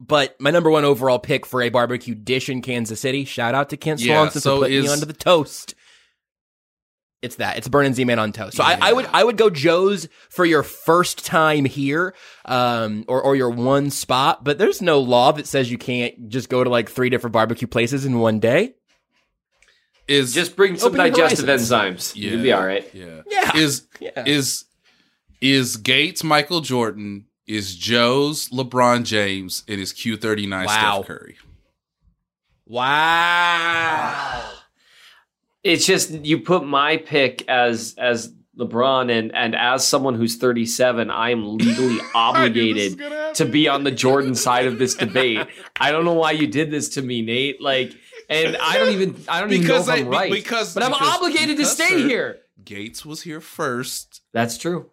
But 0.00 0.36
my 0.40 0.50
number 0.52 0.70
one 0.70 0.84
overall 0.84 1.18
pick 1.18 1.44
for 1.44 1.60
a 1.60 1.70
barbecue 1.70 2.14
dish 2.14 2.48
in 2.48 2.62
Kansas 2.62 3.00
City, 3.00 3.24
shout 3.24 3.54
out 3.56 3.70
to 3.70 3.76
Kent 3.76 4.00
Yeah, 4.00 4.14
Swanson 4.22 4.40
so 4.42 4.56
for 4.56 4.62
putting 4.62 4.80
me 4.80 4.86
is- 4.86 4.92
onto 4.92 5.06
the 5.06 5.12
toast. 5.12 5.74
It's 7.20 7.36
that. 7.36 7.56
It's 7.58 7.66
burning 7.66 7.94
Z 7.94 8.04
Man 8.04 8.18
on 8.20 8.32
toast. 8.32 8.56
So 8.56 8.62
I, 8.62 8.78
I 8.80 8.92
would 8.92 9.06
I 9.12 9.24
would 9.24 9.36
go 9.36 9.50
Joe's 9.50 10.08
for 10.30 10.44
your 10.44 10.62
first 10.62 11.26
time 11.26 11.64
here, 11.64 12.14
um, 12.44 13.04
or 13.08 13.20
or 13.20 13.34
your 13.34 13.50
one 13.50 13.90
spot. 13.90 14.44
But 14.44 14.58
there's 14.58 14.80
no 14.80 15.00
law 15.00 15.32
that 15.32 15.46
says 15.48 15.68
you 15.70 15.78
can't 15.78 16.28
just 16.28 16.48
go 16.48 16.62
to 16.62 16.70
like 16.70 16.88
three 16.88 17.10
different 17.10 17.32
barbecue 17.32 17.66
places 17.66 18.04
in 18.06 18.20
one 18.20 18.38
day. 18.38 18.74
is 20.06 20.32
Just 20.32 20.54
bring 20.54 20.76
some 20.78 20.92
digestive 20.94 21.46
horizons. 21.46 22.12
enzymes. 22.12 22.16
You'll 22.16 22.40
be 22.42 22.52
all 22.52 22.64
right. 22.64 22.88
Yeah, 22.94 23.22
Yeah. 23.28 23.56
Is 23.56 23.88
Yeah. 24.00 24.22
is 24.24 24.64
is 25.40 25.76
Gates 25.76 26.22
Michael 26.22 26.60
Jordan? 26.60 27.26
Is 27.48 27.74
Joe's 27.74 28.48
LeBron 28.50 29.04
James? 29.04 29.64
And 29.66 29.80
is 29.80 29.92
Q 29.92 30.16
thirty 30.16 30.46
nine 30.46 30.66
Wow. 30.66 31.02
Steph 31.02 31.06
Curry? 31.08 31.36
Wow. 32.64 34.50
It's 35.64 35.84
just 35.86 36.10
you 36.10 36.38
put 36.40 36.64
my 36.64 36.96
pick 36.96 37.46
as 37.48 37.94
as 37.98 38.32
LeBron 38.58 39.10
and 39.16 39.34
and 39.34 39.54
as 39.54 39.86
someone 39.86 40.14
who's 40.14 40.36
37, 40.36 41.10
I 41.10 41.30
am 41.30 41.56
legally 41.56 41.98
obligated 42.14 43.00
to 43.34 43.44
be 43.44 43.68
on 43.68 43.84
the 43.84 43.90
Jordan 43.90 44.34
side 44.34 44.66
of 44.66 44.78
this 44.78 44.94
debate. 44.94 45.46
I 45.80 45.90
don't 45.92 46.04
know 46.04 46.14
why 46.14 46.32
you 46.32 46.46
did 46.46 46.70
this 46.70 46.88
to 46.90 47.02
me, 47.02 47.22
Nate. 47.22 47.60
Like, 47.62 47.92
and 48.28 48.56
I 48.56 48.78
don't 48.78 48.92
even 48.92 49.16
I 49.28 49.40
don't 49.40 49.48
Because 49.48 49.88
even 49.88 50.04
know 50.06 50.12
if 50.12 50.14
I- 50.14 50.16
I'm 50.16 50.22
right. 50.22 50.32
because- 50.32 50.74
but 50.74 50.82
I'm 50.82 50.92
because- 50.92 51.08
obligated 51.16 51.56
because, 51.56 51.76
to 51.76 51.84
stay 51.84 51.88
sir, 52.02 52.08
here. 52.08 52.38
Gates 52.64 53.04
was 53.06 53.22
here 53.22 53.40
first, 53.40 54.20
That's 54.32 54.58
true. 54.58 54.90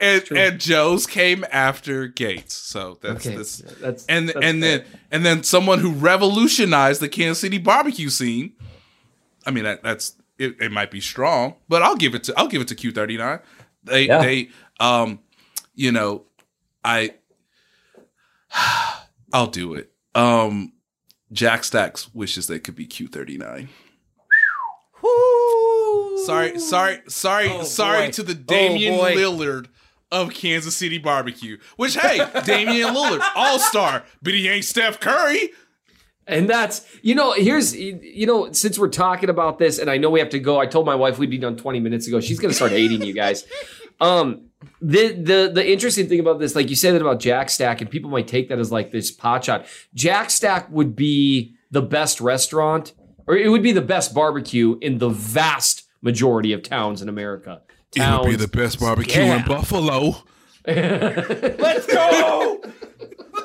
and 0.00 0.22
and 0.32 0.58
Joe's 0.60 1.06
came 1.06 1.44
after 1.52 2.08
Gates. 2.08 2.54
So 2.54 2.98
that's 3.00 3.26
Okay, 3.26 3.36
this. 3.36 3.58
that's 3.80 4.04
And 4.06 4.28
that's 4.30 4.38
and 4.42 4.60
fair. 4.62 4.78
then 4.78 4.84
and 5.10 5.26
then 5.26 5.42
someone 5.44 5.78
who 5.80 5.92
revolutionized 5.92 7.00
the 7.00 7.08
Kansas 7.08 7.40
City 7.40 7.58
barbecue 7.58 8.08
scene. 8.10 8.54
I 9.46 9.50
mean 9.50 9.64
that 9.64 9.82
that's 9.82 10.14
it, 10.38 10.56
it 10.60 10.72
might 10.72 10.90
be 10.90 11.00
strong, 11.00 11.54
but 11.68 11.82
I'll 11.82 11.96
give 11.96 12.14
it 12.14 12.24
to 12.24 12.34
I'll 12.36 12.48
give 12.48 12.60
it 12.62 12.68
to 12.68 12.74
Q 12.74 12.90
thirty 12.92 13.16
nine. 13.16 13.40
They 13.84 14.06
Yeah. 14.06 14.20
they 14.22 14.48
um 14.80 15.20
you 15.74 15.92
know 15.92 16.24
I 16.84 17.14
I'll 19.32 19.46
do 19.48 19.74
it. 19.74 19.90
Um 20.14 20.72
Jack 21.32 21.64
Stacks 21.64 22.12
wishes 22.14 22.46
they 22.46 22.58
could 22.58 22.76
be 22.76 22.86
Q 22.86 23.06
thirty 23.08 23.36
nine. 23.38 23.68
Sorry, 26.24 26.58
sorry, 26.58 27.00
sorry, 27.08 27.48
Oh, 27.50 27.64
sorry 27.64 28.06
boy. 28.06 28.10
to 28.12 28.22
the 28.22 28.32
Oh, 28.32 28.44
Damian 28.46 28.96
boy. 28.96 29.14
Lillard 29.14 29.66
of 30.10 30.32
Kansas 30.32 30.74
City 30.74 30.96
barbecue. 30.98 31.58
Which 31.76 31.96
hey, 31.96 32.18
Damian 32.46 32.94
Lillard, 32.94 33.20
all 33.34 33.58
star, 33.58 34.04
but 34.22 34.32
he 34.32 34.48
ain't 34.48 34.64
Steph 34.64 35.00
Curry. 35.00 35.50
And 36.26 36.48
that's 36.48 36.86
you 37.02 37.14
know 37.14 37.32
here's 37.32 37.76
you 37.76 38.26
know 38.26 38.50
since 38.52 38.78
we're 38.78 38.88
talking 38.88 39.28
about 39.28 39.58
this 39.58 39.78
and 39.78 39.90
I 39.90 39.98
know 39.98 40.10
we 40.10 40.20
have 40.20 40.30
to 40.30 40.38
go. 40.38 40.58
I 40.58 40.66
told 40.66 40.86
my 40.86 40.94
wife 40.94 41.18
we'd 41.18 41.30
be 41.30 41.38
done 41.38 41.56
20 41.56 41.80
minutes 41.80 42.06
ago. 42.06 42.20
She's 42.20 42.38
gonna 42.40 42.54
start 42.54 42.72
hating 42.72 43.02
you 43.02 43.12
guys. 43.12 43.44
Um, 44.00 44.46
the 44.82 45.12
the 45.12 45.50
the 45.54 45.70
interesting 45.70 46.08
thing 46.08 46.18
about 46.18 46.40
this, 46.40 46.56
like 46.56 46.68
you 46.68 46.74
said 46.74 46.94
that 46.94 47.00
about 47.00 47.20
Jack 47.20 47.48
Stack, 47.48 47.80
and 47.80 47.88
people 47.88 48.10
might 48.10 48.26
take 48.26 48.48
that 48.48 48.58
as 48.58 48.72
like 48.72 48.90
this 48.90 49.12
pot 49.12 49.44
shot. 49.44 49.66
Jack 49.94 50.30
Stack 50.30 50.68
would 50.68 50.96
be 50.96 51.54
the 51.70 51.80
best 51.80 52.20
restaurant, 52.20 52.92
or 53.28 53.36
it 53.36 53.48
would 53.50 53.62
be 53.62 53.70
the 53.70 53.80
best 53.80 54.12
barbecue 54.12 54.76
in 54.80 54.98
the 54.98 55.08
vast 55.10 55.84
majority 56.02 56.52
of 56.52 56.64
towns 56.64 57.02
in 57.02 57.08
America. 57.08 57.62
Towns, 57.92 58.26
it 58.26 58.28
would 58.30 58.38
be 58.38 58.44
the 58.44 58.48
best 58.48 58.80
barbecue 58.80 59.22
Yeah. 59.22 59.46
Buffalo. 59.46 60.16
Let's 60.66 61.86
go. 61.86 62.60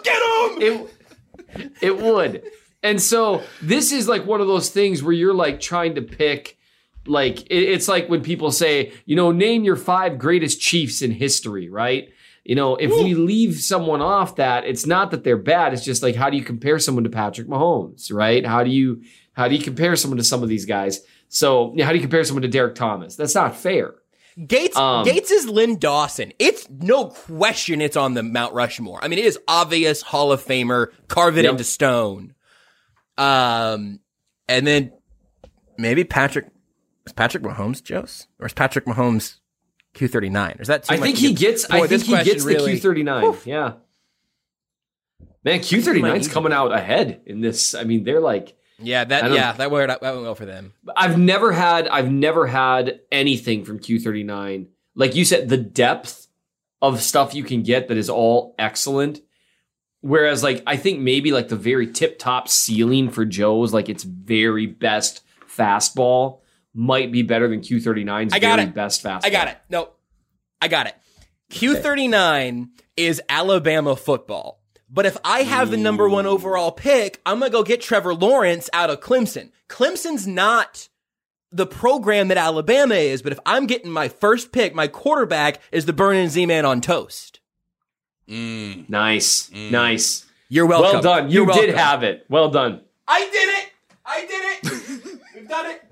Get 0.04 0.22
him. 0.22 0.62
it 0.62 1.72
it 1.82 1.98
would. 1.98 2.44
And 2.84 3.02
so 3.02 3.44
this 3.62 3.92
is 3.92 4.08
like 4.08 4.26
one 4.26 4.42
of 4.42 4.48
those 4.48 4.70
things 4.70 5.04
where 5.04 5.14
you're 5.14 5.34
like 5.34 5.60
trying 5.60 5.96
to 5.96 6.02
pick 6.02 6.58
like 7.06 7.48
it's 7.50 7.88
like 7.88 8.08
when 8.10 8.22
people 8.22 8.52
say, 8.52 8.94
you 9.06 9.16
know, 9.16 9.32
name 9.32 9.64
your 9.64 9.76
five 9.76 10.18
greatest 10.20 10.62
chiefs 10.62 11.02
in 11.02 11.12
history, 11.12 11.70
right? 11.70 12.10
You 12.46 12.56
know, 12.56 12.76
if 12.78 12.90
we 12.92 13.14
leave 13.16 13.60
someone 13.60 14.02
off 14.02 14.38
that, 14.38 14.66
it's 14.66 14.86
not 14.86 15.12
that 15.12 15.24
they're 15.24 15.38
bad, 15.38 15.74
it's 15.74 15.84
just 15.84 16.02
like 16.04 16.16
how 16.16 16.30
do 16.30 16.38
you 16.38 16.44
compare 16.44 16.80
someone 16.80 17.04
to 17.04 17.10
Patrick 17.10 17.48
Mahomes, 17.48 18.12
right? 18.14 18.46
How 18.46 18.64
do 18.64 18.70
you 18.70 19.02
how 19.34 19.48
do 19.48 19.56
you 19.56 19.62
compare 19.62 19.96
someone 19.96 20.18
to 20.18 20.24
some 20.24 20.44
of 20.44 20.50
these 20.50 20.66
guys? 20.66 21.02
So, 21.30 21.74
yeah, 21.76 21.86
how 21.86 21.92
do 21.92 21.98
you 21.98 22.02
compare 22.02 22.24
someone 22.24 22.42
to 22.42 22.48
Derrick 22.48 22.76
Thomas? 22.76 23.16
That's 23.16 23.36
not 23.36 23.56
fair. 23.56 23.96
Gates 24.48 24.76
Um, 24.78 25.06
Gates 25.06 25.32
is 25.32 25.48
Len 25.48 25.78
Dawson. 25.78 26.34
It's 26.40 26.68
no 26.70 27.08
question 27.08 27.82
it's 27.82 27.98
on 27.98 28.14
the 28.14 28.24
Mount 28.24 28.54
Rushmore. 28.54 29.00
I 29.04 29.08
mean, 29.10 29.20
it 29.20 29.26
is 29.26 29.38
obvious 29.48 30.02
Hall 30.02 30.32
of 30.32 30.44
Famer, 30.44 30.88
carve 31.08 31.38
it 31.38 31.44
Yep. 31.44 31.52
into 31.52 31.64
stone. 31.64 32.34
Um, 33.20 34.00
and 34.48 34.66
then 34.66 34.94
maybe 35.78 36.04
Patrick 36.04 36.48
is 37.06 37.14
Patrick 37.14 37.44
Mahomes 37.44 37.84
Joe's 37.84 38.28
or 38.40 38.46
is 38.48 38.54
Patrick 38.54 38.86
Mahomes 38.86 39.38
Q 39.94 40.08
thirty 40.08 40.30
nine? 40.30 40.58
Is 40.60 40.68
that 40.68 40.84
too 40.84 40.94
I 40.94 40.98
much 40.98 41.06
think 41.06 41.18
he 41.18 41.34
gets. 41.34 41.68
Boy, 41.68 41.84
I 41.84 41.88
think 41.88 42.04
he 42.04 42.24
gets 42.24 42.44
really- 42.46 42.78
the 42.78 42.88
Q39. 42.88 43.46
Yeah. 43.46 43.74
Man, 45.44 45.60
Q39's 45.60 46.28
easy. 46.28 46.32
coming 46.32 46.52
out 46.52 46.74
ahead 46.74 47.22
in 47.26 47.42
this. 47.42 47.74
I 47.74 47.84
mean, 47.84 48.04
they're 48.04 48.20
like. 48.20 48.56
Yeah, 48.82 49.04
that 49.04 49.32
yeah 49.32 49.52
that 49.54 49.72
went 49.72 49.90
that 49.90 50.02
went 50.02 50.22
well 50.22 50.36
for 50.36 50.46
them. 50.46 50.74
I've 50.96 51.18
never 51.18 51.52
had. 51.52 51.88
I've 51.90 52.10
never 52.10 52.48
had 52.48 53.02
anything 53.12 53.66
from 53.66 53.80
Q39. 53.80 54.68
Like 54.96 55.16
you 55.16 55.26
said, 55.26 55.50
the 55.50 55.58
depth 55.58 56.28
of 56.82 57.02
stuff 57.02 57.34
you 57.34 57.44
can 57.44 57.64
get 57.64 57.90
that 57.90 57.98
is 57.98 58.10
all 58.10 58.56
excellent. 58.58 59.20
Whereas, 60.02 60.44
like, 60.44 60.64
I 60.66 60.78
think 60.78 61.00
maybe 61.00 61.32
like 61.32 61.50
the 61.50 61.56
very 61.58 61.92
tip 61.92 62.20
top 62.20 62.48
ceiling 62.48 63.10
for 63.10 63.26
Joe's, 63.26 63.74
like 63.74 63.90
its 63.90 64.04
very 64.04 64.66
best 64.66 65.22
fastball, 65.48 66.40
might 66.74 67.12
be 67.12 67.22
better 67.22 67.48
than 67.48 67.62
Q39's 67.62 68.34
I 68.34 68.40
got 68.40 68.58
very 68.58 68.70
it. 68.70 68.74
best 68.74 69.04
fastball. 69.04 69.26
I 69.26 69.30
got 69.30 69.48
it. 69.50 69.58
No, 69.70 69.90
I 70.62 70.68
got 70.70 70.88
it. 70.88 70.96
Q39 71.52 72.70
is 72.96 73.22
Alabama 73.28 73.96
football. 73.96 74.62
But 74.92 75.06
if 75.06 75.18
I 75.24 75.44
have 75.44 75.70
the 75.70 75.78
number 75.78 76.10
one 76.10 76.26
overall 76.26 76.72
pick, 76.72 77.22
I'm 77.26 77.40
going 77.40 77.52
to 77.52 77.58
go 77.58 77.64
get 77.64 77.82
Trevor 77.82 78.14
Lawrence 78.16 78.70
out 78.74 78.90
of 78.90 79.02
Clemson. 79.02 79.52
Clemson's 79.68 80.26
not 80.26 80.90
the 81.52 81.68
program 81.68 82.28
that 82.30 82.38
Alabama 82.38 82.96
is, 82.96 83.22
but 83.22 83.32
if 83.32 83.40
I'm 83.46 83.68
getting 83.68 83.92
my 83.92 84.08
first 84.08 84.52
pick, 84.52 84.74
my 84.74 84.88
quarterback 84.88 85.60
is 85.72 85.86
the 85.86 85.94
Burning 85.94 86.30
Z 86.30 86.46
Man 86.48 86.66
on 86.66 86.82
toast. 86.82 87.39
Mm. 88.30 88.90
Nice, 88.90 89.52
nice. 89.52 90.26
You're 90.50 90.66
welcome. 90.68 90.94
Well 90.94 91.02
done. 91.02 91.30
You 91.30 91.44
You're 91.44 91.54
did 91.54 91.56
welcome. 91.70 91.76
have 91.76 92.04
it. 92.04 92.26
Well 92.30 92.50
done. 92.50 92.82
I 93.08 93.22
did 93.22 93.50
it! 93.50 93.70
I 94.06 94.22
did 94.26 94.74
it! 94.74 95.20
We've 95.36 95.48
done 95.50 95.66
it! 95.68 95.89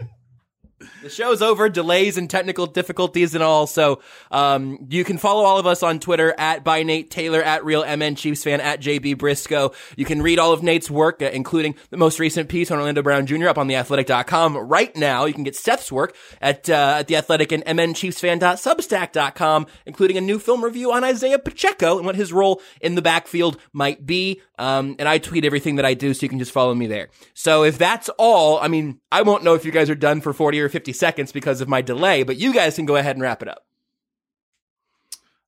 The 1.07 1.13
show's 1.13 1.41
over, 1.41 1.69
delays 1.69 2.17
and 2.17 2.29
technical 2.29 2.65
difficulties 2.65 3.34
and 3.34 3.41
all. 3.41 3.65
So, 3.65 4.01
um, 4.29 4.88
you 4.89 5.05
can 5.05 5.17
follow 5.17 5.45
all 5.45 5.57
of 5.57 5.65
us 5.65 5.81
on 5.81 6.01
Twitter 6.01 6.35
at 6.38 6.65
by 6.65 6.84
Nate 6.84 7.09
Taylor, 7.09 7.41
at 7.41 7.63
Real 7.63 7.85
MN 7.85 8.15
Chiefs 8.15 8.43
fan, 8.43 8.59
at 8.59 8.81
JB 8.81 9.15
Brisco. 9.15 9.73
You 9.95 10.03
can 10.03 10.21
read 10.21 10.38
all 10.38 10.51
of 10.51 10.63
Nate's 10.63 10.91
work, 10.91 11.21
uh, 11.21 11.29
including 11.31 11.75
the 11.91 11.97
most 11.97 12.19
recent 12.19 12.49
piece 12.49 12.71
on 12.71 12.77
Orlando 12.77 13.01
Brown 13.01 13.25
Jr. 13.25 13.47
up 13.47 13.57
on 13.57 13.69
theathletic.com 13.69 14.57
right 14.57 14.93
now. 14.97 15.23
You 15.23 15.34
can 15.34 15.45
get 15.45 15.55
Seth's 15.55 15.93
work 15.93 16.13
at, 16.41 16.69
uh, 16.69 16.97
at 16.99 17.07
the 17.07 17.15
athletic 17.15 17.53
and 17.53 17.63
mnchiefsfan.substack.com, 17.63 19.67
including 19.85 20.17
a 20.17 20.21
new 20.21 20.39
film 20.39 20.61
review 20.61 20.91
on 20.91 21.05
Isaiah 21.05 21.39
Pacheco 21.39 21.95
and 21.95 22.05
what 22.05 22.17
his 22.17 22.34
role 22.34 22.61
in 22.81 22.95
the 22.95 23.01
backfield 23.01 23.57
might 23.71 24.05
be. 24.05 24.41
Um, 24.59 24.97
and 24.99 25.07
I 25.07 25.19
tweet 25.19 25.45
everything 25.45 25.77
that 25.77 25.85
I 25.85 25.93
do, 25.93 26.13
so 26.13 26.25
you 26.25 26.29
can 26.29 26.39
just 26.39 26.51
follow 26.51 26.75
me 26.75 26.88
there. 26.88 27.07
So 27.34 27.63
if 27.63 27.77
that's 27.77 28.09
all, 28.17 28.59
I 28.59 28.67
mean, 28.67 28.99
I 29.09 29.21
won't 29.21 29.45
know 29.45 29.53
if 29.53 29.63
you 29.63 29.71
guys 29.71 29.89
are 29.89 29.95
done 29.95 30.19
for 30.19 30.34
40 30.34 30.59
or 30.59 30.67
50 30.67 30.97
seconds 30.98 31.32
because 31.32 31.61
of 31.61 31.68
my 31.68 31.82
delay, 31.82 32.24
but 32.24 32.38
you 32.38 32.53
guys 32.53 32.76
can 32.76 32.86
go 32.86 32.95
ahead 32.95 33.15
and 33.15 33.24
wrap 33.24 33.41
it 33.41 33.48
up. 33.48 33.64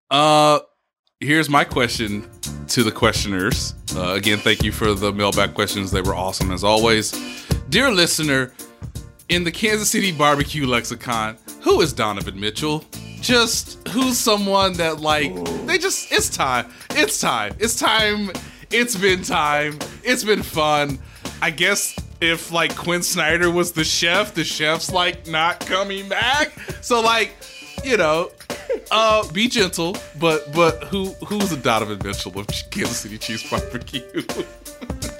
Uh, 0.10 0.60
here's 1.20 1.50
my 1.50 1.64
question 1.64 2.30
to 2.68 2.84
the 2.84 2.92
questioners. 2.92 3.76
Uh, 3.96 4.14
again, 4.14 4.38
thank 4.38 4.64
you 4.64 4.72
for 4.72 4.94
the 4.94 5.12
mailback 5.12 5.54
questions. 5.54 5.92
They 5.92 6.02
were 6.02 6.16
awesome 6.16 6.52
as 6.52 6.64
always. 6.64 7.12
Dear 7.70 7.92
listener, 7.92 8.54
in 9.30 9.44
the 9.44 9.52
Kansas 9.52 9.90
City 9.90 10.12
barbecue 10.12 10.66
lexicon, 10.66 11.38
who 11.62 11.82
is 11.82 11.94
Donovan 11.94 12.40
Mitchell? 12.40 12.84
Just 13.22 13.88
who's 13.90 14.18
someone 14.18 14.74
that 14.74 15.02
like 15.02 15.34
they 15.66 15.78
just 15.78 16.12
it's 16.12 16.30
time. 16.30 16.72
It's 16.92 17.20
time. 17.20 17.54
It's 17.60 17.78
time. 17.78 18.32
It's 18.72 18.96
been 18.96 19.24
time. 19.24 19.78
It's 20.04 20.24
been 20.24 20.42
fun. 20.42 21.00
I 21.42 21.52
guess 21.52 21.96
if 22.22 22.52
like 22.52 22.76
Quin 22.76 23.04
Snyder 23.04 23.50
was 23.50 23.72
the 23.72 23.84
chef, 23.84 24.34
the 24.34 24.44
chef's 24.44 24.92
like 24.92 25.28
not 25.28 25.60
coming 25.62 26.10
back. 26.10 26.52
So 26.82 27.02
like, 27.02 27.36
you 27.84 27.98
know, 27.98 28.32
uh, 28.92 29.30
be 29.32 29.48
gentle, 29.48 29.96
but 30.20 30.52
but 30.54 30.84
who 30.86 31.14
who's 31.26 31.50
the 31.50 31.58
Donovan 31.58 32.00
Mitchell 32.04 32.38
of 32.38 32.48
Kansas 32.72 33.00
City 33.00 33.18
Chiefs 33.18 33.50
barbecue? 33.50 34.24